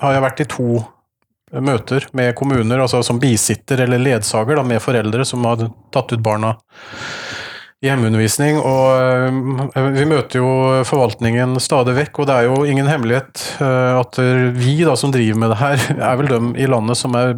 har 0.00 0.16
jeg 0.16 0.24
vært 0.24 0.42
i 0.44 0.48
to 0.50 0.80
møter 1.50 2.06
med 2.14 2.34
kommuner, 2.38 2.78
altså 2.78 3.02
som 3.02 3.18
bisitter 3.22 3.82
eller 3.84 3.98
ledsager 3.98 4.60
da, 4.60 4.64
med 4.66 4.82
foreldre 4.82 5.26
som 5.26 5.44
har 5.48 5.66
tatt 5.90 6.14
ut 6.14 6.22
barna 6.22 6.54
i 7.80 7.88
hjemmeundervisning. 7.88 8.60
Og 8.60 9.72
øh, 9.74 9.90
vi 9.96 10.06
møter 10.08 10.38
jo 10.38 10.50
forvaltningen 10.86 11.58
stadig 11.62 11.96
vekk, 11.98 12.22
og 12.22 12.30
det 12.30 12.36
er 12.36 12.48
jo 12.50 12.62
ingen 12.68 12.90
hemmelighet 12.90 13.44
øh, 13.64 13.98
at 13.98 14.20
vi 14.60 14.78
da 14.86 14.94
som 15.00 15.14
driver 15.14 15.42
med 15.42 15.54
det 15.54 15.60
her, 15.64 15.86
er 16.12 16.20
vel 16.22 16.30
dem 16.30 16.54
i 16.54 16.70
landet 16.70 17.00
som 17.00 17.18
er 17.18 17.34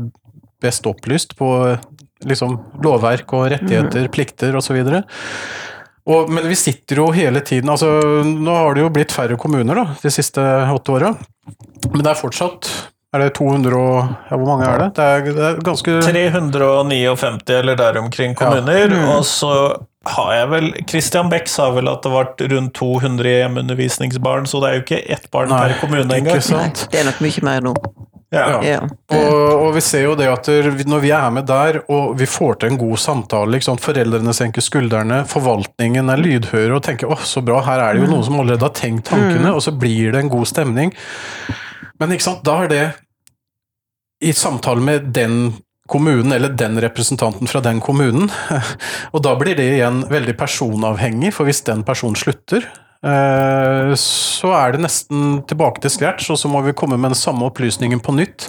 best 0.62 0.86
opplyst 0.86 1.36
på 1.38 1.48
liksom, 2.28 2.58
lovverk 2.84 3.32
og 3.34 3.48
rettigheter, 3.54 4.06
plikter 4.12 4.54
osv. 4.58 4.76
Og, 4.84 5.00
men 6.28 6.48
vi 6.50 6.56
sitter 6.58 6.98
jo 6.98 7.10
hele 7.14 7.40
tiden 7.46 7.70
altså 7.70 7.86
Nå 8.26 8.50
har 8.56 8.74
det 8.74 8.82
jo 8.82 8.88
blitt 8.90 9.12
færre 9.14 9.36
kommuner 9.38 9.78
da, 9.78 9.84
de 10.02 10.10
siste 10.10 10.42
åtte 10.42 10.96
åra. 10.96 11.12
Men 11.92 12.02
det 12.02 12.10
er 12.10 12.18
fortsatt 12.18 12.70
Er 13.14 13.22
det 13.22 13.34
200 13.38 13.76
og 13.76 14.10
ja, 14.30 14.36
Hvor 14.36 14.46
mange 14.48 14.66
er 14.66 14.78
det? 14.82 14.88
Det 14.96 15.06
er, 15.06 15.24
det 15.36 15.46
er 15.52 15.62
ganske 15.66 15.94
359 16.02 17.54
eller 17.60 17.76
der 17.78 17.98
omkring 18.02 18.34
kommuner, 18.38 18.88
Mm. 18.88 19.08
og 19.16 19.24
så 19.28 19.52
har 20.10 20.32
jeg 20.34 20.48
vel 20.50 20.64
Christian 20.90 21.28
Beck 21.30 21.46
sa 21.46 21.68
vel 21.70 21.86
at 21.88 22.02
det 22.02 22.10
ble 22.10 22.48
rundt 22.56 22.72
200 22.74 23.22
hjemmeundervisningsbarn, 23.38 24.48
så 24.50 24.58
det 24.62 24.68
er 24.68 24.74
jo 24.74 24.82
ikke 24.82 24.98
ett 25.14 25.28
barn 25.30 25.52
Nei, 25.52 25.60
per 25.68 25.76
kommune 25.84 26.16
engang. 26.16 26.40
det 26.90 26.98
er 26.98 27.06
nok 27.06 27.20
mye 27.22 27.44
mer 27.46 27.60
nå. 27.68 27.74
Ja. 28.32 28.62
Ja. 28.64 28.78
Og, 29.12 29.66
og 29.66 29.74
vi 29.76 29.82
ser 29.84 30.06
jo 30.06 30.14
det 30.16 30.28
at 30.32 30.48
når 30.88 31.02
vi 31.02 31.10
er 31.12 31.32
med 31.34 31.44
der, 31.48 31.82
og 31.92 32.14
vi 32.20 32.28
får 32.28 32.62
til 32.62 32.72
en 32.72 32.78
god 32.80 33.00
samtale, 33.02 33.52
liksom, 33.58 33.80
foreldrene 33.82 34.32
senker 34.36 34.64
skuldrene, 34.64 35.22
forvaltningen 35.28 36.08
er 36.08 36.22
lydhøre 36.22 36.78
og 36.78 36.84
tenker 36.86 37.12
'å, 37.12 37.18
så 37.20 37.44
bra, 37.44 37.60
her 37.66 37.82
er 37.84 37.92
det 37.92 38.06
jo 38.06 38.12
noen 38.14 38.24
som 38.24 38.40
allerede 38.40 38.64
har 38.64 38.76
tenkt 38.76 39.10
tankene', 39.10 39.52
og 39.52 39.60
så 39.64 39.74
blir 39.76 40.14
det 40.14 40.22
en 40.22 40.32
god 40.32 40.48
stemning. 40.48 40.94
Men 42.00 42.14
ikke 42.14 42.28
sant, 42.30 42.44
da 42.44 42.62
er 42.64 42.72
det 42.72 42.86
i 44.22 44.32
samtale 44.32 44.80
med 44.80 45.12
den 45.12 45.36
kommunen, 45.92 46.32
eller 46.32 46.48
den 46.56 46.80
representanten 46.80 47.50
fra 47.50 47.60
den 47.60 47.82
kommunen, 47.84 48.30
og 49.12 49.22
da 49.22 49.34
blir 49.36 49.58
det 49.58 49.74
igjen 49.74 50.06
veldig 50.08 50.38
personavhengig, 50.40 51.34
for 51.36 51.44
hvis 51.44 51.66
den 51.68 51.84
personen 51.84 52.16
slutter, 52.16 52.64
så 53.02 54.50
er 54.54 54.76
det 54.76 54.84
nesten 54.84 55.40
tilbake 55.50 55.82
til 55.82 55.90
scratch, 55.90 56.28
og 56.30 56.38
så 56.38 56.46
må 56.50 56.60
vi 56.62 56.74
komme 56.78 56.94
med 56.94 57.10
den 57.10 57.18
samme 57.18 57.48
opplysningen 57.48 57.98
på 57.98 58.14
nytt. 58.14 58.46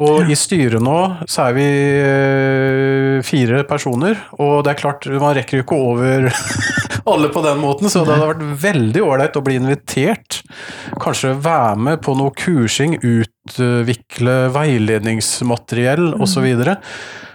Og 0.00 0.30
i 0.32 0.36
styret 0.38 0.80
nå 0.82 0.96
så 1.28 1.50
er 1.50 1.58
vi 1.58 1.66
eh, 2.00 3.18
fire 3.26 3.60
personer, 3.68 4.16
og 4.40 4.62
det 4.64 4.72
er 4.72 4.80
klart, 4.80 5.08
man 5.12 5.36
rekker 5.36 5.60
jo 5.60 5.66
ikke 5.66 5.82
over 5.90 6.30
alle 7.12 7.30
på 7.34 7.44
den 7.44 7.60
måten, 7.60 7.92
så 7.92 8.06
det 8.06 8.16
hadde 8.16 8.30
vært 8.32 8.64
veldig 8.64 9.04
ålreit 9.04 9.36
å 9.36 9.44
bli 9.44 9.58
invitert. 9.60 10.40
Kanskje 11.04 11.36
være 11.44 11.76
med 11.90 12.00
på 12.08 12.16
noe 12.16 12.32
kursing, 12.40 12.96
utvikle 13.04 14.38
veiledningsmateriell 14.56 16.14
osv. 16.24 16.48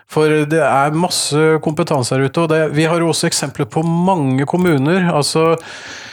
For 0.10 0.42
det 0.50 0.66
er 0.66 0.98
masse 0.98 1.62
kompetanse 1.62 2.18
her 2.18 2.26
ute, 2.26 2.42
og 2.42 2.50
det, 2.50 2.64
vi 2.74 2.90
har 2.90 3.06
jo 3.06 3.14
også 3.14 3.30
eksempler 3.30 3.70
på 3.70 3.86
mange 3.86 4.50
kommuner. 4.50 5.12
altså 5.14 5.52
eh, 5.54 6.08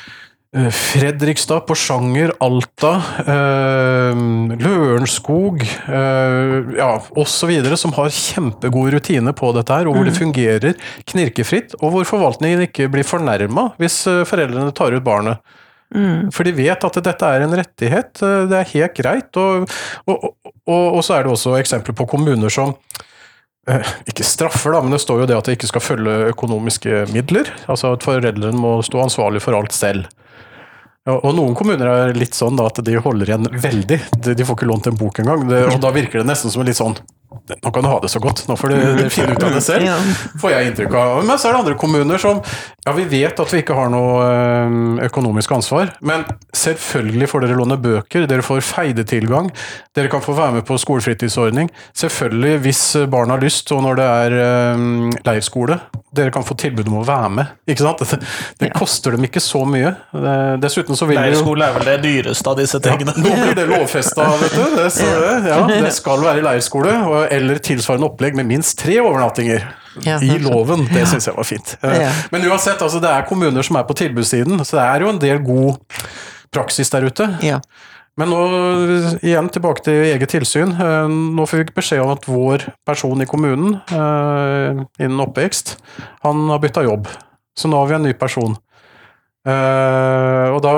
Fredrikstad, 0.57 1.67
Porsanger, 1.69 2.33
Alta, 2.41 2.95
eh, 3.27 4.23
Lørenskog 4.63 5.61
eh, 5.67 6.55
ja, 6.79 6.89
osv. 7.13 7.53
som 7.77 7.93
har 7.99 8.15
kjempegode 8.15 8.97
rutiner 8.97 9.37
på 9.37 9.53
dette 9.57 9.77
her, 9.77 9.91
og 9.91 9.99
hvor 9.99 10.09
det 10.09 10.17
fungerer 10.17 10.75
knirkefritt, 11.13 11.77
og 11.83 11.93
hvor 11.93 12.09
forvaltningen 12.09 12.65
ikke 12.71 12.89
blir 12.93 13.05
fornærma 13.07 13.69
hvis 13.83 14.01
eh, 14.11 14.25
foreldrene 14.29 14.73
tar 14.77 14.97
ut 14.97 15.05
barnet. 15.07 15.45
For 16.35 16.43
de 16.43 16.51
vet 16.57 16.83
at 16.85 16.97
dette 16.99 17.29
er 17.31 17.45
en 17.45 17.55
rettighet, 17.55 18.19
eh, 18.25 18.45
det 18.51 18.59
er 18.59 18.73
helt 18.73 18.97
greit. 18.99 19.39
Og, 19.39 19.71
og, 20.11 20.31
og, 20.67 20.85
og 20.99 21.03
så 21.07 21.17
er 21.17 21.27
det 21.27 21.33
også 21.37 21.57
eksempler 21.61 21.95
på 21.97 22.09
kommuner 22.11 22.53
som 22.53 22.75
eh, 23.71 23.95
ikke 24.11 24.27
straffer, 24.27 24.75
da, 24.75 24.83
men 24.83 24.97
det 24.97 25.03
står 25.05 25.23
jo 25.23 25.31
det 25.31 25.39
at 25.39 25.49
det 25.49 25.59
ikke 25.59 25.71
skal 25.71 25.85
følge 25.85 26.19
økonomiske 26.33 27.07
midler. 27.15 27.53
Altså 27.71 27.95
at 27.95 28.07
foreldrene 28.07 28.57
må 28.59 28.79
stå 28.87 29.05
ansvarlig 29.07 29.45
for 29.45 29.59
alt 29.59 29.77
selv. 29.77 30.09
Ja, 31.07 31.15
og 31.21 31.37
noen 31.37 31.55
kommuner 31.55 31.87
er 31.87 32.17
litt 32.19 32.35
sånn 32.35 32.57
da, 32.59 32.67
at 32.67 32.81
de 32.83 32.97
holder 32.99 33.31
igjen 33.31 33.47
veldig. 33.63 33.99
De, 34.27 34.35
får 34.43 34.57
ikke 34.59 34.67
lånt 34.67 34.89
en 34.91 34.99
bok 34.99 35.21
engang. 35.23 35.45
Og 35.47 35.79
da 35.83 35.93
virker 35.95 36.19
det 36.19 36.27
nesten 36.27 36.51
som 36.51 36.65
en 36.65 36.67
litt 36.67 36.81
sånn 36.81 36.97
Nå 37.63 37.71
kan 37.75 37.83
du 37.83 37.89
ha 37.91 37.99
det 38.03 38.11
så 38.11 38.21
godt, 38.23 38.45
nå 38.49 38.57
får 38.59 38.73
du 38.73 39.03
finne 39.17 39.35
ut 39.35 39.43
av 39.43 39.55
det 39.55 39.63
selv. 39.65 40.13
Får 40.41 40.53
jeg 40.55 40.71
inntrykk 40.71 40.95
av. 40.99 41.19
Men 41.27 41.39
så 41.39 41.49
er 41.49 41.57
det 41.57 41.63
andre 41.65 41.77
kommuner 41.79 42.23
som 42.23 42.41
Ja, 42.87 42.95
vi 42.95 43.07
vet 43.11 43.41
at 43.43 43.53
vi 43.53 43.63
ikke 43.65 43.75
har 43.75 43.91
noe 43.91 45.03
økonomisk 45.07 45.57
ansvar, 45.57 45.91
men 46.07 46.23
selvfølgelig 46.55 47.31
får 47.33 47.43
dere 47.43 47.59
låne 47.59 47.79
bøker, 47.83 48.29
dere 48.31 48.47
får 48.47 48.63
feidetilgang, 48.63 49.51
dere 49.99 50.11
kan 50.13 50.23
få 50.23 50.37
være 50.39 50.61
med 50.61 50.67
på 50.69 50.79
skolefritidsordning. 50.79 51.73
Selvfølgelig, 51.99 52.61
hvis 52.63 52.83
barn 53.11 53.35
har 53.35 53.43
lyst, 53.43 53.75
og 53.75 53.83
når 53.83 53.99
det 53.99 54.07
er 54.07 54.39
leirskole, 55.27 55.81
dere 56.17 56.33
kan 56.33 56.45
få 56.47 56.55
tilbud 56.59 56.89
om 56.89 57.01
å 57.01 57.05
være 57.07 57.31
med. 57.41 57.55
Ikke 57.69 57.85
sant? 57.85 58.03
Det, 58.07 58.21
det 58.61 58.69
koster 58.77 59.17
dem 59.17 59.25
ikke 59.27 59.41
så 59.43 59.65
mye. 59.69 59.91
Dessuten 60.63 60.97
så 60.97 61.09
vil 61.09 61.19
Leirskole 61.19 61.67
er 61.67 61.75
vel 61.75 61.89
det 61.89 61.97
dyreste 62.05 62.53
av 62.53 62.61
disse 62.61 62.79
tingene. 62.83 63.13
nå 63.19 63.33
blir 63.35 63.57
det 63.59 63.67
lovfesta, 63.69 64.29
vet 64.41 64.55
du. 64.55 64.63
Det, 64.77 64.87
så, 64.95 65.09
ja, 65.45 65.59
det 65.69 65.91
skal 65.97 66.23
være 66.23 66.45
leirskole, 66.47 66.95
og, 67.09 67.26
eller 67.33 67.59
tilsvarende 67.63 68.09
opplegg 68.09 68.37
med 68.39 68.49
minst 68.51 68.79
tre 68.79 68.99
overnattinger. 69.03 69.67
Ja, 70.05 70.19
I 70.21 70.37
loven. 70.43 70.85
Det 70.93 71.07
syns 71.09 71.27
jeg 71.31 71.37
var 71.39 71.47
fint. 71.49 71.77
Eh. 71.83 72.23
Men 72.33 72.45
uansett, 72.51 72.83
altså, 72.85 73.01
det 73.01 73.09
er 73.11 73.25
kommuner 73.29 73.65
som 73.65 73.79
er 73.81 73.87
på 73.89 73.97
tilbudssiden, 73.97 74.61
så 74.65 74.77
det 74.77 74.87
er 74.87 75.05
jo 75.07 75.13
en 75.15 75.21
del 75.23 75.41
god 75.45 75.79
praksis 76.53 76.91
der 76.93 77.07
ute. 77.09 77.31
Ja. 77.45 77.61
Men 78.17 78.31
nå, 78.33 78.41
igjen 79.21 79.49
tilbake 79.53 79.83
til 79.85 80.07
eget 80.09 80.31
tilsyn. 80.33 80.73
Eh, 80.73 81.09
Nå 81.37 81.45
får 81.49 81.63
vi 81.63 81.75
beskjed 81.77 82.01
om 82.05 82.15
at 82.15 82.25
vår 82.29 82.65
person 82.89 83.21
i 83.21 83.29
kommunen 83.29 83.75
eh, 83.93 84.85
innen 85.05 85.21
oppvekst, 85.27 85.77
han 86.25 86.47
har 86.53 86.63
bytta 86.63 86.85
jobb. 86.87 87.11
Så 87.57 87.69
nå 87.73 87.79
har 87.81 87.89
vi 87.89 87.97
en 87.97 88.05
ny 88.05 88.13
person. 88.17 88.57
Eh, 89.47 90.49
og 90.51 90.59
da, 90.65 90.73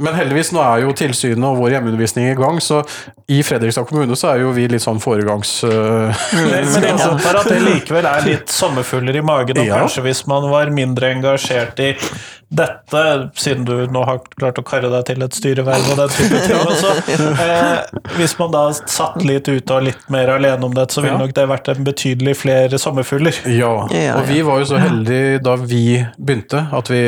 men 0.00 0.14
heldigvis, 0.16 0.54
nå 0.56 0.62
er 0.64 0.86
jo 0.86 0.94
tilsynet 0.96 1.44
og 1.44 1.58
vår 1.60 1.74
hjemmeundervisning 1.74 2.30
i 2.30 2.36
gang, 2.38 2.56
så 2.64 2.80
i 3.28 3.42
Fredrikstad 3.44 3.84
kommune 3.90 4.16
så 4.16 4.32
er 4.32 4.44
jo 4.46 4.54
vi 4.56 4.64
litt 4.72 4.84
sånn 4.84 5.02
foregangs... 5.02 5.58
Uh, 5.68 6.08
Men 6.32 6.64
men 6.72 6.88
jeg 6.88 6.96
antar 7.10 7.42
at 7.42 7.50
det 7.52 7.60
likevel 7.66 8.08
er 8.08 8.24
litt 8.24 8.52
sommerfugler 8.54 9.20
i 9.20 9.24
magen, 9.24 9.60
og 9.60 9.68
Ja. 9.68 9.82
kanskje 9.82 10.06
hvis 10.08 10.24
man 10.30 10.48
var 10.50 10.72
mindre 10.72 11.12
engasjert 11.12 11.80
i 11.84 11.92
dette, 12.50 13.00
siden 13.38 13.64
du 13.64 13.74
nå 13.94 14.00
har 14.08 14.18
klart 14.34 14.58
å 14.58 14.64
karre 14.66 14.88
deg 14.90 15.04
til 15.06 15.22
et 15.22 15.36
styreverv 15.38 15.84
og 15.92 16.00
den 16.00 16.08
type 16.16 16.40
ting 16.48 16.56
også, 16.58 16.90
eh, 17.44 18.00
hvis 18.16 18.34
man 18.40 18.50
da 18.54 18.62
satt 18.74 19.20
litt 19.22 19.46
ute 19.46 19.76
og 19.76 19.84
litt 19.86 20.08
mer 20.10 20.32
alene 20.34 20.66
om 20.66 20.74
det, 20.74 20.88
så 20.90 20.98
ville 21.04 21.14
Ja. 21.14 21.20
nok 21.22 21.34
det 21.36 21.44
vært 21.50 21.70
en 21.70 21.84
betydelig 21.86 22.34
flere 22.40 22.78
sommerfugler. 22.82 23.38
Ja, 23.54 23.70
Ja, 23.94 24.16
og 24.18 24.26
vi 24.26 24.40
var 24.46 24.58
jo 24.58 24.66
så 24.66 24.80
heldige 24.82 25.38
da 25.46 25.54
vi 25.60 26.00
begynte, 26.18 26.64
at 26.74 26.90
vi, 26.90 27.00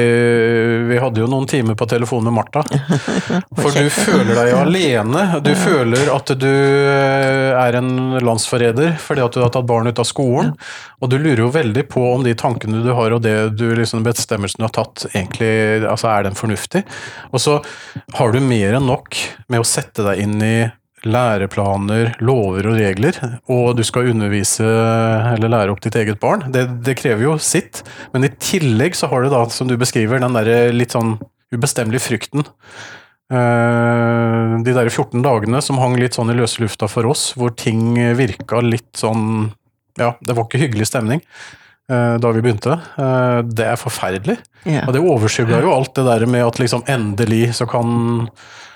vi 0.93 1.01
hadde 1.03 1.23
jo 1.25 1.29
noen 1.31 1.49
timer 1.51 1.75
på 1.79 1.89
telefon 1.91 2.23
med 2.29 2.37
Martha. 2.39 2.63
For 3.63 3.75
du 3.75 3.91
føler 3.91 4.35
deg 4.39 4.53
alene. 4.61 5.25
Du 5.43 5.53
føler 5.59 6.11
at 6.15 6.33
du 6.39 6.49
eh, 6.49 7.51
er 7.59 7.81
en 7.81 7.93
landsforræder 8.23 8.95
fordi 9.03 9.25
at 9.27 9.35
du 9.35 9.43
har 9.43 9.51
tatt 9.55 9.67
barn 9.67 9.91
ut 9.91 9.99
av 9.99 10.07
skolen. 10.09 10.55
Og 11.03 11.11
du 11.11 11.19
lurer 11.19 11.43
jo 11.43 11.51
veldig 11.51 11.83
på 11.91 12.03
om 12.13 12.23
de 12.23 12.35
tankene 12.39 12.83
du 12.85 12.93
har 12.95 13.11
og 13.17 13.23
det 13.25 13.35
du 13.59 13.67
liksom 13.75 14.05
bestemmelsen 14.07 14.63
du 14.63 14.69
har 14.69 14.75
tatt, 14.77 15.07
egentlig 15.11 15.32
altså 15.41 16.11
er 16.13 16.29
den 16.29 16.37
fornuftig. 16.37 16.85
Og 17.33 17.41
så 17.41 17.59
har 18.19 18.33
du 18.33 18.41
mer 18.45 18.77
enn 18.77 18.89
nok 18.91 19.17
med 19.49 19.63
å 19.63 19.67
sette 19.67 20.05
deg 20.05 20.21
inn 20.25 20.37
i 20.45 20.57
læreplaner, 21.03 22.13
lover 22.23 22.69
og 22.71 22.79
regler, 22.79 23.17
og 23.51 23.75
du 23.79 23.83
skal 23.87 24.13
undervise 24.13 24.67
eller 25.33 25.51
lære 25.51 25.75
opp 25.75 25.83
ditt 25.83 25.97
eget 25.99 26.21
barn. 26.23 26.45
Det, 26.55 26.67
det 26.87 26.95
krever 27.01 27.27
jo 27.27 27.37
sitt, 27.43 27.83
men 28.13 28.27
i 28.27 28.33
tillegg 28.39 28.95
så 28.99 29.11
har 29.11 29.25
du 29.25 29.33
da, 29.33 29.45
som 29.51 29.71
du 29.71 29.75
beskriver, 29.81 30.23
den 30.23 30.37
derre 30.37 30.71
litt 30.75 30.95
sånn 30.95 31.17
ubestemmelige 31.53 32.07
frykten. 32.07 32.47
Eh, 33.33 34.55
de 34.63 34.77
der 34.77 34.93
14 34.93 35.25
dagene 35.25 35.63
som 35.65 35.81
hang 35.83 35.97
litt 35.99 36.15
sånn 36.19 36.31
i 36.31 36.39
løse 36.39 36.63
lufta 36.63 36.87
for 36.91 37.09
oss, 37.11 37.33
hvor 37.39 37.55
ting 37.59 37.97
virka 38.19 38.63
litt 38.65 38.93
sånn 38.99 39.51
Ja, 40.01 40.15
det 40.25 40.33
var 40.33 40.47
ikke 40.47 40.63
hyggelig 40.63 40.87
stemning 40.89 41.21
da 42.23 42.31
vi 42.35 42.43
begynte. 42.45 42.77
Eh, 42.99 43.39
det 43.49 43.67
er 43.73 43.79
forferdelig. 43.81 44.39
Ja. 44.65 44.85
Og 44.87 44.93
det 44.97 45.03
overskygga 45.03 45.61
jo 45.65 45.73
alt 45.75 45.95
det 45.99 46.05
der 46.09 46.27
med 46.31 46.45
at 46.47 46.61
liksom 46.63 46.85
endelig 46.91 47.55
så 47.59 47.67
kan 47.71 48.29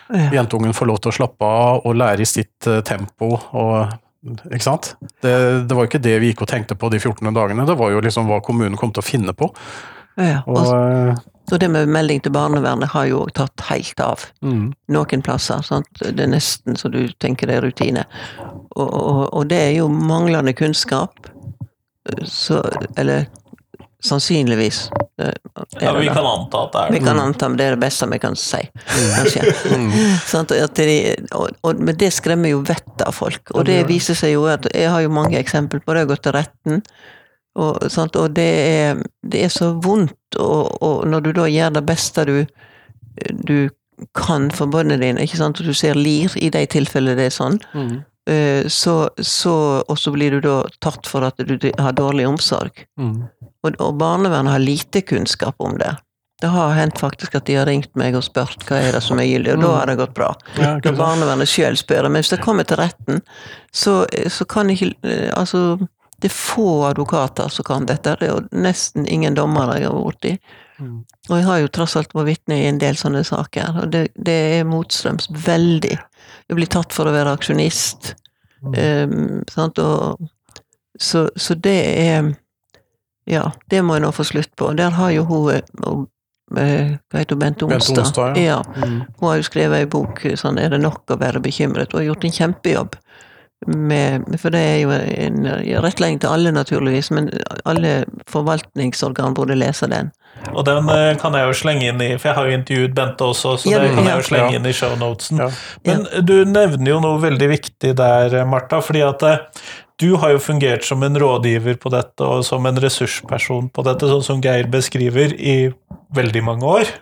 Ja. 0.09 0.29
jentungen 0.31 0.71
få 0.75 0.87
lov 0.87 1.01
til 1.03 1.11
å 1.11 1.15
slappe 1.17 1.43
av 1.45 1.81
og 1.87 1.97
lære 1.99 2.23
i 2.23 2.29
sitt 2.31 2.67
eh, 2.71 2.81
tempo 2.87 3.33
og 3.53 3.95
Ikke 4.51 4.63
sant? 4.65 4.97
Det, 5.23 5.33
det 5.69 5.75
var 5.77 5.85
jo 5.85 5.89
ikke 5.91 6.01
det 6.03 6.17
vi 6.23 6.33
gikk 6.33 6.41
og 6.43 6.49
tenkte 6.51 6.75
på 6.75 6.89
de 6.91 6.99
14 6.99 7.29
dagene, 7.35 7.67
det 7.67 7.77
var 7.79 7.93
jo 7.93 8.01
liksom 8.03 8.27
hva 8.27 8.41
kommunen 8.43 8.75
kom 8.79 8.91
til 8.91 9.03
å 9.03 9.07
finne 9.07 9.31
på. 9.39 9.47
Ja. 10.19 10.41
Og, 10.49 10.57
Og, 10.57 10.73
eh, 10.75 11.15
så 11.47 11.59
det 11.63 11.69
med 11.71 11.87
melding 11.95 12.23
til 12.25 12.33
barnevernet 12.35 12.91
har 12.91 13.07
jo 13.07 13.21
tatt 13.31 13.61
helt 13.69 14.01
av. 14.03 14.25
mm, 14.43 14.73
Noen 14.91 15.23
plasser. 15.23 15.63
Sant? 15.63 15.87
Det 16.01 16.19
er 16.25 16.27
nesten 16.33 16.75
så 16.75 16.91
du 16.91 17.07
tenker 17.23 17.47
det 17.47 17.59
er 17.61 17.67
rutine. 17.69 18.03
Og, 18.75 18.89
og, 18.91 19.21
og 19.33 19.47
det 19.53 19.61
er 19.69 19.73
jo 19.77 19.87
manglende 19.89 20.55
kunnskap. 20.59 21.31
Så 22.25 22.61
Eller 22.97 23.27
sannsynligvis. 24.05 24.91
Det 25.19 25.33
Ja, 25.81 25.93
vi 25.99 26.07
kan 26.07 26.27
anta 26.27 26.65
at 26.67 26.73
det 26.73 26.81
er 26.81 26.93
Vi 26.93 26.99
det. 26.99 27.05
kan 27.07 27.19
anta, 27.21 27.49
men 27.49 27.57
det 27.59 27.67
er 27.67 27.71
det 27.77 27.81
beste 27.81 28.07
vi 28.11 28.19
kan 28.19 28.37
si, 28.37 28.61
kanskje. 29.17 29.43
sånn, 30.31 30.47
at 30.63 30.75
de, 30.77 31.17
og, 31.35 31.49
og, 31.63 31.81
men 31.81 31.97
det 31.97 32.13
skremmer 32.15 32.53
jo 32.53 32.61
vettet 32.61 33.03
av 33.07 33.17
folk. 33.17 33.51
Og 33.55 33.65
det 33.67 33.87
viser 33.89 34.15
seg 34.15 34.35
jo 34.37 34.45
at 34.53 34.69
Jeg 34.75 34.91
har 34.93 35.01
jo 35.03 35.09
mange 35.09 35.39
eksempel 35.41 35.81
på 35.81 35.93
det. 35.93 36.05
Jeg 36.05 36.07
har 36.07 36.13
gått 36.15 36.23
til 36.29 36.37
retten. 36.37 36.83
Og, 37.57 37.87
sånn, 37.91 38.13
og 38.21 38.35
det, 38.37 38.51
er, 38.69 39.03
det 39.25 39.47
er 39.47 39.49
så 39.49 39.73
vondt, 39.81 40.37
og, 40.37 40.77
og 40.85 41.07
når 41.09 41.21
du 41.25 41.33
da 41.33 41.47
gjør 41.49 41.71
det 41.79 41.87
beste 41.89 42.25
du, 42.29 42.45
du 43.49 43.71
kan 44.15 44.51
for 44.53 44.69
barna 44.69 44.99
dine, 45.01 45.23
ikke 45.25 45.39
sant, 45.41 45.61
og 45.61 45.65
du 45.65 45.73
ser 45.73 45.97
lir 45.97 46.35
i 46.37 46.51
de 46.53 46.67
tilfellene 46.69 47.17
det 47.17 47.31
er 47.31 47.33
sånn, 47.33 47.57
mm, 47.73 47.95
så, 48.67 48.95
så 49.23 49.53
Og 49.87 49.99
så 49.99 50.11
blir 50.11 50.35
du 50.35 50.41
da 50.43 50.57
tatt 50.83 51.07
for 51.07 51.23
at 51.23 51.39
du 51.39 51.69
har 51.79 51.93
dårlig 51.95 52.25
omsorg. 52.27 52.81
Mm. 52.99 53.21
Og, 53.63 53.77
og 53.79 53.95
barnevernet 54.01 54.57
har 54.57 54.65
lite 54.65 55.05
kunnskap 55.07 55.63
om 55.63 55.79
det. 55.79 55.93
Det 56.41 56.47
har 56.47 56.75
hendt 56.77 56.99
faktisk 56.99 57.35
at 57.35 57.47
de 57.47 57.55
har 57.57 57.67
ringt 57.67 57.95
meg 57.97 58.17
og 58.17 58.25
spurt 58.27 58.67
hva 58.69 58.77
er 58.77 58.93
det 58.99 59.01
som 59.05 59.21
er 59.21 59.29
gyldig, 59.31 59.55
og 59.55 59.63
da 59.63 59.71
har 59.79 59.89
det 59.89 59.97
gått 60.03 60.13
bra. 60.19 60.35
Ja, 60.61 60.75
Når 60.85 60.99
barnevernet 60.99 61.49
sjøl 61.49 61.79
spør. 61.81 62.11
Men 62.11 62.21
hvis 62.21 62.35
det 62.35 62.43
kommer 62.45 62.67
til 62.69 62.77
retten, 62.83 63.23
så, 63.73 64.03
så 64.29 64.45
kan 64.45 64.71
ikke 64.73 64.93
eh, 65.01 65.31
Altså, 65.33 65.79
det 66.21 66.29
er 66.29 66.37
få 66.37 66.85
advokater 66.91 67.49
som 67.53 67.65
kan 67.65 67.89
dette. 67.89 68.19
Det 68.21 68.29
er 68.29 68.35
jo 68.35 68.45
nesten 68.53 69.09
ingen 69.09 69.37
dommere 69.37 69.79
jeg 69.81 69.89
har 69.89 69.97
vært 69.97 70.11
borti. 70.11 70.35
Mm. 70.77 70.99
Og 71.31 71.35
jeg 71.39 71.47
har 71.47 71.63
jo 71.63 71.73
tross 71.73 71.97
alt 71.97 72.13
vært 72.13 72.29
vitne 72.29 72.61
i 72.61 72.69
en 72.69 72.81
del 72.85 73.01
sånne 73.01 73.25
saker, 73.25 73.81
og 73.81 73.93
det, 73.95 74.07
det 74.13 74.37
er 74.59 74.69
motstrøms 74.69 75.31
veldig. 75.47 75.97
Jeg 76.47 76.59
blir 76.59 76.71
tatt 76.71 76.95
for 76.95 77.09
å 77.09 77.15
være 77.15 77.35
aksjonist. 77.35 78.15
Um, 78.63 79.43
sant? 79.51 79.79
Og, 79.79 80.29
så, 80.99 81.27
så 81.37 81.55
det 81.55 81.79
er 82.01 82.35
Ja, 83.27 83.51
det 83.71 83.83
må 83.83 83.97
jeg 83.97 84.05
nå 84.07 84.13
få 84.15 84.25
slutt 84.27 84.53
på. 84.57 84.71
Der 84.79 84.95
har 84.95 85.11
jo 85.11 85.25
hun 85.27 85.49
eh, 85.57 85.65
og, 85.83 86.07
eh, 86.55 86.95
Hva 87.11 87.19
heter 87.21 87.35
hun? 87.35 87.43
Bente 87.43 87.67
Bente 87.67 87.91
Onsdag? 87.91 88.05
Onsdag, 88.05 88.39
ja. 88.39 88.61
ja. 88.63 88.85
Mm. 88.87 89.01
Hun 89.19 89.29
har 89.29 89.41
jo 89.41 89.49
skrevet 89.49 89.83
ei 89.83 89.89
bok 89.91 90.23
sånn 90.39 90.61
'Er 90.63 90.77
det 90.77 90.81
nok 90.85 91.11
å 91.11 91.19
være 91.19 91.43
bekymret?' 91.43 91.93
Hun 91.93 92.01
har 92.01 92.07
gjort 92.13 92.29
en 92.29 92.37
kjempejobb. 92.39 92.95
Med, 93.67 94.27
for 94.39 94.53
det 94.53 94.61
er 94.61 94.77
jo 94.83 94.91
en 94.93 95.47
rettledning 95.81 96.21
til 96.21 96.29
alle, 96.29 96.53
naturligvis, 96.53 97.09
men 97.17 97.31
alle 97.65 98.05
forvaltningsorgan 98.29 99.35
burde 99.35 99.57
lese 99.57 99.89
den. 99.91 100.13
Og 100.53 100.67
den 100.69 100.91
eh, 100.93 101.15
kan 101.19 101.35
jeg 101.35 101.49
jo 101.49 101.55
slenge 101.57 101.89
inn 101.89 102.03
i, 102.05 102.11
for 102.19 102.31
jeg 102.31 102.37
har 102.37 102.51
jo 102.51 102.59
intervjuet 102.59 102.95
Bente 102.95 103.25
også, 103.25 103.55
så 103.63 103.71
Ja, 103.71 103.81
det 103.81 103.95
kan 103.97 104.07
jeg 104.07 104.21
jo 104.21 104.27
slenge 104.29 104.59
inn 104.59 104.69
i 104.69 104.75
shownotesen. 104.77 105.41
Ja. 105.41 105.49
Men 105.89 106.05
du 106.29 106.37
nevner 106.45 106.93
jo 106.93 107.01
noe 107.03 107.23
veldig 107.25 107.49
viktig 107.55 107.95
der, 107.99 108.37
Martha, 108.49 108.83
fordi 108.85 109.03
at 109.07 109.25
eh, 109.27 109.65
du 109.97 110.11
har 110.21 110.35
jo 110.35 110.43
fungert 110.43 110.85
som 110.85 111.03
en 111.07 111.17
rådgiver 111.17 111.81
på 111.81 111.91
dette, 111.97 112.21
og 112.21 112.45
som 112.45 112.69
en 112.69 112.79
ressursperson 112.85 113.73
på 113.73 113.85
dette, 113.89 114.13
sånn 114.13 114.25
som 114.27 114.45
Geir 114.45 114.69
beskriver, 114.69 115.33
i 115.33 115.73
veldig 116.17 116.45
mange 116.45 116.77
år. 116.83 116.93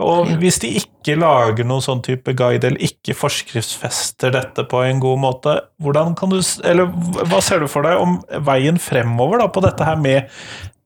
Og 0.00 0.30
hvis 0.40 0.60
de 0.62 0.70
ikke 0.80 1.16
lager 1.18 1.66
noen 1.68 1.84
sånn 1.84 2.00
type 2.04 2.32
guide, 2.36 2.70
eller 2.70 2.84
ikke 2.84 3.16
forskriftsfester 3.16 4.32
dette 4.32 4.64
på 4.68 4.80
en 4.86 5.00
god 5.02 5.20
måte, 5.20 5.56
hvordan 5.82 6.14
kan 6.18 6.32
du, 6.32 6.38
eller 6.64 6.88
hva 7.28 7.40
ser 7.44 7.60
du 7.60 7.68
for 7.68 7.84
deg 7.84 8.00
om 8.00 8.16
veien 8.46 8.80
fremover 8.80 9.42
da, 9.42 9.50
på 9.52 9.62
dette 9.64 9.86
her 9.86 10.00
med 10.00 10.30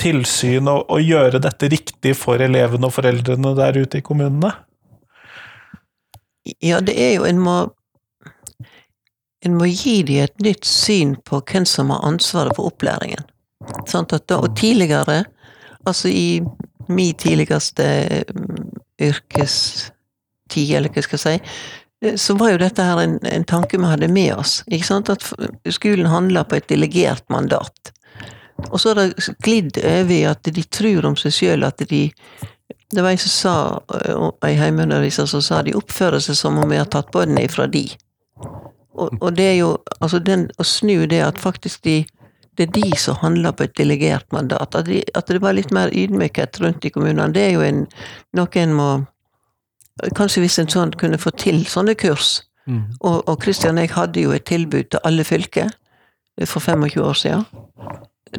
tilsyn, 0.02 0.66
og, 0.70 0.88
og 0.90 1.04
gjøre 1.04 1.42
dette 1.44 1.70
riktig 1.70 2.16
for 2.18 2.42
elevene 2.42 2.90
og 2.90 2.96
foreldrene 2.96 3.54
der 3.58 3.78
ute 3.78 4.00
i 4.00 4.06
kommunene? 4.06 4.50
Ja, 6.60 6.82
det 6.84 6.92
er 7.00 7.14
jo 7.14 7.24
En 7.24 7.38
må 7.40 7.54
En 9.44 9.54
må 9.56 9.68
gi 9.68 10.02
dem 10.04 10.24
et 10.24 10.42
nytt 10.44 10.66
syn 10.68 11.14
på 11.20 11.42
hvem 11.44 11.66
som 11.68 11.90
har 11.92 12.04
ansvaret 12.08 12.56
for 12.56 12.70
opplæringen. 12.70 13.26
Sånn 13.88 14.06
at 14.08 14.24
da, 14.28 14.38
og 14.40 14.54
tidligere, 14.56 15.18
altså 15.84 16.08
i 16.08 16.40
min 16.88 17.14
tidligste 17.14 17.86
mm, 18.34 18.68
yrkestid, 19.02 20.76
eller 20.76 20.92
hva 20.92 21.04
skal 21.04 21.18
jeg 21.18 21.24
si, 21.24 21.56
eh, 22.04 22.16
så 22.20 22.36
var 22.38 22.54
jo 22.54 22.62
dette 22.62 22.86
her 22.86 23.02
en, 23.02 23.18
en 23.26 23.48
tanke 23.48 23.80
vi 23.80 23.90
hadde 23.90 24.10
med 24.12 24.34
oss. 24.36 24.62
ikke 24.68 24.88
sant? 24.88 25.12
At 25.12 25.26
skolen 25.74 26.10
handler 26.10 26.48
på 26.48 26.60
et 26.60 26.68
delegert 26.70 27.24
mandat. 27.32 27.94
Og 28.70 28.80
så 28.80 28.92
har 28.92 29.00
det 29.00 29.28
glidd 29.42 29.78
over 29.82 30.14
i 30.14 30.24
at 30.30 30.46
de 30.46 30.62
tror 30.62 31.08
om 31.08 31.16
seg 31.18 31.34
sjøl 31.34 31.66
at 31.66 31.82
de 31.90 32.08
Det 32.94 33.02
var 33.02 33.10
en 33.10 33.18
som 33.18 33.30
sa, 33.30 33.54
eh, 33.90 34.30
ei 34.46 34.54
heimeunderviser 34.54 35.26
som 35.26 35.42
sa 35.42 35.62
de 35.62 35.74
oppfører 35.74 36.20
seg 36.22 36.36
som 36.38 36.58
om 36.62 36.70
vi 36.70 36.78
har 36.78 36.86
tatt 36.86 37.10
båndene 37.10 37.42
ifra 37.48 37.66
de. 37.66 37.88
Og, 38.94 39.10
og 39.20 39.34
det 39.34 39.44
er 39.44 39.56
jo 39.58 39.70
altså 39.98 40.20
den, 40.22 40.46
å 40.58 40.64
snu 40.64 41.06
det 41.10 41.18
at 41.24 41.40
faktisk 41.42 41.82
de 41.84 42.04
det 42.56 42.68
er 42.68 42.74
de 42.76 42.96
som 43.00 43.18
handler 43.20 43.54
på 43.56 43.66
et 43.66 43.76
delegert 43.78 44.26
mandat. 44.32 44.74
At, 44.74 44.86
de, 44.86 45.02
at 45.14 45.30
det 45.30 45.42
var 45.42 45.56
litt 45.56 45.72
mer 45.74 45.92
ydmykhet 45.92 46.60
rundt 46.62 46.84
i 46.84 46.92
kommunene, 46.94 47.32
det 47.34 47.48
er 47.48 47.52
jo 47.56 47.64
en, 47.66 47.84
noe 48.36 48.62
en 48.62 48.78
må 48.78 48.92
Kanskje 50.18 50.40
hvis 50.42 50.56
en 50.58 50.66
sånn 50.66 50.90
kunne 50.98 51.20
få 51.22 51.30
til 51.38 51.60
sånne 51.70 51.92
kurs. 51.94 52.40
Mm. 52.66 52.96
Og, 53.06 53.20
og 53.30 53.36
Kristian 53.44 53.78
og 53.78 53.84
jeg 53.84 53.92
hadde 53.94 54.24
jo 54.24 54.32
et 54.34 54.42
tilbud 54.48 54.88
til 54.90 55.04
alle 55.06 55.22
fylker 55.22 55.68
eh, 55.70 56.48
for 56.50 56.58
25 56.58 56.98
år 57.04 57.20
siden, 57.20 57.44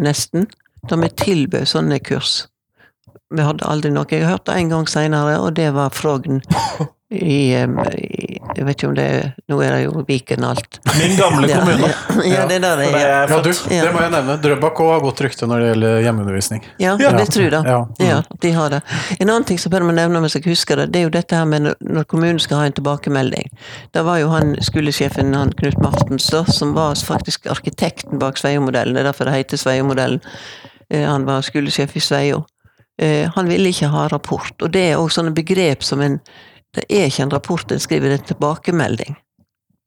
nesten, 0.03 0.49
da 0.89 0.97
vi 0.99 1.07
tilbød 1.23 1.63
sånne 1.71 2.01
kurs. 2.03 2.33
Vi 3.31 3.45
hadde 3.47 3.63
aldri 3.71 3.93
noe. 3.93 4.03
Jeg 4.11 4.25
har 4.25 4.35
hørt 4.35 4.49
det 4.49 4.57
en 4.59 4.73
gang 4.73 4.89
seinere, 4.91 5.37
og 5.39 5.55
det 5.55 5.69
var 5.77 5.95
Frogn 5.95 6.43
i, 7.13 7.51
Jeg 7.53 8.65
vet 8.65 8.75
ikke 8.79 8.87
om 8.89 8.95
det 8.97 9.03
er 9.05 9.25
Nå 9.51 9.59
er 9.61 9.75
det 9.75 9.81
jo 9.83 10.01
Viken 10.07 10.43
og 10.43 10.55
alt. 10.55 10.79
Min 10.97 11.11
gamle 11.19 11.47
kommune. 11.53 11.89
Ja, 12.25 12.31
ja, 12.33 12.45
det 12.49 12.55
er 12.57 12.63
der 12.63 12.79
det 12.81 12.87
er. 12.97 13.27
Ja, 13.29 13.37
du, 13.45 13.49
det 13.51 13.91
må 13.93 14.01
jeg 14.01 14.11
nevne. 14.15 14.37
Drøbak 14.41 14.79
har 14.81 15.03
godt 15.03 15.21
rykte 15.21 15.45
når 15.49 15.61
det 15.61 15.67
gjelder 15.69 15.99
hjemmeundervisning. 16.07 16.63
Ja, 16.81 16.95
Ja. 16.99 17.11
det 17.13 17.27
tror 17.29 17.43
jeg. 17.45 17.51
da. 17.53 17.75
Ja. 18.01 18.17
De 18.41 18.51
har 18.55 18.73
det. 18.73 18.79
En 19.19 19.29
annen 19.29 19.45
ting 19.45 19.59
som 19.61 19.73
bare 19.75 19.85
må 19.85 19.93
nevne 19.93 20.21
hvis 20.25 20.37
jeg 20.39 20.47
husker 20.49 20.81
det, 20.81 20.87
det 20.95 21.03
er 21.03 21.05
jo 21.05 21.13
dette 21.13 21.37
her 21.37 21.45
med 21.45 21.69
når- 21.79 22.07
kommunen 22.09 22.39
skal 22.41 22.57
ha 22.63 22.65
en 22.71 22.73
tilbakemelding. 22.79 23.51
Da 23.93 24.01
var 24.07 24.17
jo 24.23 24.31
han 24.33 24.55
skolesjefen, 24.65 25.35
han 25.37 25.53
Knut 25.61 25.77
Martens, 25.85 26.27
da, 26.33 26.41
som 26.49 26.73
var 26.73 26.95
faktisk 26.97 27.45
arkitekten 27.53 28.17
bak 28.19 28.37
Sveio-modellen. 28.41 28.97
Det 28.97 29.05
er 29.05 29.11
derfor 29.11 29.29
det 29.29 29.37
heter 29.37 29.61
Sveio-modellen. 29.61 30.19
Eh, 30.89 31.05
Han 31.05 31.25
var 31.25 31.41
skolesjef 31.45 31.95
i 31.97 31.99
Sveio. 32.01 32.45
Eh, 32.97 33.29
Han 33.35 33.47
ville 33.49 33.69
ikke 33.69 33.87
ha 33.93 34.07
rapport, 34.07 34.53
og 34.61 34.71
det 34.73 34.89
er 34.91 34.97
også 34.97 35.21
sånne 35.21 35.33
begrep 35.37 35.83
som 35.83 36.01
en 36.01 36.19
Det 36.75 36.85
er 36.89 37.07
ikke 37.09 37.23
en 37.23 37.31
rapport, 37.33 37.71
en 37.71 37.79
skriver 37.79 38.15
en 38.15 38.25
tilbakemelding. 38.27 39.15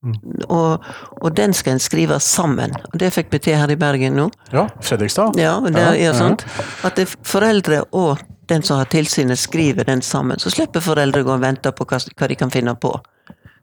Mm. 0.06 0.14
Og, 0.54 0.84
og 1.20 1.34
den 1.36 1.52
skal 1.54 1.74
en 1.74 1.82
skrive 1.82 2.20
sammen. 2.22 2.74
Og 2.92 2.98
det 3.00 3.10
fikk 3.16 3.32
til 3.34 3.56
her 3.58 3.70
i 3.70 3.76
Bergen 3.76 4.14
nå. 4.16 4.28
Ja, 4.54 4.68
Fredrikstad. 4.80 5.36
Ja, 5.40 5.58
det 5.60 5.74
Ja, 5.74 5.90
er 5.92 6.12
ja. 6.12 6.12
sant. 6.14 6.44
At 6.86 6.96
det 6.96 7.08
er 7.08 7.16
foreldre 7.26 7.82
og 7.92 8.18
den 8.48 8.62
som 8.62 8.78
har 8.78 8.88
tilsynet, 8.88 9.38
skriver 9.38 9.84
den 9.84 10.02
sammen. 10.02 10.38
Så 10.38 10.50
slipper 10.50 10.80
foreldre 10.80 11.22
gå 11.22 11.34
og 11.34 11.42
vente 11.42 11.72
på 11.72 11.84
hva, 11.84 11.98
hva 12.16 12.28
de 12.28 12.36
kan 12.38 12.50
finne 12.50 12.74
på. 12.74 12.94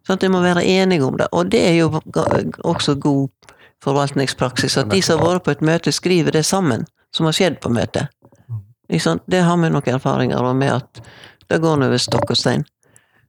Sånn 0.06 0.20
at 0.20 0.22
de 0.22 0.30
må 0.30 0.44
være 0.44 0.62
enige 0.62 1.08
om 1.08 1.18
det. 1.18 1.28
Og 1.34 1.50
det 1.50 1.64
er 1.66 1.80
jo 1.80 2.02
også 2.64 2.96
god 3.02 3.30
forvaltningspraksis. 3.84 4.78
At 4.78 4.92
de 4.92 5.02
som 5.02 5.20
har 5.24 5.36
vært 5.38 5.48
på 5.48 5.56
et 5.56 5.66
møte, 5.66 5.92
skriver 5.96 6.36
det 6.36 6.46
sammen, 6.46 6.86
som 7.16 7.26
har 7.26 7.34
skjedd 7.34 7.60
på 7.64 7.72
møtet. 7.74 8.12
Ikke? 8.90 9.18
Det 9.26 9.42
har 9.42 9.58
vi 9.58 9.72
nok 9.74 9.88
erfaringer 9.88 10.54
med 10.54 10.76
at 10.76 11.02
det 11.50 11.62
går 11.62 11.82
over 11.88 11.98
stokk 12.02 12.30
og 12.30 12.38
stein. 12.38 12.66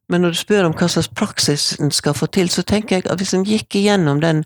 Men 0.08 0.22
når 0.22 0.34
du 0.34 0.38
spør 0.38 0.68
om 0.68 0.74
hva 0.76 0.88
slags 0.90 1.08
praksis 1.18 1.72
en 1.82 1.90
skal 1.94 2.14
få 2.14 2.28
til, 2.34 2.50
så 2.52 2.62
tenker 2.62 3.00
jeg 3.00 3.08
at 3.10 3.18
hvis 3.20 3.34
en 3.34 3.46
gikk 3.46 3.78
igjennom 3.78 4.20
den, 4.22 4.44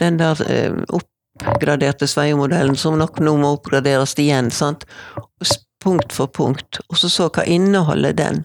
den 0.00 0.16
der 0.20 0.40
eh, 0.48 0.78
oppgraderte 0.96 2.08
Sveio-modellen, 2.08 2.76
som 2.76 2.96
nok 2.98 3.20
nå 3.20 3.36
må 3.40 3.52
oppgraderes 3.58 4.16
igjen, 4.22 4.50
sant? 4.54 4.86
Punkt 5.84 6.14
for 6.16 6.32
punkt, 6.32 6.80
og 6.88 6.96
så 6.96 7.10
så 7.12 7.28
hva 7.28 7.44
inneholder 7.44 8.16
den. 8.16 8.40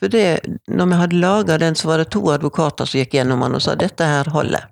For 0.00 0.08
det, 0.08 0.40
når 0.70 0.86
vi 0.88 1.00
hadde 1.02 1.20
laga 1.20 1.58
den, 1.60 1.76
så 1.76 1.90
var 1.90 2.00
det 2.00 2.12
to 2.14 2.22
advokater 2.32 2.88
som 2.88 3.02
gikk 3.02 3.18
gjennom 3.18 3.42
den 3.44 3.58
og 3.58 3.64
sa 3.64 3.74
dette 3.76 4.06
her 4.06 4.30
holder. 4.32 4.68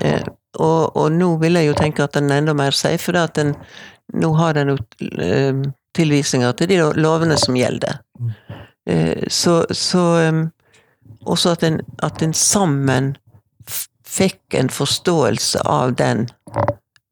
Eh, 0.00 0.24
og, 0.54 0.94
og 0.96 1.10
nå 1.12 1.34
vil 1.42 1.58
jeg 1.58 1.68
jo 1.68 1.76
tenke 1.76 2.04
at 2.04 2.14
den 2.16 2.30
er 2.30 2.40
enda 2.40 2.54
mer 2.56 2.76
safe, 2.76 3.02
for 3.02 3.18
at 3.20 3.34
den, 3.36 3.52
nå 4.14 4.30
har 4.38 4.54
den 4.56 4.72
jo 4.72 4.78
eh, 5.18 5.64
tilvisninger 5.98 6.54
til 6.58 6.70
de 6.70 6.78
lovene 6.96 7.36
som 7.40 7.58
gjelder. 7.58 8.00
Eh, 8.86 9.24
så 9.28 9.64
så 9.70 10.04
også 11.24 11.50
at 11.50 11.62
en, 11.62 11.80
at 12.02 12.22
en 12.22 12.34
sammen 12.34 13.14
fikk 14.06 14.54
en 14.54 14.68
forståelse 14.68 15.62
av 15.64 15.94
den, 15.94 16.28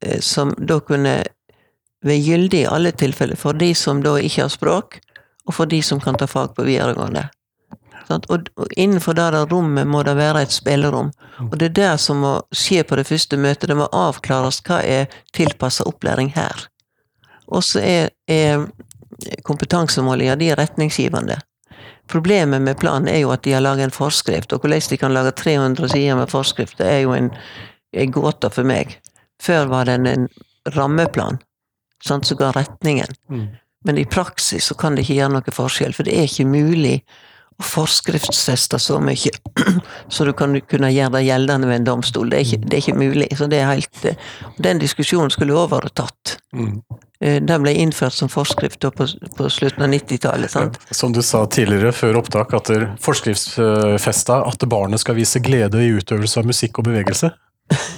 eh, 0.04 0.20
som 0.20 0.54
da 0.58 0.80
kunne 0.80 1.22
være 2.02 2.18
gyldig 2.18 2.62
i 2.62 2.68
alle 2.68 2.92
tilfeller, 2.92 3.36
for 3.36 3.52
de 3.52 3.74
som 3.74 4.02
da 4.02 4.16
ikke 4.18 4.44
har 4.44 4.52
språk, 4.52 4.98
og 5.46 5.54
for 5.54 5.70
de 5.70 5.82
som 5.82 6.00
kan 6.00 6.18
ta 6.18 6.26
fag 6.26 6.54
på 6.56 6.66
videregående. 6.66 7.28
Og, 8.12 8.48
innenfor 8.76 9.14
det 9.16 9.30
der 9.32 9.46
rommet 9.48 9.86
må 9.88 10.02
det 10.02 10.16
være 10.18 10.42
et 10.42 10.52
spillerom. 10.52 11.12
Og 11.48 11.54
det 11.58 11.70
er 11.70 11.76
det 11.76 11.92
som 12.02 12.18
må 12.20 12.32
skje 12.52 12.82
på 12.84 12.98
det 12.98 13.06
første 13.08 13.38
møtet. 13.40 13.70
Det 13.70 13.76
må 13.78 13.86
avklares 13.88 14.60
hva 14.66 14.82
er 14.84 15.06
tilpassa 15.32 15.86
opplæring 15.88 16.32
her. 16.34 16.66
Og 17.46 17.64
så 17.64 17.80
er, 17.80 18.10
er 18.28 18.66
kompetansemål, 19.46 20.26
de 20.38 20.50
retningsgivende. 20.58 21.38
Problemet 22.12 22.60
med 22.62 22.76
planen 22.76 23.08
er 23.08 23.22
jo 23.22 23.30
at 23.32 23.44
de 23.46 23.54
har 23.56 23.64
laget 23.64 23.88
en 23.88 23.94
forskrift, 23.94 24.52
og 24.52 24.60
hvordan 24.60 24.84
de 24.90 25.00
kan 25.00 25.14
lage 25.16 25.32
300 25.40 25.88
sider 25.94 26.18
med 26.18 26.28
forskrift, 26.28 26.76
det 26.78 26.90
er 26.90 27.00
jo 27.06 27.14
en, 27.16 27.30
en 27.96 28.12
gåte 28.12 28.50
for 28.52 28.68
meg. 28.68 28.98
Før 29.40 29.70
var 29.70 29.88
den 29.88 30.06
en 30.06 30.28
rammeplan, 30.76 31.40
sant, 32.04 32.28
som 32.28 32.36
ga 32.36 32.50
retningen. 32.52 33.16
Mm. 33.32 33.46
Men 33.84 33.98
i 33.98 34.04
praksis 34.04 34.68
så 34.68 34.76
kan 34.78 34.94
det 34.94 35.06
ikke 35.06 35.22
gjøre 35.22 35.36
noe 35.38 35.54
forskjell, 35.56 35.94
for 35.96 36.06
det 36.06 36.18
er 36.18 36.28
ikke 36.28 36.50
mulig 36.52 36.98
å 37.58 37.64
forskriftsfeste 37.66 38.78
så 38.80 38.98
mye 39.02 39.32
så 40.12 40.26
du 40.28 40.32
kan 40.36 40.54
kunne 40.68 40.92
gjøre 40.92 41.16
det 41.16 41.24
gjeldende 41.26 41.70
ved 41.70 41.80
en 41.80 41.88
domstol. 41.88 42.30
Det 42.30 42.38
er 42.38 42.46
ikke, 42.46 42.60
det 42.66 42.76
er 42.76 42.84
ikke 42.84 43.00
mulig. 43.00 43.30
Så 43.38 43.48
det 43.50 43.62
er 43.62 43.72
helt, 43.72 44.04
eh, 44.04 44.20
Den 44.62 44.82
diskusjonen 44.82 45.32
skulle 45.32 45.56
også 45.56 45.78
vært 45.78 45.96
tatt. 45.98 46.36
Mm. 46.52 46.82
Eh, 47.22 47.38
Den 47.42 47.62
ble 47.62 47.72
innført 47.78 48.12
som 48.16 48.28
forskrift 48.32 48.80
på, 48.82 49.06
på 49.36 49.48
slutten 49.50 49.84
av 49.86 49.92
90-tallet. 49.94 50.50
sant? 50.50 50.78
Som 50.90 51.12
du 51.14 51.22
sa 51.22 51.44
tidligere 51.46 51.92
før 51.94 52.18
opptak, 52.22 52.52
at 52.58 52.70
forskriftsfesta 53.00 54.42
at 54.48 54.66
barnet 54.68 55.00
skal 55.00 55.14
vise 55.18 55.40
glede 55.44 55.80
i 55.82 55.92
utøvelse 55.96 56.42
av 56.42 56.50
musikk 56.50 56.82
og 56.82 56.90
bevegelse. 56.90 57.30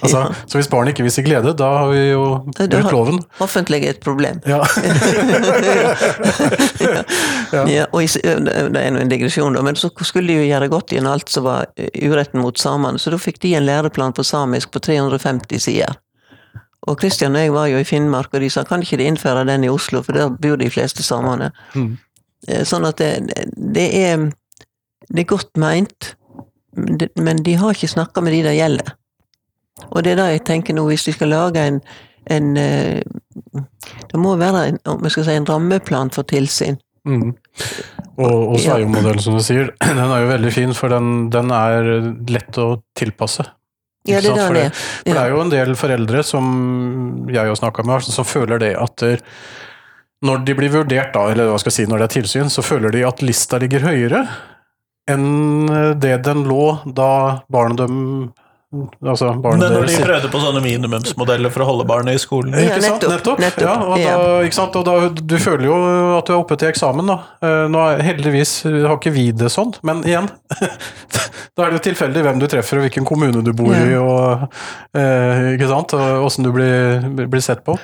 Altså, 0.05 0.27
Så 0.47 0.59
hvis 0.61 0.69
barnet 0.71 0.93
ikke 0.93 1.07
viser 1.07 1.25
glede, 1.27 1.55
da 1.57 1.71
har 1.81 1.89
vi 1.91 2.03
jo 2.11 2.25
brutt 2.47 2.93
loven. 2.93 3.23
Offentlig 3.43 3.81
er 3.87 3.97
et 3.97 4.03
problem. 4.05 4.43
Ja. 4.47 4.61
Ja. 7.55 7.63
Ja, 7.71 7.85
i, 8.03 8.07
det 8.19 8.81
er 8.81 8.97
en 8.99 9.09
digresjon, 9.09 9.55
da, 9.55 9.63
men 9.63 9.77
så 9.79 9.87
skulle 10.03 10.33
de 10.33 10.41
jo 10.41 10.47
gjøre 10.49 10.67
godt 10.73 10.93
igjen 10.95 11.07
alt 11.07 11.31
som 11.31 11.45
var 11.47 11.69
uretten 11.79 12.41
mot 12.43 12.59
samene, 12.59 12.99
så 12.99 13.13
da 13.15 13.19
fikk 13.21 13.39
de 13.45 13.53
en 13.55 13.67
læreplan 13.67 14.15
på 14.17 14.25
samisk 14.27 14.73
på 14.75 14.83
350 14.83 15.63
sider. 15.63 15.95
Og 16.85 16.99
Kristian 17.01 17.37
og 17.37 17.45
jeg 17.45 17.53
var 17.55 17.69
jo 17.73 17.81
i 17.81 17.87
Finnmark, 17.89 18.35
og 18.35 18.43
de 18.45 18.51
sa 18.53 18.65
kan 18.69 18.83
ikke 18.85 18.99
de 19.01 19.09
innføre 19.09 19.47
den 19.49 19.65
i 19.65 19.73
Oslo, 19.73 20.03
for 20.05 20.17
der 20.17 20.33
bor 20.33 20.59
de 20.61 20.71
fleste 20.71 21.03
samene. 21.03 21.51
Mm. 21.75 21.95
Eh, 22.49 22.65
Sånn 22.69 22.85
at 22.89 23.01
det, 23.01 23.45
det 23.57 23.89
er 24.05 24.27
det 25.13 25.25
er 25.25 25.29
godt 25.29 25.57
meint, 25.61 26.15
men 26.75 27.43
de 27.45 27.57
har 27.61 27.75
ikke 27.75 27.93
snakka 27.93 28.23
med 28.25 28.35
de 28.37 28.43
det 28.47 28.57
gjelder. 28.57 28.95
Og 29.91 30.05
det 30.05 30.15
er 30.15 30.21
det 30.21 30.31
jeg 30.33 30.45
tenker 30.49 30.77
nå, 30.77 30.87
hvis 30.89 31.07
de 31.09 31.15
skal 31.17 31.33
lage 31.35 31.61
en, 31.61 31.81
en 32.31 32.57
eh, 32.57 33.03
Det 34.11 34.21
må 34.21 34.37
være 34.39 34.69
en, 34.69 34.79
om 34.89 35.03
jeg 35.05 35.17
skal 35.17 35.27
si, 35.27 35.35
en 35.35 35.49
rammeplan 35.49 36.13
for 36.15 36.27
tilsyn. 36.31 36.79
Mm. 37.05 37.35
Og, 38.17 38.55
og 38.55 38.61
Sveio-modellen, 38.63 39.21
som 39.21 39.37
du 39.37 39.43
sier, 39.45 39.73
den 39.99 40.01
er 40.07 40.23
jo 40.23 40.31
veldig 40.31 40.53
fin, 40.55 40.75
for 40.79 40.95
den, 40.95 41.29
den 41.35 41.53
er 41.55 41.91
lett 42.31 42.59
å 42.63 42.69
tilpasse. 42.97 43.47
Ja, 44.09 44.21
det 44.21 44.35
For 44.37 44.57
det. 44.57 44.67
For 44.77 45.17
det 45.17 45.21
er 45.21 45.31
jo 45.33 45.41
en 45.41 45.53
del 45.53 45.77
foreldre 45.81 46.25
som 46.27 46.49
jeg 47.33 47.41
har 47.41 47.57
snakka 47.57 47.87
med, 47.89 48.05
som 48.05 48.27
føler 48.29 48.61
det 48.61 48.75
at 48.77 48.97
der, 49.01 49.23
når 50.25 50.45
de 50.45 50.57
blir 50.59 50.73
vurdert, 50.73 51.15
da, 51.15 51.25
eller 51.33 51.49
hva 51.49 51.61
skal 51.61 51.73
jeg 51.73 51.79
si, 51.79 51.87
når 51.89 52.03
det 52.03 52.09
er 52.09 52.15
tilsyn, 52.19 52.53
så 52.53 52.65
føler 52.65 52.93
de 52.93 53.05
at 53.09 53.25
lista 53.25 53.61
ligger 53.63 53.87
høyere 53.87 54.27
enn 55.11 55.69
det 56.01 56.15
den 56.25 56.47
lå 56.49 56.79
da 56.97 57.45
barnet 57.53 57.83
dem 57.83 57.97
Altså 59.05 59.31
barnet 59.45 59.67
er 59.69 59.75
når 59.77 59.87
de 59.91 59.99
prøvde 60.05 60.31
på 60.33 60.41
sånne 60.43 60.63
minimumsmodeller 60.65 61.53
for 61.55 61.65
å 61.65 61.67
holde 61.69 61.87
barnet 61.89 62.19
i 62.19 62.23
skolen. 62.23 62.55
Ja, 62.57 62.75
ikke 62.75 62.83
sant? 62.87 63.07
nettopp, 63.09 63.41
Nettopp. 63.43 63.43
nettopp, 63.45 63.63
Ja, 63.65 63.75
og 63.85 64.01
da, 64.03 64.41
ikke 64.49 64.59
sant? 64.59 64.79
Og 64.81 64.85
da, 64.89 64.97
du 65.35 65.37
føler 65.43 65.69
jo 65.69 65.77
at 66.19 66.27
du 66.27 66.33
er 66.35 66.41
oppe 66.41 66.59
til 66.61 66.71
eksamen, 66.73 67.07
da. 67.13 67.19
Eh, 67.45 67.65
Nå 67.73 67.85
er, 67.93 68.03
heldigvis 68.07 68.57
har 68.67 68.97
ikke 68.97 69.15
vi 69.15 69.29
det 69.37 69.53
sånn, 69.55 69.75
men 69.87 70.03
igjen 70.09 70.29
Da 71.55 71.65
er 71.65 71.71
det 71.71 71.79
jo 71.79 71.85
tilfeldig 71.91 72.25
hvem 72.27 72.43
du 72.43 72.49
treffer, 72.51 72.81
og 72.81 72.87
hvilken 72.89 73.07
kommune 73.09 73.43
du 73.47 73.53
bor 73.57 73.71
i, 73.77 73.95
og 74.01 74.49
eh, 74.99 75.55
ikke 75.55 75.71
sant? 75.71 75.95
Og 75.95 76.27
åssen 76.27 76.47
du 76.47 76.51
blir, 76.55 77.05
blir 77.31 77.45
sett 77.45 77.63
på. 77.67 77.77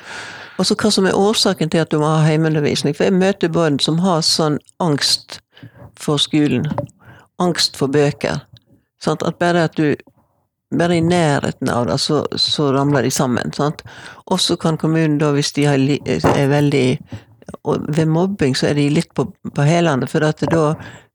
Og 0.61 0.67
så 0.69 0.75
hva 0.77 0.91
som 0.93 1.07
er 1.09 1.17
årsaken 1.17 1.71
til 1.73 1.81
at 1.81 1.93
du 1.93 2.01
må 2.03 2.09
ha 2.11 2.25
heimeundervisning. 2.27 2.93
For 2.97 3.07
jeg 3.09 3.17
møter 3.17 3.49
barn 3.53 3.79
som 3.81 4.03
har 4.05 4.21
sånn 4.27 4.59
angst 4.83 5.39
for 6.01 6.21
skolen. 6.21 6.67
Angst 7.41 7.79
for 7.81 7.89
bøker. 7.89 8.43
Sånn 9.01 9.17
At 9.25 9.39
bare 9.41 9.63
at 9.71 9.79
du 9.81 9.95
bare 10.79 10.97
i 10.97 11.01
nærheten 11.01 11.69
av 11.69 11.87
det, 11.87 11.99
så, 11.99 12.25
så 12.37 12.73
ramler 12.73 13.03
de 13.03 13.11
sammen. 13.11 13.53
Sant? 13.53 13.83
Og 14.27 14.41
så 14.41 14.57
kan 14.57 14.79
kommunen 14.79 15.19
da, 15.19 15.33
hvis 15.35 15.53
de 15.53 15.67
er 15.67 16.49
veldig 16.49 16.99
Og 17.65 17.83
ved 17.89 18.07
mobbing 18.07 18.55
så 18.55 18.69
er 18.69 18.75
de 18.75 18.89
litt 18.89 19.11
på, 19.15 19.25
på 19.55 19.63
hælene, 19.67 20.07
for 20.07 20.23
da, 20.23 20.31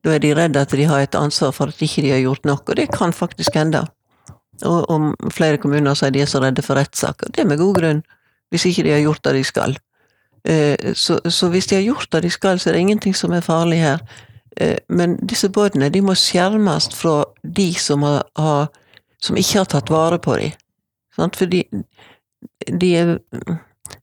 da 0.03 0.11
er 0.11 0.19
de 0.19 0.33
redde 0.35 0.59
at 0.59 0.71
de 0.75 0.83
har 0.83 0.99
et 0.99 1.15
ansvar 1.15 1.53
for 1.55 1.71
at 1.71 1.81
ikke 1.81 2.01
de 2.01 2.11
har 2.11 2.19
gjort 2.19 2.45
nok. 2.45 2.69
Og 2.69 2.75
det 2.75 2.89
kan 2.91 3.13
faktisk 3.13 3.55
hende. 3.55 3.85
Og, 4.63 4.89
og 4.89 5.31
flere 5.31 5.57
kommuner 5.57 5.95
sier 5.95 6.11
de 6.11 6.21
er 6.21 6.29
så 6.29 6.41
redde 6.43 6.61
for 6.61 6.75
rettssak. 6.75 7.23
Og 7.23 7.31
det 7.35 7.41
er 7.41 7.47
med 7.47 7.57
god 7.57 7.75
grunn 7.79 8.03
hvis 8.51 8.65
ikke 8.65 8.83
de 8.83 8.93
har 8.93 9.03
gjort 9.03 9.23
det 9.23 9.33
de 9.33 9.43
skal. 9.43 9.77
Eh, 10.45 10.93
Så, 10.93 11.19
så 11.29 11.49
hvis 11.49 11.67
de 11.67 11.75
har 11.75 11.83
gjort 11.87 12.11
det 12.11 12.23
de 12.23 12.29
skal, 12.29 12.59
så 12.59 12.69
er 12.69 12.73
det 12.73 12.83
ingenting 12.85 13.15
som 13.15 13.31
er 13.31 13.41
farlig 13.41 13.79
her. 13.79 13.99
Eh, 14.57 14.77
Men 14.89 15.17
disse 15.17 15.49
barna 15.49 15.89
de 15.89 16.01
må 16.01 16.13
skjermes 16.15 16.89
fra 16.95 17.23
de 17.43 17.73
som, 17.73 18.03
har, 18.03 18.69
som 19.22 19.38
ikke 19.38 19.61
har 19.61 19.70
tatt 19.72 19.91
vare 19.93 20.20
på 20.22 20.36
dem. 20.39 20.57
Sant? 21.16 21.38
Fordi 21.39 21.63
de, 22.68 22.95
er 22.95 23.20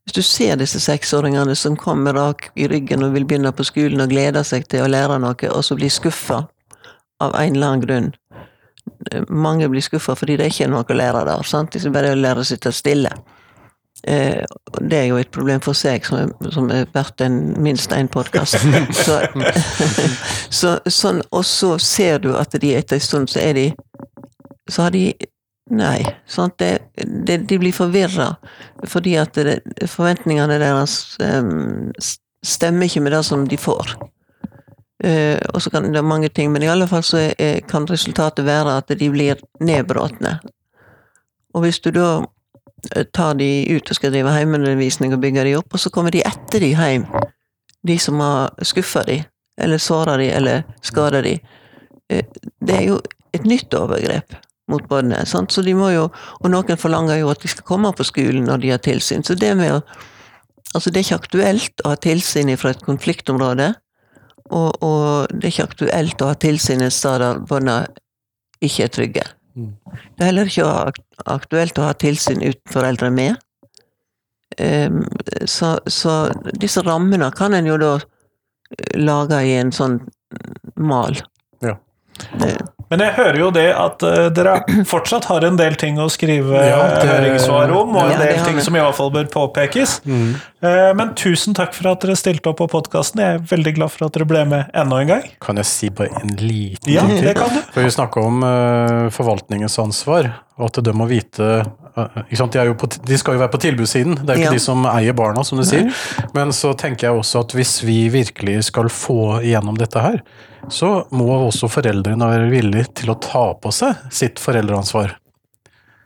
Hvis 0.04 0.14
du 0.16 0.22
ser 0.22 0.56
disse 0.56 0.80
seksåringene 0.80 1.54
som 1.58 1.76
kommer 1.76 2.14
rak 2.16 2.50
i 2.56 2.68
ryggen 2.68 3.04
og 3.04 3.14
vil 3.14 3.26
begynne 3.26 3.52
på 3.52 3.66
skolen 3.66 4.00
og 4.00 4.10
gleder 4.10 4.42
seg 4.46 4.66
til 4.70 4.84
å 4.84 4.90
lære 4.90 5.18
noe, 5.22 5.50
og 5.50 5.64
så 5.64 5.76
blir 5.76 5.90
skuffa 5.92 6.46
av 7.22 7.36
en 7.38 7.56
eller 7.56 7.66
annen 7.66 7.86
grunn. 7.86 8.10
Mange 9.28 9.68
blir 9.70 9.84
skuffa 9.84 10.16
fordi 10.18 10.38
det 10.40 10.50
ikke 10.50 10.66
er 10.66 10.72
noe 10.72 10.86
å 10.86 10.98
lære 10.98 11.26
der. 11.28 11.46
Sant? 11.46 11.74
De 11.74 11.94
bare 11.94 12.16
lære 12.18 12.42
å 12.42 12.46
sitte 12.46 12.72
stille. 12.74 13.12
Eh, 14.06 14.44
det 14.80 14.98
er 14.98 15.04
jo 15.04 15.18
et 15.20 15.30
problem 15.30 15.60
for 15.62 15.78
seg, 15.78 16.02
som 16.06 16.18
er, 16.18 16.50
som 16.50 16.70
er 16.74 16.88
verdt 16.94 17.22
en, 17.22 17.38
minst 17.62 17.92
én 17.94 18.10
podkast. 18.10 18.58
så, 19.04 19.20
så, 20.60 20.72
sånn, 20.90 21.22
og 21.30 21.44
så 21.46 21.76
ser 21.78 22.18
du 22.24 22.32
at 22.38 22.56
de 22.58 22.74
etter 22.74 22.98
en 22.98 23.04
stund 23.04 23.30
så 23.30 23.42
er 23.44 23.54
de 23.58 23.66
Så 24.70 24.82
har 24.82 24.90
de 24.94 25.12
Nei. 25.70 26.02
Sant? 26.26 26.58
Det, 26.58 26.78
det, 27.26 27.36
de 27.48 27.58
blir 27.58 27.72
forvirra 27.72 28.32
fordi 28.88 29.14
at 29.20 29.38
det, 29.38 29.60
forventningene 29.88 30.58
deres 30.58 31.16
um, 31.22 31.92
stemmer 32.44 32.88
ikke 32.90 33.04
med 33.04 33.14
det 33.14 33.22
som 33.28 33.46
de 33.48 33.58
får. 33.60 33.94
Uh, 35.04 35.38
og 35.54 35.62
så 35.62 35.70
kan 35.70 35.86
det 35.86 35.94
være 35.94 36.06
mange 36.06 36.28
ting, 36.34 36.50
men 36.52 36.66
i 36.66 36.70
alle 36.70 36.88
fall 36.90 37.06
så 37.06 37.28
er- 37.38 37.62
kan 37.70 37.86
resultatet 37.86 38.44
være 38.46 38.76
at 38.82 38.90
de 38.98 39.10
blir 39.10 39.40
nedbrutne. 39.62 40.40
Og 41.54 41.62
hvis 41.62 41.78
du 41.80 41.90
da 41.94 42.24
eh, 42.96 43.04
tar 43.14 43.34
de 43.38 43.76
ut 43.76 43.90
og 43.90 43.96
skal 43.96 44.12
drive 44.12 44.32
heimeundervisning 44.32 45.12
og 45.14 45.20
bygge 45.20 45.44
de 45.44 45.56
opp, 45.58 45.74
og 45.74 45.80
så 45.80 45.90
kommer 45.94 46.10
de 46.10 46.24
etter 46.26 46.60
de 46.64 46.74
hjem, 46.74 47.04
de 47.86 47.98
som 47.98 48.20
har 48.20 48.54
skuffa 48.64 49.02
de, 49.06 49.20
eller 49.58 49.78
såra 49.78 50.16
de, 50.16 50.30
eller 50.32 50.64
skada 50.82 51.22
de. 51.22 51.38
Uh, 52.12 52.22
Det 52.60 52.76
er 52.76 52.88
jo 52.90 53.00
et 53.32 53.44
nytt 53.44 53.74
overgrep 53.74 54.34
mot 54.72 54.88
barnet. 54.88 55.28
Sant? 55.28 55.52
Så 55.52 55.64
de 55.66 55.74
må 55.76 55.92
jo, 55.92 56.08
og 56.40 56.50
noen 56.52 56.80
forlanger 56.80 57.20
jo 57.20 57.30
at 57.32 57.44
de 57.44 57.50
skal 57.52 57.66
komme 57.68 57.92
på 57.96 58.06
skolen 58.08 58.48
når 58.48 58.64
de 58.64 58.72
har 58.74 58.82
tilsyn. 58.82 59.24
Så 59.26 59.38
det 59.38 59.54
med 59.60 59.78
å 59.78 59.84
Altså, 60.72 60.88
det 60.88 61.02
er 61.02 61.04
ikke 61.04 61.16
aktuelt 61.20 61.82
å 61.84 61.90
ha 61.90 61.96
tilsyn 62.00 62.48
fra 62.56 62.70
et 62.72 62.80
konfliktområde, 62.80 63.66
og, 64.56 64.78
og 64.80 65.28
det 65.28 65.44
er 65.44 65.50
ikke 65.50 65.66
aktuelt 65.66 66.22
å 66.24 66.30
ha 66.30 66.38
tilsyn 66.40 66.80
et 66.80 66.94
sted 66.96 67.20
der 67.20 67.42
barna 67.44 67.74
ikke 68.64 68.86
er 68.86 68.92
trygge. 68.94 69.26
Mm. 69.52 69.74
Det 69.92 70.24
er 70.24 70.30
heller 70.30 70.48
ikke 70.48 70.70
aktuelt 71.34 71.76
å 71.76 71.90
ha 71.90 71.92
tilsyn 72.00 72.40
uten 72.40 72.72
foreldre 72.72 73.10
med. 73.12 73.36
Ehm, 74.58 75.02
så, 75.44 75.74
så 75.86 76.16
disse 76.60 76.82
rammene 76.86 77.30
kan 77.36 77.54
en 77.56 77.68
jo 77.68 77.78
da 77.80 77.92
lage 78.96 79.42
i 79.44 79.54
en 79.60 79.72
sånn 79.74 80.00
mal. 80.80 81.18
Ja. 81.64 81.76
Men 82.92 83.00
jeg 83.06 83.14
hører 83.16 83.38
jo 83.40 83.46
det 83.56 83.66
at 83.72 84.02
uh, 84.04 84.26
dere 84.36 84.58
fortsatt 84.92 85.24
har 85.30 85.46
en 85.48 85.56
del 85.56 85.78
ting 85.80 85.96
å 86.02 86.10
skrive 86.12 86.60
Ja, 86.60 86.78
det- 87.00 87.08
høringssvar 87.08 87.72
om, 87.72 87.94
og 87.96 88.02
en 88.04 88.12
Ja, 88.12 88.18
del 88.20 88.42
ting 88.44 88.60
som 88.60 88.76
i 88.76 88.82
hvert 88.84 88.98
fall 88.98 89.08
bør 89.14 89.30
påpekes. 89.32 89.94
Mm. 90.04 90.34
Uh, 90.62 90.92
Men 90.98 91.14
tusen 91.18 91.56
takk 91.56 91.72
for 91.74 91.88
at 91.94 92.04
dere 92.04 92.18
stilte 92.20 92.52
opp 92.52 92.60
på 92.60 92.68
podkasten. 92.70 93.22
Jeg 93.24 93.40
er 93.40 93.46
veldig 93.48 93.74
glad 93.80 93.94
for 93.94 94.06
at 94.10 94.18
dere 94.18 94.28
ble 94.28 94.44
med 94.52 94.68
enda 94.76 95.00
en 95.00 95.08
gang. 95.14 95.24
Kan 95.42 95.56
jeg 95.62 95.70
si 95.72 95.88
bare 95.88 96.12
en 96.20 96.36
liten 96.36 96.92
Ja, 96.92 97.06
ting 97.08 97.16
til? 97.22 97.30
det 97.32 97.36
kan 97.40 97.48
du. 97.56 97.62
For 97.72 97.82
vi 97.88 97.96
snakker 97.96 98.28
om 98.28 98.44
uh, 98.44 99.08
forvaltningens 99.16 99.78
ansvar, 99.82 100.28
og 100.58 100.68
at 100.68 100.80
de 100.84 100.92
må 100.96 101.06
vite 101.10 101.46
eh? 101.96 102.22
De, 102.32 102.74
på, 102.80 102.88
de 103.04 103.18
skal 103.20 103.36
jo 103.36 103.40
være 103.42 103.52
på 103.52 103.60
tilbudssiden, 103.60 104.14
det 104.22 104.30
er 104.32 104.38
jo 104.38 104.42
ikke 104.46 104.50
Ja. 104.52 104.56
de 104.56 104.64
som 104.64 104.86
eier 104.88 105.12
barna, 105.16 105.44
som 105.44 105.58
du 105.60 105.64
sier. 105.68 105.90
Men 106.32 106.52
så 106.56 106.72
tenker 106.78 107.08
jeg 107.10 107.18
også 107.20 107.42
at 107.44 107.52
hvis 107.56 107.82
vi 107.84 108.08
virkelig 108.08 108.62
skal 108.70 108.88
få 108.88 109.42
igjennom 109.44 109.76
dette 109.76 110.00
her, 110.00 110.22
så 110.72 111.04
må 111.12 111.26
også 111.50 111.68
foreldrene 111.68 112.28
være 112.30 112.48
villige 112.52 112.88
til 113.02 113.12
å 113.12 113.18
ta 113.20 113.44
på 113.60 113.72
seg 113.74 113.98
sitt 114.14 114.40
foreldreansvar. 114.40 115.18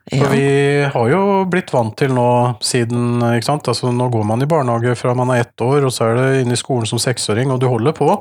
For 0.07 0.23
ja. 0.23 0.29
vi 0.31 0.85
har 0.95 1.09
jo 1.11 1.21
blitt 1.51 1.73
vant 1.75 1.97
til 1.99 2.13
nå 2.15 2.29
siden 2.63 3.19
ikke 3.27 3.49
sant? 3.49 3.67
Altså, 3.73 3.91
Nå 3.91 4.07
går 4.15 4.23
man 4.29 4.45
i 4.45 4.47
barnehage 4.47 4.95
fra 4.95 5.17
man 5.19 5.33
er 5.35 5.43
ett 5.43 5.65
år, 5.65 5.89
og 5.89 5.95
så 5.95 6.07
er 6.07 6.21
det 6.21 6.43
inne 6.45 6.55
i 6.55 6.61
skolen 6.61 6.87
som 6.87 7.01
seksåring, 7.03 7.51
og 7.51 7.59
du 7.59 7.67
holder 7.67 7.97
på. 7.97 8.13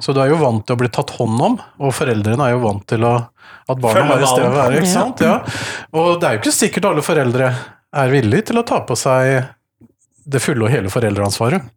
Så 0.00 0.14
du 0.16 0.22
er 0.22 0.32
jo 0.32 0.40
vant 0.40 0.64
til 0.64 0.78
å 0.78 0.80
bli 0.80 0.88
tatt 0.96 1.12
hånd 1.18 1.42
om, 1.44 1.58
og 1.60 1.92
foreldrene 1.92 2.46
er 2.46 2.56
jo 2.56 2.62
vant 2.64 2.86
til 2.88 3.04
å, 3.04 3.12
at 3.68 3.82
barna 3.84 4.06
har 4.14 4.24
et 4.24 4.32
sted 4.32 4.48
å 4.48 4.54
være. 4.54 4.80
ikke 4.80 4.94
sant? 4.94 5.20
Ja. 5.26 5.36
Og 5.92 6.14
det 6.22 6.30
er 6.30 6.38
jo 6.38 6.44
ikke 6.44 6.56
sikkert 6.56 6.88
alle 6.88 7.04
foreldre 7.04 7.52
er 7.96 8.12
villige 8.16 8.48
til 8.50 8.62
å 8.62 8.64
ta 8.72 8.80
på 8.88 8.96
seg 8.96 9.36
det 10.26 10.40
fulle 10.42 10.64
og 10.66 10.72
hele 10.72 10.90
foreldreansvaret. 10.90 11.68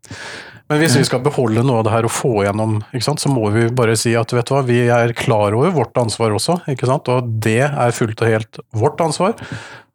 Men 0.70 0.82
hvis 0.84 0.96
vi 1.00 1.06
skal 1.08 1.24
beholde 1.26 1.64
noe 1.66 1.80
av 1.82 1.88
det 1.88 1.94
her 1.96 2.06
og 2.06 2.14
få 2.14 2.32
igjennom, 2.44 2.76
ikke 2.94 3.08
sant, 3.08 3.24
så 3.24 3.32
må 3.34 3.48
vi 3.56 3.66
bare 3.74 3.96
si 3.98 4.14
at 4.20 4.30
vet 4.36 4.46
du 4.50 4.54
hva, 4.54 4.62
vi 4.68 4.84
er 4.94 5.16
klar 5.18 5.56
over 5.58 5.74
vårt 5.74 5.98
ansvar 5.98 6.36
også, 6.38 6.60
ikke 6.70 6.90
sant? 6.90 7.10
og 7.10 7.32
det 7.42 7.58
er 7.66 7.96
fullt 7.96 8.22
og 8.22 8.30
helt 8.30 8.62
vårt 8.78 9.02
ansvar. 9.02 9.34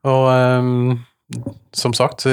Og 0.05 0.27
um, 0.35 0.99
som 1.79 1.95
sagt, 1.97 2.27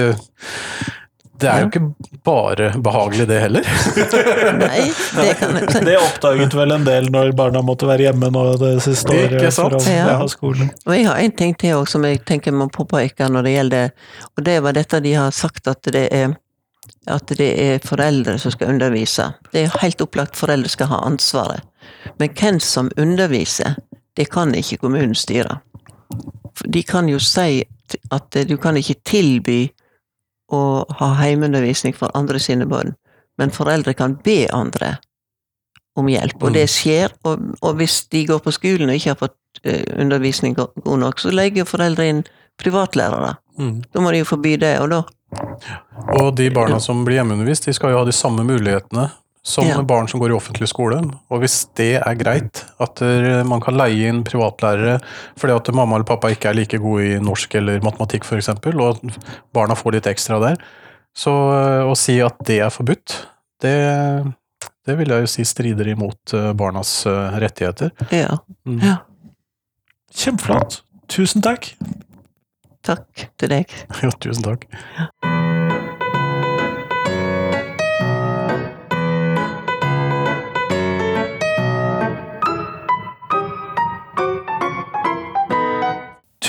det 1.42 1.50
er 1.50 1.64
jo 1.64 1.70
ikke 1.70 1.84
bare 2.26 2.68
behagelig 2.84 3.26
det 3.30 3.40
heller. 3.42 3.66
Nei, 4.62 4.84
det 5.16 5.32
kan 5.40 5.56
jeg 5.58 5.86
Det 5.88 5.96
oppdaget 5.98 6.58
vel 6.58 6.76
en 6.76 6.86
del 6.86 7.10
når 7.14 7.32
barna 7.38 7.64
måtte 7.66 7.90
være 7.90 8.10
hjemme 8.10 8.30
nå 8.34 8.44
det 8.62 8.76
siste 8.86 9.14
året 9.16 9.38
Ikke 9.40 9.54
sant? 9.56 9.78
å 9.80 9.82
Ja. 9.90 10.18
ha. 10.20 10.28
Og 10.28 10.94
jeg 10.94 11.08
har 11.08 11.22
en 11.24 11.34
ting 11.38 11.56
til 11.58 11.80
også, 11.80 11.96
som 11.98 12.06
jeg 12.10 12.22
tenker 12.30 12.54
må 12.54 12.70
påpeke 12.74 13.30
når 13.32 13.48
det 13.48 13.56
gjelder 13.56 13.92
Og 14.36 14.46
det 14.46 14.60
var 14.66 14.78
dette 14.78 15.02
de 15.06 15.16
har 15.18 15.34
sagt 15.34 15.72
at 15.72 15.94
det 15.94 16.08
er 16.14 16.36
at 17.10 17.34
det 17.38 17.50
er 17.62 17.84
foreldre 17.86 18.38
som 18.40 18.54
skal 18.54 18.74
undervise. 18.74 19.32
Det 19.54 19.64
er 19.64 19.82
helt 19.82 20.02
opplagt 20.02 20.38
foreldre 20.38 20.70
skal 20.70 20.92
ha 20.92 21.02
ansvaret. 21.06 21.62
Men 22.20 22.34
hvem 22.38 22.60
som 22.60 22.92
underviser, 22.98 23.76
det 24.18 24.30
kan 24.34 24.56
ikke 24.56 24.78
kommunen 24.78 25.16
styre. 25.16 25.60
De 26.68 26.84
kan 26.84 27.10
jo 27.10 27.20
si 27.20 27.64
at 28.12 28.38
du 28.48 28.58
kan 28.62 28.78
ikke 28.78 29.00
tilby 29.08 29.62
å 30.52 30.84
ha 31.00 31.14
heimeundervisning 31.22 31.96
for 31.96 32.12
andre 32.18 32.40
sine 32.40 32.68
barn, 32.68 32.94
men 33.40 33.54
foreldre 33.56 33.94
kan 33.96 34.18
be 34.24 34.46
andre 34.54 34.98
om 36.00 36.08
hjelp, 36.12 36.44
og 36.44 36.54
det 36.56 36.68
skjer. 36.72 37.12
Og, 37.28 37.56
og 37.62 37.80
hvis 37.80 38.04
de 38.12 38.26
går 38.28 38.44
på 38.44 38.54
skolen 38.56 38.92
og 38.92 39.00
ikke 39.00 39.14
har 39.14 39.20
fått 39.20 39.64
eh, 39.64 39.84
undervisning 40.00 40.56
god 40.60 41.00
nok, 41.04 41.20
så 41.20 41.34
legger 41.36 41.68
foreldre 41.68 42.08
inn 42.12 42.22
privatlærere. 42.62 43.36
Mm. 43.60 43.82
Da 43.92 44.04
må 44.04 44.12
de 44.12 44.22
jo 44.22 44.30
forby 44.30 44.56
det, 44.62 44.76
og 44.84 44.92
da 44.92 45.02
Og 46.20 46.34
de 46.36 46.50
barna 46.54 46.80
som 46.84 47.06
blir 47.06 47.20
hjemmeundervist, 47.22 47.68
de 47.68 47.76
skal 47.76 47.94
jo 47.94 48.02
ha 48.02 48.08
de 48.08 48.16
samme 48.16 48.44
mulighetene 48.48 49.10
som 49.44 49.66
Ja. 49.66 49.82
barn 49.82 50.08
som 50.08 50.20
går 50.20 50.30
i 50.30 50.38
offentlig 50.38 50.68
skole. 50.70 51.00
Og 51.30 51.42
hvis 51.42 51.66
det 51.76 51.96
er 52.06 52.16
greit, 52.16 52.64
at 52.80 53.02
eh, 53.02 53.44
man 53.44 53.62
kan 53.62 53.74
leie 53.78 54.10
inn 54.10 54.24
privatlærere 54.24 55.00
fordi 55.38 55.56
at 55.56 55.74
mamma 55.74 55.96
eller 55.96 56.06
pappa 56.06 56.30
ikke 56.30 56.50
er 56.50 56.54
like 56.60 56.78
gode 56.78 57.16
i 57.16 57.20
norsk 57.20 57.56
eller 57.56 57.82
matematikk 57.82 58.24
f.eks., 58.24 58.50
og 58.50 58.84
at 58.92 59.18
barna 59.54 59.76
får 59.76 59.98
litt 59.98 60.12
ekstra 60.12 60.40
der, 60.40 60.62
så 61.16 61.32
eh, 61.32 61.90
å 61.90 61.96
si 61.98 62.20
at 62.22 62.38
det 62.46 62.60
er 62.62 62.70
forbudt, 62.70 63.18
det, 63.62 63.76
det 64.86 64.98
vil 64.98 65.10
jeg 65.10 65.26
jo 65.26 65.34
si 65.34 65.44
strider 65.46 65.90
imot 65.90 66.34
eh, 66.38 66.52
barnas 66.54 67.06
rettigheter. 67.42 67.92
Ja. 68.14 68.38
Mm. 68.68 68.80
ja. 68.86 68.98
Kjempeflott. 70.14 70.84
Tusen 71.12 71.42
takk. 71.42 71.74
Takk 72.88 73.28
til 73.38 73.54
deg. 73.58 73.78
Ja, 74.02 74.10
tusen 74.22 74.46
takk. 74.46 74.66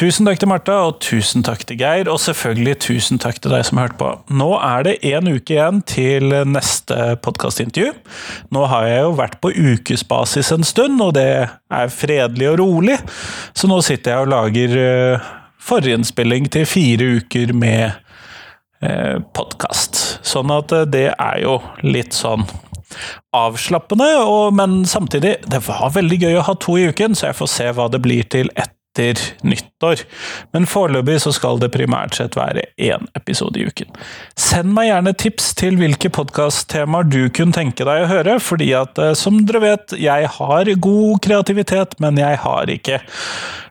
Tusen 0.02 0.26
takk 0.26 0.40
til 0.42 0.48
Martha, 0.50 0.80
og 0.88 0.96
tusen 1.04 1.44
takk 1.46 1.60
til 1.68 1.76
Geir, 1.78 2.08
og 2.10 2.16
selvfølgelig 2.18 2.72
tusen 2.82 3.20
takk 3.22 3.36
til 3.38 3.52
deg 3.54 3.62
som 3.68 3.78
hørte 3.78 3.94
på. 4.00 4.08
Nå 4.34 4.48
er 4.58 4.88
det 4.88 4.94
én 5.06 5.28
uke 5.30 5.54
igjen 5.54 5.78
til 5.86 6.34
neste 6.50 7.12
podkastintervju. 7.22 7.92
Nå 8.50 8.64
har 8.72 8.88
jeg 8.88 9.04
jo 9.04 9.12
vært 9.20 9.36
på 9.44 9.52
ukesbasis 9.54 10.50
en 10.56 10.66
stund, 10.66 10.98
og 11.04 11.14
det 11.20 11.28
er 11.46 11.94
fredelig 11.94 12.50
og 12.50 12.58
rolig, 12.64 12.98
så 13.54 13.70
nå 13.70 13.78
sitter 13.86 14.16
jeg 14.16 14.26
og 14.26 14.32
lager 14.32 14.74
forinnspilling 15.62 16.50
til 16.52 16.66
fire 16.68 17.08
uker 17.18 17.54
med 17.56 17.92
eh, 18.82 19.18
podkast. 19.34 20.02
Sånn 20.26 20.52
at 20.54 20.74
eh, 20.74 20.88
det 20.90 21.08
er 21.14 21.40
jo 21.44 21.58
litt 21.86 22.16
sånn 22.16 22.46
avslappende, 23.32 24.10
og, 24.20 24.52
men 24.58 24.82
samtidig, 24.88 25.38
det 25.48 25.62
var 25.64 25.94
veldig 25.94 26.18
gøy 26.26 26.36
å 26.36 26.46
ha 26.50 26.56
to 26.60 26.76
i 26.76 26.90
uken, 26.92 27.16
så 27.16 27.30
jeg 27.30 27.38
får 27.38 27.52
se 27.54 27.70
hva 27.72 27.88
det 27.92 28.02
blir 28.04 28.28
til 28.28 28.52
etter 28.92 29.20
nyttår. 29.42 29.96
Men 30.52 30.66
foreløpig 30.66 31.20
så 31.22 31.32
skal 31.32 31.60
det 31.60 31.72
primært 31.72 32.16
sett 32.16 32.36
være 32.36 32.64
én 32.76 33.08
episode 33.16 33.60
i 33.60 33.66
uken. 33.66 33.88
Send 34.36 34.72
meg 34.76 34.90
gjerne 34.90 35.14
tips 35.16 35.52
til 35.58 35.78
hvilke 35.80 36.10
podkasttemaer 36.12 37.08
du 37.08 37.28
kunne 37.32 37.56
tenke 37.56 37.86
deg 37.88 38.04
å 38.04 38.10
høre, 38.10 38.38
fordi 38.40 38.72
at 38.76 38.98
eh, 38.98 39.14
som 39.18 39.40
dere 39.46 39.62
vet, 39.64 39.96
jeg 39.96 40.28
har 40.36 40.72
god 40.84 41.22
kreativitet, 41.24 41.98
men 42.00 42.20
jeg 42.20 42.40
har 42.44 42.70
ikke 42.72 43.00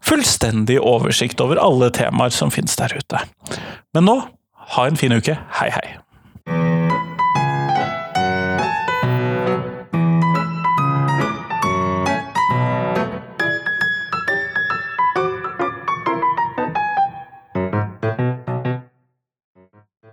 fullstendig 0.01 0.79
oversikt 0.81 1.41
over 1.41 1.61
alle 1.61 1.91
temaer 1.93 2.33
som 2.33 2.53
finnes 2.53 2.75
der 2.79 2.97
ute. 2.97 3.25
Men 3.93 4.07
nå, 4.09 4.21
ha 4.77 4.87
en 4.87 4.97
fin 4.99 5.13
uke. 5.13 5.37
Hei, 5.59 5.69
hei. 5.75 6.10